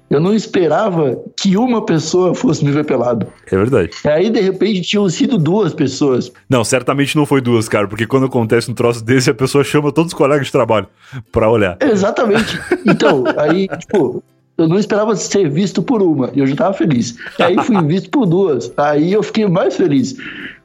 eu 0.10 0.20
não 0.20 0.34
esperava 0.34 1.22
que 1.40 1.56
uma 1.56 1.86
pessoa 1.86 2.34
fosse 2.34 2.66
me 2.66 2.72
ver 2.72 2.84
pelado. 2.84 3.28
É 3.46 3.56
verdade. 3.56 3.92
Aí, 4.04 4.32
de 4.32 4.42
repente, 4.42 4.82
tinham 4.82 5.08
sido 5.08 5.38
duas 5.38 5.72
pessoas. 5.72 6.32
Não, 6.50 6.64
certamente 6.64 7.16
não 7.16 7.28
foi 7.28 7.40
duas, 7.40 7.70
cara, 7.70 7.88
porque 7.88 8.08
quando 8.08 8.26
acontece 8.26 8.72
um 8.72 8.74
troço 8.74 9.06
desse, 9.06 9.30
a 9.30 9.36
pessoa 9.36 9.64
chama 9.64 9.92
todos 9.92 10.12
os 10.12 10.18
colegas 10.18 10.48
de 10.48 10.52
trabalho 10.52 10.88
pra 11.32 11.48
olhar. 11.48 11.78
Exatamente. 11.80 12.60
Então, 12.84 13.24
aí, 13.38 13.68
tipo, 13.78 14.24
eu 14.60 14.68
não 14.68 14.78
esperava 14.78 15.16
ser 15.16 15.50
visto 15.50 15.82
por 15.82 16.02
uma, 16.02 16.30
e 16.34 16.40
eu 16.40 16.46
já 16.46 16.52
estava 16.52 16.74
feliz. 16.74 17.16
Aí 17.40 17.56
fui 17.64 17.82
visto 17.88 18.10
por 18.10 18.26
duas, 18.26 18.72
aí 18.76 19.14
eu 19.14 19.24
fiquei 19.24 19.48
mais 19.48 19.78
feliz. 19.78 20.18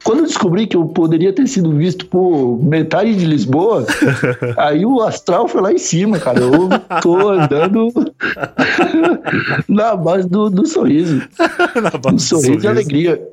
Quando 0.03 0.19
eu 0.19 0.27
descobri 0.27 0.67
que 0.67 0.77
eu 0.77 0.85
poderia 0.85 1.33
ter 1.33 1.47
sido 1.47 1.73
visto 1.73 2.05
por 2.07 2.59
metade 2.63 3.15
de 3.15 3.25
Lisboa, 3.25 3.87
aí 4.59 4.85
o 4.85 5.01
astral 5.01 5.47
foi 5.49 5.63
lá 5.63 5.73
em 5.73 5.79
cima, 5.79 6.19
cara. 6.19 6.41
Eu 6.41 6.69
tô 7.01 7.29
andando 7.31 7.91
na 9.67 9.97
base 9.97 10.29
do, 10.29 10.51
do 10.51 10.67
sorriso. 10.67 11.23
na 11.81 11.91
base 11.91 12.17
do 12.17 12.21
sorriso, 12.21 12.47
sorriso 12.47 12.67
e 12.67 12.69
alegria. 12.69 13.29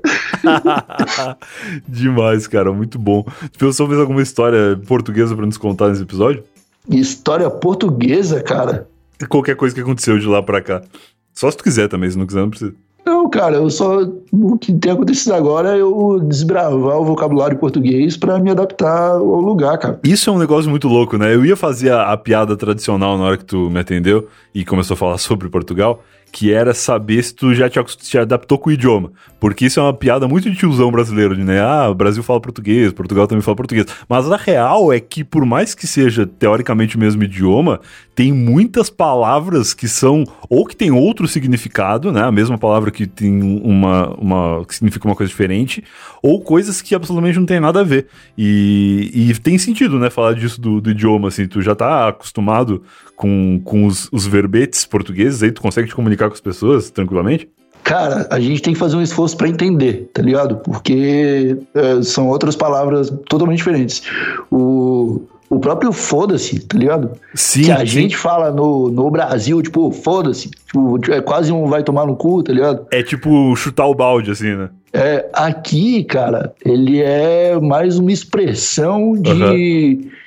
Demais, 1.90 2.48
cara, 2.48 2.72
muito 2.72 2.98
bom. 2.98 3.26
Tu 3.52 3.60
pensou 3.60 3.88
mais 3.88 4.00
alguma 4.00 4.22
história 4.22 4.80
portuguesa 4.88 5.36
para 5.36 5.46
nos 5.46 5.58
contar 5.58 5.90
nesse 5.90 6.04
episódio? 6.04 6.44
História 6.90 7.50
portuguesa, 7.50 8.42
cara 8.42 8.88
qualquer 9.30 9.56
coisa 9.56 9.74
que 9.74 9.82
aconteceu 9.82 10.18
de 10.20 10.28
lá 10.28 10.42
pra 10.42 10.62
cá. 10.62 10.82
Só 11.34 11.50
se 11.50 11.58
tu 11.58 11.64
quiser 11.64 11.88
também, 11.88 12.10
se 12.10 12.18
não 12.18 12.26
quiser, 12.26 12.42
não 12.42 12.50
precisa. 12.50 12.74
Não, 13.06 13.28
cara, 13.30 13.56
eu 13.56 13.70
só. 13.70 14.08
O 14.32 14.58
que 14.58 14.72
tem 14.74 14.92
acontecido 14.92 15.34
agora 15.34 15.76
é 15.76 15.82
eu 15.82 16.20
desbravar 16.20 17.00
o 17.00 17.06
vocabulário 17.06 17.58
português 17.58 18.16
para 18.16 18.38
me 18.40 18.52
adaptar 18.52 19.14
ao 19.14 19.42
lugar, 19.42 19.78
cara. 19.80 20.00
Isso 20.04 20.30
é 20.30 20.34
um 20.34 20.38
negócio 20.38 20.70
muito 20.70 20.88
louco, 20.88 21.18
né? 21.18 21.34
Eu 21.34 21.44
ia 21.44 21.56
fazer 21.56 21.92
a, 21.92 22.12
a 22.12 22.18
piada 22.18 22.56
tradicional 22.56 23.18
na 23.18 23.24
hora 23.24 23.38
que 23.38 23.46
tu 23.46 23.70
me 23.72 23.80
atendeu 23.80 24.28
e 24.54 24.64
começou 24.64 24.94
a 24.94 24.98
falar 24.98 25.18
sobre 25.20 25.50
Portugal 25.50 26.04
que 26.32 26.54
era 26.54 26.74
saber 26.74 27.22
se 27.24 27.36
tu 27.36 27.54
já 27.54 27.70
te, 27.70 27.80
te, 27.98 28.18
adaptou 28.18 28.58
com 28.58 28.70
o 28.70 28.74
idioma. 28.74 29.12
Porque 29.40 29.66
isso 29.66 29.80
é 29.80 29.84
uma 29.84 29.94
piada 29.94 30.28
muito 30.28 30.50
de 30.50 30.56
tiozão 30.56 30.90
brasileiro, 30.92 31.36
né? 31.36 31.60
Ah, 31.60 31.90
o 31.90 31.96
Brasil 31.96 32.24
fala 32.24 32.40
português, 32.40 32.94
Portugal 32.94 33.28
também 33.28 33.42
fala 33.42 33.58
português. 33.58 33.86
Mas 34.08 34.32
a 34.32 34.38
real 34.38 34.94
é 34.94 35.00
que, 35.00 35.24
por 35.24 35.46
mais 35.46 35.76
que 35.76 35.86
seja 35.86 36.26
teoricamente 36.26 36.96
o 36.96 37.00
mesmo 37.00 37.24
idioma, 37.24 37.82
tem 38.16 38.32
muitas 38.32 38.90
palavras 38.90 39.74
que 39.74 39.88
são, 39.88 40.24
ou 40.50 40.66
que 40.66 40.76
tem 40.76 40.92
outro 40.92 41.28
significado, 41.28 42.12
né? 42.12 42.24
A 42.24 42.32
mesma 42.32 42.58
palavra 42.58 42.92
que 42.92 43.08
tem 43.08 43.42
uma, 43.42 44.10
uma 44.16 44.66
que 44.66 44.76
significa 44.76 45.08
uma 45.08 45.16
coisa 45.16 45.30
diferente, 45.30 45.84
ou 46.22 46.42
coisas 46.42 46.82
que 46.82 46.96
absolutamente 46.96 47.40
não 47.40 47.46
tem 47.46 47.60
nada 47.60 47.82
a 47.82 47.84
ver. 47.84 48.08
E, 48.38 49.12
e 49.14 49.40
tem 49.40 49.58
sentido, 49.58 50.00
né? 50.00 50.10
Falar 50.10 50.34
disso 50.34 50.62
do, 50.62 50.80
do 50.80 50.92
idioma, 50.92 51.28
assim, 51.28 51.48
tu 51.48 51.62
já 51.62 51.76
tá 51.76 52.08
acostumado 52.08 52.84
com, 53.22 53.62
com 53.64 53.86
os, 53.86 54.10
os 54.12 54.26
verbetes 54.26 54.84
portugueses, 54.84 55.44
aí 55.44 55.52
tu 55.52 55.62
consegue 55.62 55.88
te 55.88 55.94
comunicar 55.94 56.28
com 56.28 56.34
as 56.34 56.42
pessoas 56.42 56.90
tranquilamente? 56.90 57.48
Cara, 57.84 58.28
a 58.32 58.40
gente 58.40 58.64
tem 58.64 58.74
que 58.74 58.80
fazer 58.80 58.96
um 58.96 59.02
esforço 59.02 59.38
para 59.38 59.48
entender, 59.48 60.10
tá 60.12 60.24
ligado? 60.24 60.56
Porque 60.58 61.56
é, 61.76 62.02
são 62.02 62.30
outras 62.30 62.56
palavras 62.56 63.12
totalmente 63.30 63.58
diferentes. 63.58 64.02
O, 64.52 65.22
o 65.50 65.60
próprio 65.60 65.92
foda-se, 65.92 66.60
tá 66.62 66.78
ligado? 66.78 67.12
Sim. 67.36 67.66
Que 67.66 67.72
a 67.72 67.80
sim. 67.80 67.86
gente 67.86 68.18
fala 68.18 68.52
no, 68.52 68.90
no 68.90 69.12
Brasil, 69.12 69.62
tipo, 69.62 69.92
foda-se. 69.92 70.50
Tipo, 70.50 71.00
é 71.12 71.22
quase 71.22 71.52
um 71.52 71.68
vai 71.68 71.84
tomar 71.84 72.08
no 72.08 72.16
cu, 72.16 72.42
tá 72.42 72.52
ligado? 72.52 72.88
É 72.92 73.04
tipo 73.04 73.56
chutar 73.56 73.86
o 73.86 73.94
balde, 73.94 74.32
assim, 74.32 74.56
né? 74.56 74.70
É, 74.94 75.30
aqui, 75.32 76.04
cara, 76.04 76.54
ele 76.66 77.02
é 77.02 77.60
mais 77.60 78.00
uma 78.00 78.12
expressão 78.12 79.14
de. 79.14 79.32
Uhum 79.32 80.21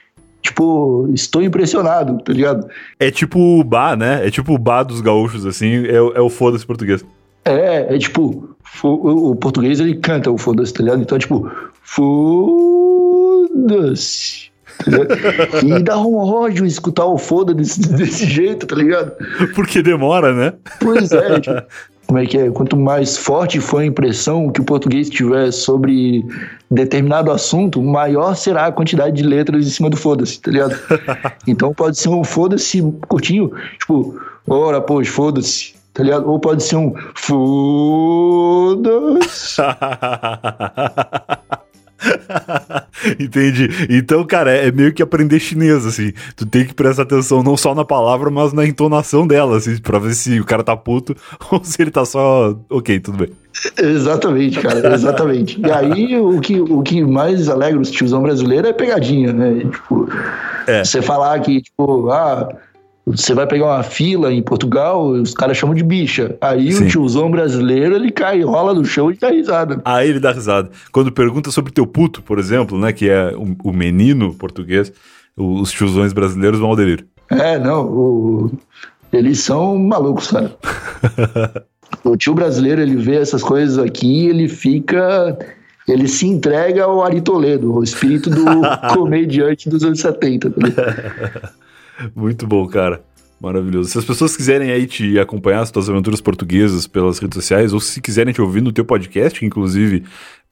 tipo, 0.44 1.08
estou 1.14 1.42
impressionado, 1.42 2.18
tá 2.22 2.32
ligado? 2.32 2.68
É 3.00 3.10
tipo 3.10 3.40
o 3.40 3.64
bar, 3.64 3.96
né? 3.96 4.24
É 4.26 4.30
tipo 4.30 4.52
o 4.52 4.58
bar 4.58 4.84
dos 4.84 5.00
gaúchos, 5.00 5.46
assim, 5.46 5.86
é, 5.86 5.96
é 5.96 6.20
o 6.20 6.28
foda-se 6.28 6.66
português. 6.66 7.02
É, 7.46 7.94
é 7.94 7.98
tipo, 7.98 8.54
o, 8.82 9.30
o, 9.30 9.36
português 9.36 9.80
ele 9.80 9.94
canta 9.96 10.30
o 10.30 10.36
foda-se, 10.36 10.74
tá 10.74 10.82
ligado? 10.82 11.00
Então, 11.00 11.18
tipo, 11.18 11.50
foda-se. 11.82 12.12
Tá 14.84 14.90
e 15.64 15.82
dá 15.82 15.98
um 15.98 16.16
ódio 16.16 16.66
escutar 16.66 17.06
o 17.06 17.16
foda 17.16 17.54
desse, 17.54 17.80
desse 17.96 18.26
jeito, 18.26 18.66
tá 18.66 18.76
ligado? 18.76 19.12
Porque 19.54 19.80
demora, 19.82 20.34
né? 20.34 20.52
Pois 20.78 21.10
é, 21.10 21.40
tipo, 21.40 21.62
como 22.14 22.22
é 22.22 22.26
que 22.28 22.38
é? 22.38 22.48
Quanto 22.48 22.76
mais 22.76 23.16
forte 23.16 23.58
for 23.58 23.80
a 23.80 23.84
impressão 23.84 24.48
que 24.48 24.60
o 24.60 24.64
português 24.64 25.10
tiver 25.10 25.50
sobre 25.50 26.24
determinado 26.70 27.32
assunto, 27.32 27.82
maior 27.82 28.36
será 28.36 28.66
a 28.66 28.72
quantidade 28.72 29.16
de 29.16 29.24
letras 29.24 29.66
em 29.66 29.70
cima 29.70 29.90
do 29.90 29.96
foda-se, 29.96 30.40
tá 30.40 30.52
ligado? 30.52 30.78
Então 31.48 31.74
pode 31.74 31.98
ser 31.98 32.10
um 32.10 32.22
foda-se 32.22 32.80
curtinho, 33.08 33.50
tipo, 33.80 34.16
ora, 34.46 34.80
pois, 34.80 35.08
foda-se, 35.08 35.74
tá 35.92 36.04
ligado? 36.04 36.30
Ou 36.30 36.38
pode 36.38 36.62
ser 36.62 36.76
um 36.76 36.94
foda-se. 37.16 37.34
Entendi. 43.18 43.68
Então, 43.90 44.24
cara, 44.24 44.50
é 44.50 44.70
meio 44.70 44.92
que 44.92 45.02
aprender 45.02 45.38
chinês, 45.40 45.86
assim. 45.86 46.12
Tu 46.36 46.46
tem 46.46 46.64
que 46.64 46.74
prestar 46.74 47.02
atenção 47.02 47.42
não 47.42 47.56
só 47.56 47.74
na 47.74 47.84
palavra, 47.84 48.30
mas 48.30 48.52
na 48.52 48.66
entonação 48.66 49.26
dela, 49.26 49.56
assim, 49.56 49.76
pra 49.78 49.98
ver 49.98 50.14
se 50.14 50.40
o 50.40 50.44
cara 50.44 50.62
tá 50.62 50.76
puto 50.76 51.16
ou 51.50 51.62
se 51.64 51.80
ele 51.80 51.90
tá 51.90 52.04
só. 52.04 52.56
Ok, 52.70 53.00
tudo 53.00 53.18
bem. 53.18 53.30
Exatamente, 53.80 54.58
cara, 54.58 54.94
exatamente. 54.94 55.60
e 55.60 55.70
aí, 55.70 56.18
o 56.18 56.40
que, 56.40 56.60
o 56.60 56.82
que 56.82 57.04
mais 57.04 57.48
alegra 57.48 57.80
os 57.80 57.90
tiozão 57.90 58.22
brasileiro 58.22 58.66
é 58.66 58.72
pegadinha, 58.72 59.32
né? 59.32 59.60
Tipo, 59.70 60.08
é. 60.66 60.84
você 60.84 61.00
falar 61.00 61.38
que, 61.40 61.62
tipo, 61.62 62.10
ah 62.10 62.48
você 63.06 63.34
vai 63.34 63.46
pegar 63.46 63.66
uma 63.66 63.82
fila 63.82 64.32
em 64.32 64.42
Portugal, 64.42 65.06
os 65.08 65.34
caras 65.34 65.56
chamam 65.56 65.74
de 65.74 65.84
bicha. 65.84 66.36
Aí 66.40 66.72
Sim. 66.72 66.84
o 66.84 66.88
tiozão 66.88 67.30
brasileiro, 67.30 67.94
ele 67.94 68.10
cai, 68.10 68.40
rola 68.42 68.72
no 68.72 68.84
chão 68.84 69.10
e 69.10 69.16
dá 69.16 69.30
risada. 69.30 69.80
Aí 69.84 70.08
ele 70.08 70.20
dá 70.20 70.32
risada. 70.32 70.70
Quando 70.90 71.12
pergunta 71.12 71.50
sobre 71.50 71.72
teu 71.72 71.86
puto, 71.86 72.22
por 72.22 72.38
exemplo, 72.38 72.78
né, 72.78 72.92
que 72.92 73.10
é 73.10 73.34
o, 73.36 73.70
o 73.70 73.72
menino 73.72 74.32
português, 74.34 74.90
os 75.36 75.70
tiozões 75.70 76.12
brasileiros 76.12 76.58
vão 76.58 76.70
ao 76.70 76.76
delírio. 76.76 77.06
É, 77.30 77.58
não, 77.58 77.86
o... 77.86 78.52
eles 79.12 79.40
são 79.40 79.76
malucos, 79.76 80.30
cara. 80.30 80.56
o 82.02 82.16
tio 82.16 82.32
brasileiro, 82.34 82.80
ele 82.80 82.96
vê 82.96 83.16
essas 83.16 83.42
coisas 83.42 83.78
aqui 83.78 84.26
ele 84.28 84.48
fica 84.48 85.38
Ele 85.86 86.08
se 86.08 86.26
entrega 86.26 86.84
ao 86.84 87.04
Ari 87.04 87.20
Toledo, 87.20 87.74
o 87.74 87.82
espírito 87.82 88.30
do 88.30 88.44
comediante 88.94 89.68
dos 89.68 89.84
anos 89.84 90.00
70. 90.00 90.50
Tá 90.50 91.52
Muito 92.14 92.46
bom, 92.46 92.66
cara. 92.66 93.04
Maravilhoso. 93.40 93.90
Se 93.90 93.98
as 93.98 94.04
pessoas 94.04 94.36
quiserem 94.36 94.70
aí 94.70 94.86
te 94.86 95.18
acompanhar 95.18 95.60
as 95.60 95.70
tuas 95.70 95.90
aventuras 95.90 96.20
portuguesas 96.20 96.86
pelas 96.86 97.18
redes 97.18 97.34
sociais, 97.34 97.72
ou 97.72 97.80
se 97.80 98.00
quiserem 98.00 98.32
te 98.32 98.40
ouvir 98.40 98.62
no 98.62 98.72
teu 98.72 98.84
podcast, 98.84 99.38
que 99.38 99.44
inclusive 99.44 100.04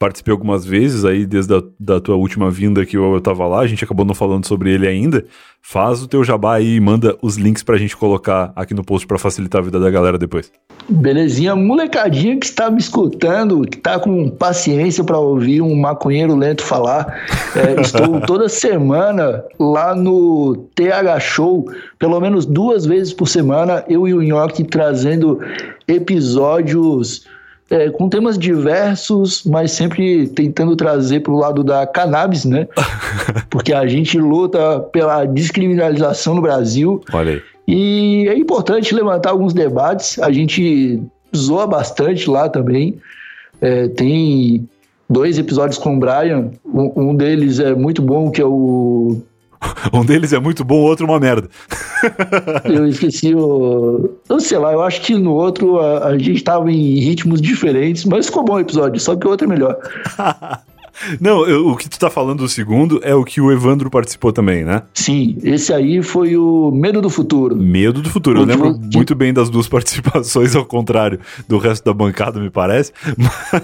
participei 0.03 0.33
algumas 0.33 0.65
vezes 0.65 1.05
aí 1.05 1.25
desde 1.25 1.55
a 1.55 1.63
da 1.79 1.97
tua 1.97 2.17
última 2.17 2.51
vinda 2.51 2.85
que 2.85 2.97
eu, 2.97 3.13
eu 3.13 3.21
tava 3.21 3.47
lá, 3.47 3.61
a 3.61 3.67
gente 3.67 3.85
acabou 3.85 4.05
não 4.05 4.13
falando 4.13 4.45
sobre 4.45 4.69
ele 4.69 4.85
ainda, 4.85 5.23
faz 5.61 6.03
o 6.03 6.09
teu 6.09 6.25
jabá 6.25 6.55
aí 6.55 6.75
e 6.75 6.79
manda 6.81 7.17
os 7.21 7.37
links 7.37 7.63
pra 7.63 7.77
gente 7.77 7.95
colocar 7.95 8.51
aqui 8.53 8.73
no 8.73 8.83
post 8.83 9.07
para 9.07 9.17
facilitar 9.17 9.61
a 9.61 9.63
vida 9.63 9.79
da 9.79 9.89
galera 9.89 10.17
depois. 10.17 10.51
Belezinha, 10.89 11.55
molecadinha 11.55 12.37
que 12.37 12.45
está 12.45 12.69
me 12.69 12.79
escutando, 12.79 13.61
que 13.61 13.77
está 13.77 13.97
com 13.97 14.29
paciência 14.29 15.05
para 15.05 15.17
ouvir 15.17 15.61
um 15.61 15.73
maconheiro 15.73 16.35
lento 16.35 16.63
falar. 16.63 17.23
É, 17.55 17.79
estou 17.79 18.19
toda 18.19 18.49
semana 18.49 19.41
lá 19.57 19.95
no 19.95 20.67
TH 20.75 21.17
Show, 21.21 21.65
pelo 21.97 22.19
menos 22.19 22.45
duas 22.45 22.85
vezes 22.85 23.13
por 23.13 23.29
semana, 23.29 23.85
eu 23.87 24.05
e 24.05 24.13
o 24.13 24.21
Nhoque 24.21 24.65
trazendo 24.65 25.39
episódios 25.87 27.25
é, 27.69 27.89
com 27.89 28.09
temas 28.09 28.37
diversos, 28.37 29.43
mas 29.45 29.71
sempre 29.71 30.27
tentando 30.27 30.75
trazer 30.75 31.21
para 31.21 31.31
o 31.31 31.37
lado 31.37 31.63
da 31.63 31.87
cannabis, 31.87 32.45
né? 32.45 32.67
Porque 33.49 33.73
a 33.73 33.87
gente 33.87 34.17
luta 34.19 34.79
pela 34.79 35.25
descriminalização 35.25 36.35
no 36.35 36.41
Brasil. 36.41 37.01
Olha 37.11 37.33
aí. 37.33 37.41
E 37.67 38.27
é 38.27 38.37
importante 38.37 38.93
levantar 38.93 39.29
alguns 39.29 39.53
debates. 39.53 40.19
A 40.19 40.31
gente 40.31 41.01
zoa 41.35 41.65
bastante 41.65 42.29
lá 42.29 42.49
também. 42.49 42.99
É, 43.61 43.87
tem 43.87 44.67
dois 45.09 45.37
episódios 45.37 45.77
com 45.77 45.95
o 45.95 45.99
Brian. 45.99 46.51
Um, 46.65 47.09
um, 47.09 47.15
deles 47.15 47.59
é 47.59 47.73
muito 47.73 48.01
bom, 48.01 48.29
que 48.29 48.41
é 48.41 48.45
o. 48.45 49.21
um 49.93 50.05
deles 50.05 50.33
é 50.33 50.39
muito 50.39 50.63
bom, 50.63 50.75
o 50.75 50.83
outro 50.83 51.05
uma 51.05 51.19
merda. 51.19 51.49
eu 52.65 52.87
esqueci 52.87 53.33
o. 53.35 54.09
Eu 54.29 54.39
sei 54.39 54.57
lá, 54.57 54.73
eu 54.73 54.81
acho 54.81 55.01
que 55.01 55.15
no 55.15 55.33
outro 55.33 55.79
a, 55.79 56.07
a 56.07 56.17
gente 56.17 56.37
estava 56.37 56.71
em 56.71 56.99
ritmos 56.99 57.41
diferentes, 57.41 58.05
mas 58.05 58.25
ficou 58.25 58.43
bom 58.43 58.55
o 58.55 58.59
episódio, 58.59 58.99
só 58.99 59.15
que 59.15 59.27
o 59.27 59.29
outro 59.29 59.45
é 59.45 59.49
melhor. 59.49 59.77
Não, 61.19 61.45
eu, 61.47 61.67
o 61.67 61.75
que 61.75 61.89
tu 61.89 61.99
tá 61.99 62.09
falando 62.09 62.39
do 62.39 62.49
segundo 62.49 62.99
é 63.03 63.13
o 63.13 63.23
que 63.23 63.41
o 63.41 63.51
Evandro 63.51 63.89
participou 63.89 64.31
também, 64.31 64.63
né? 64.63 64.83
Sim, 64.93 65.37
esse 65.43 65.73
aí 65.73 66.01
foi 66.01 66.37
o 66.37 66.71
Medo 66.71 67.01
do 67.01 67.09
Futuro. 67.09 67.55
Medo 67.55 68.01
do 68.01 68.09
Futuro. 68.09 68.39
eu 68.39 68.45
lembro 68.45 68.77
de... 68.77 68.97
muito 68.97 69.15
bem 69.15 69.33
das 69.33 69.49
duas 69.49 69.67
participações, 69.69 70.55
ao 70.55 70.65
contrário 70.65 71.19
do 71.47 71.57
resto 71.57 71.83
da 71.83 71.93
bancada, 71.93 72.39
me 72.39 72.49
parece. 72.49 72.91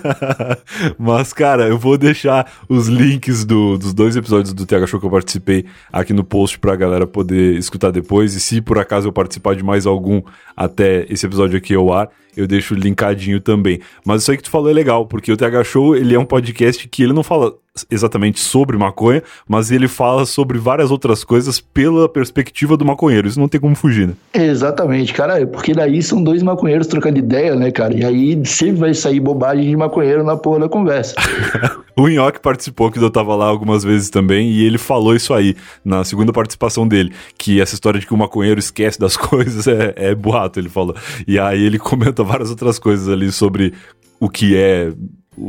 Mas, 0.97 1.34
cara, 1.34 1.67
eu 1.67 1.77
vou 1.77 1.97
deixar 1.97 2.51
os 2.67 2.88
links 2.88 3.45
do, 3.45 3.77
dos 3.77 3.93
dois 3.93 4.15
episódios 4.15 4.53
do 4.53 4.65
TH 4.65 4.88
Show 4.88 4.99
que 4.99 5.05
eu 5.05 5.11
participei 5.11 5.65
aqui 5.91 6.13
no 6.13 6.23
post 6.23 6.59
pra 6.59 6.75
galera 6.75 7.05
poder 7.07 7.57
escutar 7.57 7.91
depois. 7.91 8.34
E 8.36 8.39
se 8.39 8.61
por 8.61 8.77
acaso 8.77 9.07
eu 9.07 9.13
participar 9.13 9.55
de 9.55 9.63
mais 9.63 9.86
algum 9.86 10.21
até 10.55 11.05
esse 11.09 11.25
episódio 11.25 11.57
aqui 11.57 11.73
ao 11.73 11.91
ar, 11.93 12.09
eu 12.36 12.47
deixo 12.47 12.73
linkadinho 12.73 13.39
também. 13.39 13.80
Mas 14.05 14.21
isso 14.21 14.32
aí 14.32 14.38
que 14.38 14.43
tu 14.43 14.49
falou 14.49 14.69
é 14.69 14.73
legal, 14.73 15.05
porque 15.05 15.32
o 15.32 15.38
TH 15.38 15.63
Show, 15.63 15.95
ele 15.95 16.15
é 16.15 16.19
um 16.19 16.25
podcast 16.25 16.88
que 16.88 17.03
ele 17.03 17.13
não 17.13 17.23
fala 17.23 17.55
exatamente 17.89 18.39
sobre 18.39 18.77
maconha, 18.77 19.23
mas 19.47 19.71
ele 19.71 19.88
fala 19.88 20.25
sobre 20.25 20.57
várias 20.57 20.91
outras 20.91 21.23
coisas 21.23 21.59
pela 21.59 22.07
perspectiva 22.07 22.75
do 22.77 22.86
maconheiro. 22.86 23.27
Isso 23.27 23.39
não 23.39 23.47
tem 23.47 23.59
como 23.59 23.75
fugir, 23.75 24.07
né? 24.07 24.13
Exatamente, 24.34 25.13
cara, 25.13 25.45
porque 25.45 25.73
daí 25.73 26.01
são 26.01 26.23
dois 26.23 26.41
maconheiros 26.43 26.88
trocando 26.88 27.19
ideia, 27.19 27.55
né, 27.55 27.71
cara? 27.71 27.95
E 27.95 28.03
aí 28.03 28.45
sempre 28.45 28.77
vai 28.77 28.93
sair 28.93 29.19
bobagem 29.19 29.69
de 29.69 29.75
maconheiro 29.75 30.23
na 30.23 30.36
porra 30.36 30.59
da 30.59 30.69
conversa. 30.69 31.15
o 31.95 32.07
Nhoque 32.07 32.39
participou, 32.39 32.91
que 32.91 32.99
eu 32.99 33.09
tava 33.09 33.36
lá 33.36 33.45
algumas 33.45 33.84
vezes 33.84 34.09
também, 34.09 34.49
e 34.49 34.65
ele 34.65 34.77
falou 34.77 35.15
isso 35.15 35.34
aí 35.34 35.55
na 35.84 36.03
segunda 36.03 36.32
participação 36.32 36.88
dele, 36.88 37.13
que 37.38 37.61
essa 37.61 37.73
história 37.73 37.99
de 37.99 38.05
que 38.05 38.13
o 38.13 38.17
maconheiro 38.17 38.59
esquece 38.59 38.99
das 38.99 39.15
coisas 39.17 39.67
é, 39.67 39.93
é 39.95 40.15
boato, 40.15 40.59
ele 40.59 40.69
falou. 40.69 40.95
E 41.27 41.39
aí 41.39 41.63
ele 41.63 41.77
comenta 41.80 42.23
várias 42.23 42.49
outras 42.49 42.80
coisas 42.80 43.07
ali 43.07 43.32
sobre 43.32 43.73
o 44.19 44.30
que 44.30 44.55
é 44.55 44.91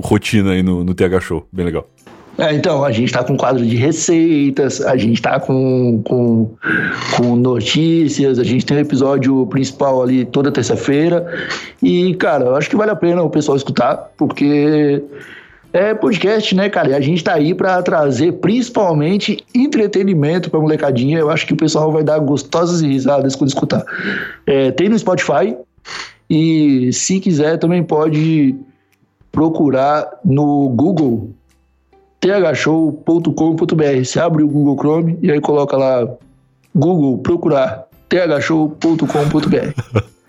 rotina 0.02 0.52
aí 0.52 0.62
no, 0.62 0.84
no 0.84 0.94
TH 0.94 1.20
Show. 1.20 1.46
Bem 1.52 1.64
legal. 1.64 1.88
É, 2.40 2.54
então, 2.54 2.82
a 2.82 2.90
gente 2.90 3.04
está 3.04 3.22
com 3.22 3.36
quadro 3.36 3.64
de 3.64 3.76
receitas, 3.76 4.80
a 4.80 4.96
gente 4.96 5.16
está 5.16 5.38
com, 5.38 6.00
com, 6.02 6.50
com 7.14 7.36
notícias, 7.36 8.38
a 8.38 8.44
gente 8.44 8.64
tem 8.64 8.78
um 8.78 8.80
episódio 8.80 9.46
principal 9.46 10.02
ali 10.02 10.24
toda 10.24 10.50
terça-feira. 10.50 11.26
E, 11.82 12.14
cara, 12.14 12.46
eu 12.46 12.56
acho 12.56 12.70
que 12.70 12.76
vale 12.76 12.90
a 12.90 12.96
pena 12.96 13.22
o 13.22 13.28
pessoal 13.28 13.58
escutar, 13.58 14.10
porque 14.16 15.02
é 15.70 15.92
podcast, 15.92 16.54
né, 16.54 16.70
cara? 16.70 16.88
E 16.88 16.94
a 16.94 17.00
gente 17.00 17.22
tá 17.22 17.34
aí 17.34 17.54
para 17.54 17.82
trazer 17.82 18.32
principalmente 18.32 19.44
entretenimento 19.54 20.50
pra 20.50 20.60
molecadinha. 20.60 21.18
Eu 21.18 21.28
acho 21.28 21.46
que 21.46 21.52
o 21.52 21.58
pessoal 21.58 21.92
vai 21.92 22.02
dar 22.02 22.18
gostosas 22.20 22.80
risadas 22.80 23.36
quando 23.36 23.48
escutar. 23.48 23.84
É, 24.46 24.70
tem 24.70 24.88
no 24.88 24.98
Spotify 24.98 25.54
e 26.28 26.90
se 26.94 27.20
quiser 27.20 27.58
também 27.58 27.82
pode 27.82 28.56
procurar 29.30 30.08
no 30.24 30.70
Google 30.70 31.34
thshow.com.br. 32.20 34.04
Você 34.04 34.20
abre 34.20 34.42
o 34.42 34.48
Google 34.48 34.76
Chrome 34.76 35.18
e 35.22 35.30
aí 35.30 35.40
coloca 35.40 35.76
lá 35.76 36.06
Google 36.74 37.18
procurar 37.18 37.86
thshow.com.br. 38.08 40.06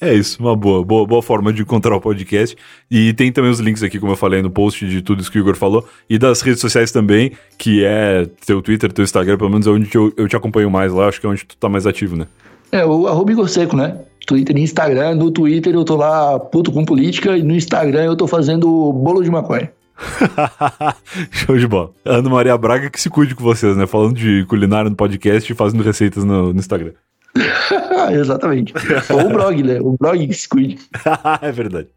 É 0.00 0.14
isso, 0.14 0.38
uma 0.40 0.54
boa, 0.54 0.84
boa, 0.84 1.06
boa 1.06 1.22
forma 1.22 1.52
de 1.52 1.62
encontrar 1.62 1.96
o 1.96 2.00
podcast. 2.00 2.56
E 2.90 3.12
tem 3.14 3.32
também 3.32 3.50
os 3.50 3.58
links 3.58 3.82
aqui, 3.82 3.98
como 3.98 4.12
eu 4.12 4.16
falei, 4.16 4.42
no 4.42 4.50
post 4.50 4.86
de 4.86 5.02
tudo 5.02 5.20
isso 5.20 5.30
que 5.30 5.38
o 5.38 5.40
Igor 5.40 5.56
falou. 5.56 5.88
E 6.08 6.18
das 6.18 6.40
redes 6.40 6.60
sociais 6.60 6.92
também, 6.92 7.32
que 7.56 7.84
é 7.84 8.26
teu 8.46 8.62
Twitter, 8.62 8.92
teu 8.92 9.02
Instagram, 9.02 9.36
pelo 9.36 9.50
menos 9.50 9.66
é 9.66 9.70
onde 9.70 9.92
eu, 9.92 10.12
eu 10.16 10.28
te 10.28 10.36
acompanho 10.36 10.70
mais 10.70 10.92
lá, 10.92 11.08
acho 11.08 11.20
que 11.20 11.26
é 11.26 11.28
onde 11.28 11.44
tu 11.44 11.56
tá 11.56 11.68
mais 11.68 11.86
ativo, 11.86 12.16
né? 12.16 12.26
É, 12.70 12.84
o 12.84 13.08
arroba 13.08 13.32
Igor 13.32 13.48
Seco, 13.48 13.76
né? 13.76 13.96
Twitter 14.26 14.56
e 14.56 14.60
Instagram. 14.60 15.14
No 15.14 15.30
Twitter 15.30 15.74
eu 15.74 15.84
tô 15.84 15.96
lá 15.96 16.38
puto 16.38 16.70
com 16.70 16.84
política 16.84 17.36
e 17.36 17.42
no 17.42 17.54
Instagram 17.54 18.04
eu 18.04 18.16
tô 18.16 18.26
fazendo 18.26 18.92
bolo 18.92 19.22
de 19.22 19.30
maconha. 19.30 19.72
Show 21.30 21.56
de 21.58 21.66
bola. 21.66 21.90
Ana 22.04 22.28
Maria 22.28 22.56
Braga 22.56 22.90
que 22.90 23.00
se 23.00 23.10
cuide 23.10 23.34
com 23.34 23.42
vocês, 23.42 23.76
né? 23.76 23.86
Falando 23.86 24.14
de 24.14 24.44
culinária 24.46 24.88
no 24.88 24.96
podcast 24.96 25.50
e 25.50 25.56
fazendo 25.56 25.82
receitas 25.82 26.24
no, 26.24 26.52
no 26.52 26.58
Instagram. 26.58 26.92
Exatamente. 28.12 28.72
Ou 29.10 29.26
o 29.26 29.28
blog, 29.30 29.62
né? 29.62 29.78
O 29.80 29.96
blog 29.98 30.26
que 30.26 30.34
se 30.34 30.48
cuide. 30.48 30.78
é 31.42 31.52
verdade. 31.52 31.88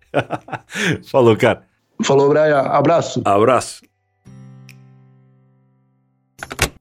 Falou, 1.09 1.35
cara. 1.37 1.63
Falou, 2.03 2.29
Brian. 2.29 2.59
Abraço. 2.59 3.21
Abraço. 3.25 3.81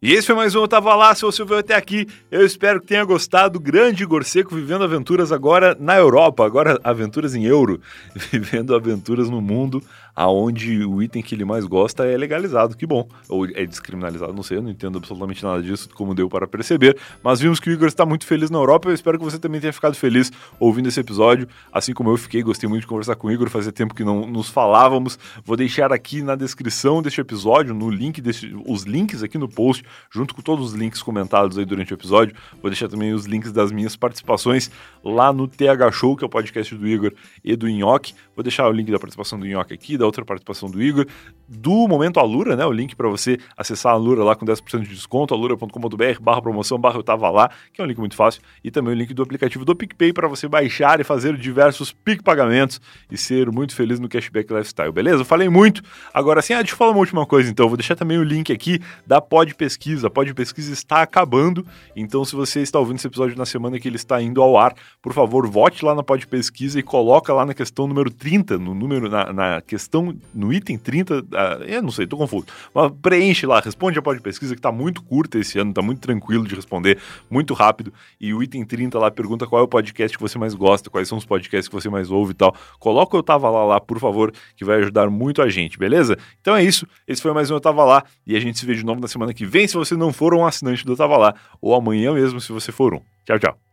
E 0.03 0.15
esse 0.15 0.29
foi 0.29 0.35
mais 0.35 0.55
um 0.55 0.61
Eu 0.63 0.69
Tava 0.69 0.95
Lá, 0.95 1.15
se 1.15 1.21
você 1.21 1.43
ouviu 1.43 1.59
até 1.59 1.75
aqui, 1.75 2.07
eu 2.31 2.43
espero 2.43 2.81
que 2.81 2.87
tenha 2.87 3.05
gostado. 3.05 3.61
Grande 3.61 4.03
Igor 4.03 4.25
Seco 4.25 4.55
vivendo 4.55 4.83
aventuras 4.83 5.31
agora 5.31 5.77
na 5.79 5.95
Europa, 5.95 6.43
agora 6.43 6.81
aventuras 6.83 7.35
em 7.35 7.45
euro, 7.45 7.79
vivendo 8.33 8.75
aventuras 8.75 9.29
no 9.29 9.43
mundo 9.43 9.83
aonde 10.15 10.85
o 10.85 11.03
item 11.03 11.23
que 11.23 11.35
ele 11.35 11.45
mais 11.45 11.65
gosta 11.65 12.05
é 12.05 12.17
legalizado, 12.17 12.77
que 12.77 12.87
bom. 12.87 13.09
Ou 13.29 13.47
é 13.47 13.65
descriminalizado, 13.65 14.33
não 14.33 14.43
sei, 14.43 14.59
eu 14.59 14.63
não 14.63 14.71
entendo 14.71 14.99
absolutamente 14.99 15.43
nada 15.43 15.63
disso, 15.63 15.89
como 15.95 16.15
deu 16.15 16.29
para 16.29 16.47
perceber. 16.47 16.97
Mas 17.23 17.41
vimos 17.41 17.61
que 17.61 17.71
o 17.71 17.73
Igor 17.73 17.89
está 17.89 18.05
muito 18.05 18.27
feliz 18.27 18.51
na 18.51 18.59
Europa, 18.59 18.89
eu 18.89 18.95
espero 18.95 19.19
que 19.19 19.25
você 19.25 19.39
também 19.39 19.61
tenha 19.61 19.73
ficado 19.73 19.95
feliz 19.95 20.31
ouvindo 20.59 20.89
esse 20.89 21.01
episódio, 21.01 21.49
assim 21.73 21.93
como 21.95 22.11
eu 22.11 22.17
fiquei, 22.17 22.43
gostei 22.43 22.69
muito 22.69 22.83
de 22.83 22.87
conversar 22.87 23.17
com 23.17 23.29
o 23.29 23.33
Igor, 23.33 23.49
fazia 23.49 23.73
tempo 23.73 23.95
que 23.95 24.05
não 24.05 24.27
nos 24.27 24.49
falávamos. 24.49 25.19
Vou 25.45 25.57
deixar 25.57 25.93
aqui 25.93 26.23
na 26.23 26.35
descrição 26.35 27.01
deste 27.03 27.21
episódio, 27.21 27.75
no 27.75 27.89
link 27.89 28.21
desse, 28.21 28.55
os 28.67 28.83
links 28.83 29.23
aqui 29.23 29.39
no 29.39 29.49
post, 29.49 29.85
junto 30.11 30.35
com 30.35 30.43
todos 30.43 30.73
os 30.73 30.75
links 30.75 31.03
comentados 31.03 31.59
aí 31.59 31.65
durante 31.65 31.93
o 31.93 31.95
episódio. 31.95 32.35
Vou 32.61 32.71
deixar 32.71 32.89
também 32.89 33.13
os 33.13 33.27
links 33.27 33.53
das 33.53 33.73
minhas 33.73 33.97
participações 33.97 34.71
lá 35.05 35.33
no 35.33 35.49
TH 35.49 35.91
Show, 35.93 36.17
que 36.17 36.25
é 36.25 36.27
o 36.27 36.31
podcast 36.31 36.75
do 36.75 36.87
Igor 36.87 37.13
e 37.45 37.57
do 37.57 37.69
Nhoque. 37.69 38.15
Vou 38.35 38.43
deixar 38.43 38.69
o 38.69 38.73
link 38.73 38.91
da 38.91 38.99
participação 38.99 39.39
do 39.39 39.47
Nhoque 39.47 39.75
aqui, 39.75 39.97
da 39.97 40.07
outra 40.07 40.25
participação 40.25 40.71
do 40.71 40.83
Igor, 40.83 41.07
do 41.49 41.89
Momento 41.89 42.21
Alura, 42.21 42.57
né? 42.57 42.65
O 42.65 42.73
link 42.73 42.95
para 42.95 43.09
você 43.09 43.39
acessar 43.57 43.93
a 43.93 43.95
Alura 43.95 44.23
lá 44.23 44.37
com 44.37 44.47
10% 44.47 44.83
de 44.83 44.89
desconto, 44.89 45.35
alura.com.br 45.35 46.21
barra 46.21 46.43
promoção 46.43 46.79
barra 46.79 46.97
eu 46.97 47.03
tava 47.03 47.29
lá, 47.31 47.51
que 47.73 47.81
é 47.81 47.85
um 47.85 47.87
link 47.87 47.99
muito 47.99 48.15
fácil, 48.15 48.41
e 48.63 48.71
também 48.71 48.95
o 48.95 48.97
link 48.97 49.13
do 49.13 49.23
aplicativo 49.23 49.65
do 49.65 49.75
PicPay 49.75 50.13
para 50.13 50.29
você 50.29 50.49
baixar 50.49 51.01
e 51.01 51.05
fazer 51.05 51.37
diversos 51.37 51.93
PIC 51.93 52.23
pagamentos 52.23 52.81
e 53.11 53.17
ser 53.17 53.51
muito 53.51 53.75
feliz 53.75 53.99
no 53.99 54.09
Cashback 54.09 54.53
Lifestyle, 54.53 54.93
beleza? 54.93 55.23
Eu 55.23 55.25
falei 55.25 55.49
muito, 55.49 55.83
agora 56.13 56.41
sim, 56.43 56.55
ah, 56.55 56.59
deixa 56.59 56.75
eu 56.75 56.79
falar 56.79 56.93
uma 56.93 57.01
última 57.01 57.27
coisa 57.27 57.51
então, 57.51 57.69
vou 57.69 57.77
deixar 57.77 57.97
também 57.97 58.19
o 58.19 58.23
link 58.23 58.53
aqui 58.53 58.81
da 59.07 59.21
Pod 59.21 59.55
Pesquisa 59.55 59.80
Pesquisa. 59.81 60.09
A 60.09 60.35
Pesquisa 60.35 60.73
está 60.73 61.01
acabando, 61.01 61.67
então 61.97 62.23
se 62.23 62.37
você 62.37 62.61
está 62.61 62.79
ouvindo 62.79 62.97
esse 62.97 63.07
episódio 63.07 63.37
na 63.37 63.47
semana 63.47 63.81
que 63.81 63.89
ele 63.89 63.97
está 63.97 64.21
indo 64.21 64.43
ao 64.43 64.59
ar, 64.59 64.75
por 65.01 65.15
favor, 65.15 65.49
vote 65.49 65.83
lá 65.83 65.95
na 65.95 66.03
Pod 66.03 66.27
Pesquisa 66.27 66.79
e 66.79 66.83
coloca 66.83 67.33
lá 67.33 67.47
na 67.47 67.55
questão 67.55 67.87
número 67.87 68.11
30, 68.11 68.59
no 68.59 68.75
número, 68.75 69.09
na, 69.09 69.33
na 69.33 69.61
questão, 69.63 70.15
no 70.35 70.53
item 70.53 70.77
30, 70.77 71.21
uh, 71.21 71.25
eu 71.67 71.83
não 71.83 71.91
sei, 71.91 72.07
tô 72.07 72.19
confuso, 72.19 72.45
mas 72.75 72.93
preenche 73.01 73.47
lá, 73.47 73.59
responde 73.61 73.99
a 73.99 74.03
Pod 74.03 74.21
Pesquisa 74.21 74.55
que 74.55 74.61
tá 74.61 74.71
muito 74.71 75.03
curta 75.03 75.39
esse 75.39 75.59
ano, 75.59 75.73
tá 75.73 75.81
muito 75.81 76.01
tranquilo 76.01 76.47
de 76.47 76.55
responder, 76.55 76.99
muito 77.31 77.55
rápido, 77.55 77.91
e 78.21 78.35
o 78.35 78.43
item 78.43 78.65
30 78.65 78.99
lá 78.99 79.11
pergunta 79.11 79.47
qual 79.47 79.63
é 79.63 79.65
o 79.65 79.69
podcast 79.69 80.15
que 80.15 80.23
você 80.23 80.39
mais 80.39 80.55
gosta, 80.55 80.91
quais 80.91 81.09
são 81.09 81.17
os 81.17 81.25
podcasts 81.25 81.69
que 81.69 81.75
você 81.75 81.89
mais 81.89 82.11
ouve 82.11 82.33
e 82.33 82.35
tal. 82.35 82.55
Coloca 82.79 83.17
o 83.17 83.19
Eu 83.21 83.23
Tava 83.23 83.49
Lá 83.49 83.65
lá, 83.65 83.81
por 83.81 83.99
favor, 83.99 84.31
que 84.55 84.65
vai 84.65 84.79
ajudar 84.81 85.09
muito 85.09 85.41
a 85.41 85.49
gente, 85.49 85.79
beleza? 85.79 86.19
Então 86.41 86.55
é 86.55 86.63
isso, 86.63 86.87
esse 87.09 87.23
foi 87.23 87.33
mais 87.33 87.51
um 87.51 87.55
Eu 87.55 87.61
Tava 87.61 87.83
Lá, 87.85 88.05
e 88.27 88.37
a 88.37 88.41
gente 88.41 88.59
se 88.59 88.67
vê 88.67 88.75
de 88.75 88.85
novo 88.85 89.01
na 89.01 89.09
semana 89.09 89.33
que 89.33 89.47
vem, 89.47 89.67
se 89.71 89.77
você 89.77 89.97
não 89.97 90.13
for 90.13 90.35
um 90.35 90.45
assinante 90.45 90.85
do 90.85 90.97
Tava 90.97 91.17
Lá, 91.17 91.35
ou 91.61 91.75
amanhã 91.75 92.13
mesmo, 92.13 92.41
se 92.41 92.53
você 92.53 92.71
for 92.73 92.95
um. 92.95 93.01
Tchau, 93.25 93.39
tchau. 93.39 93.70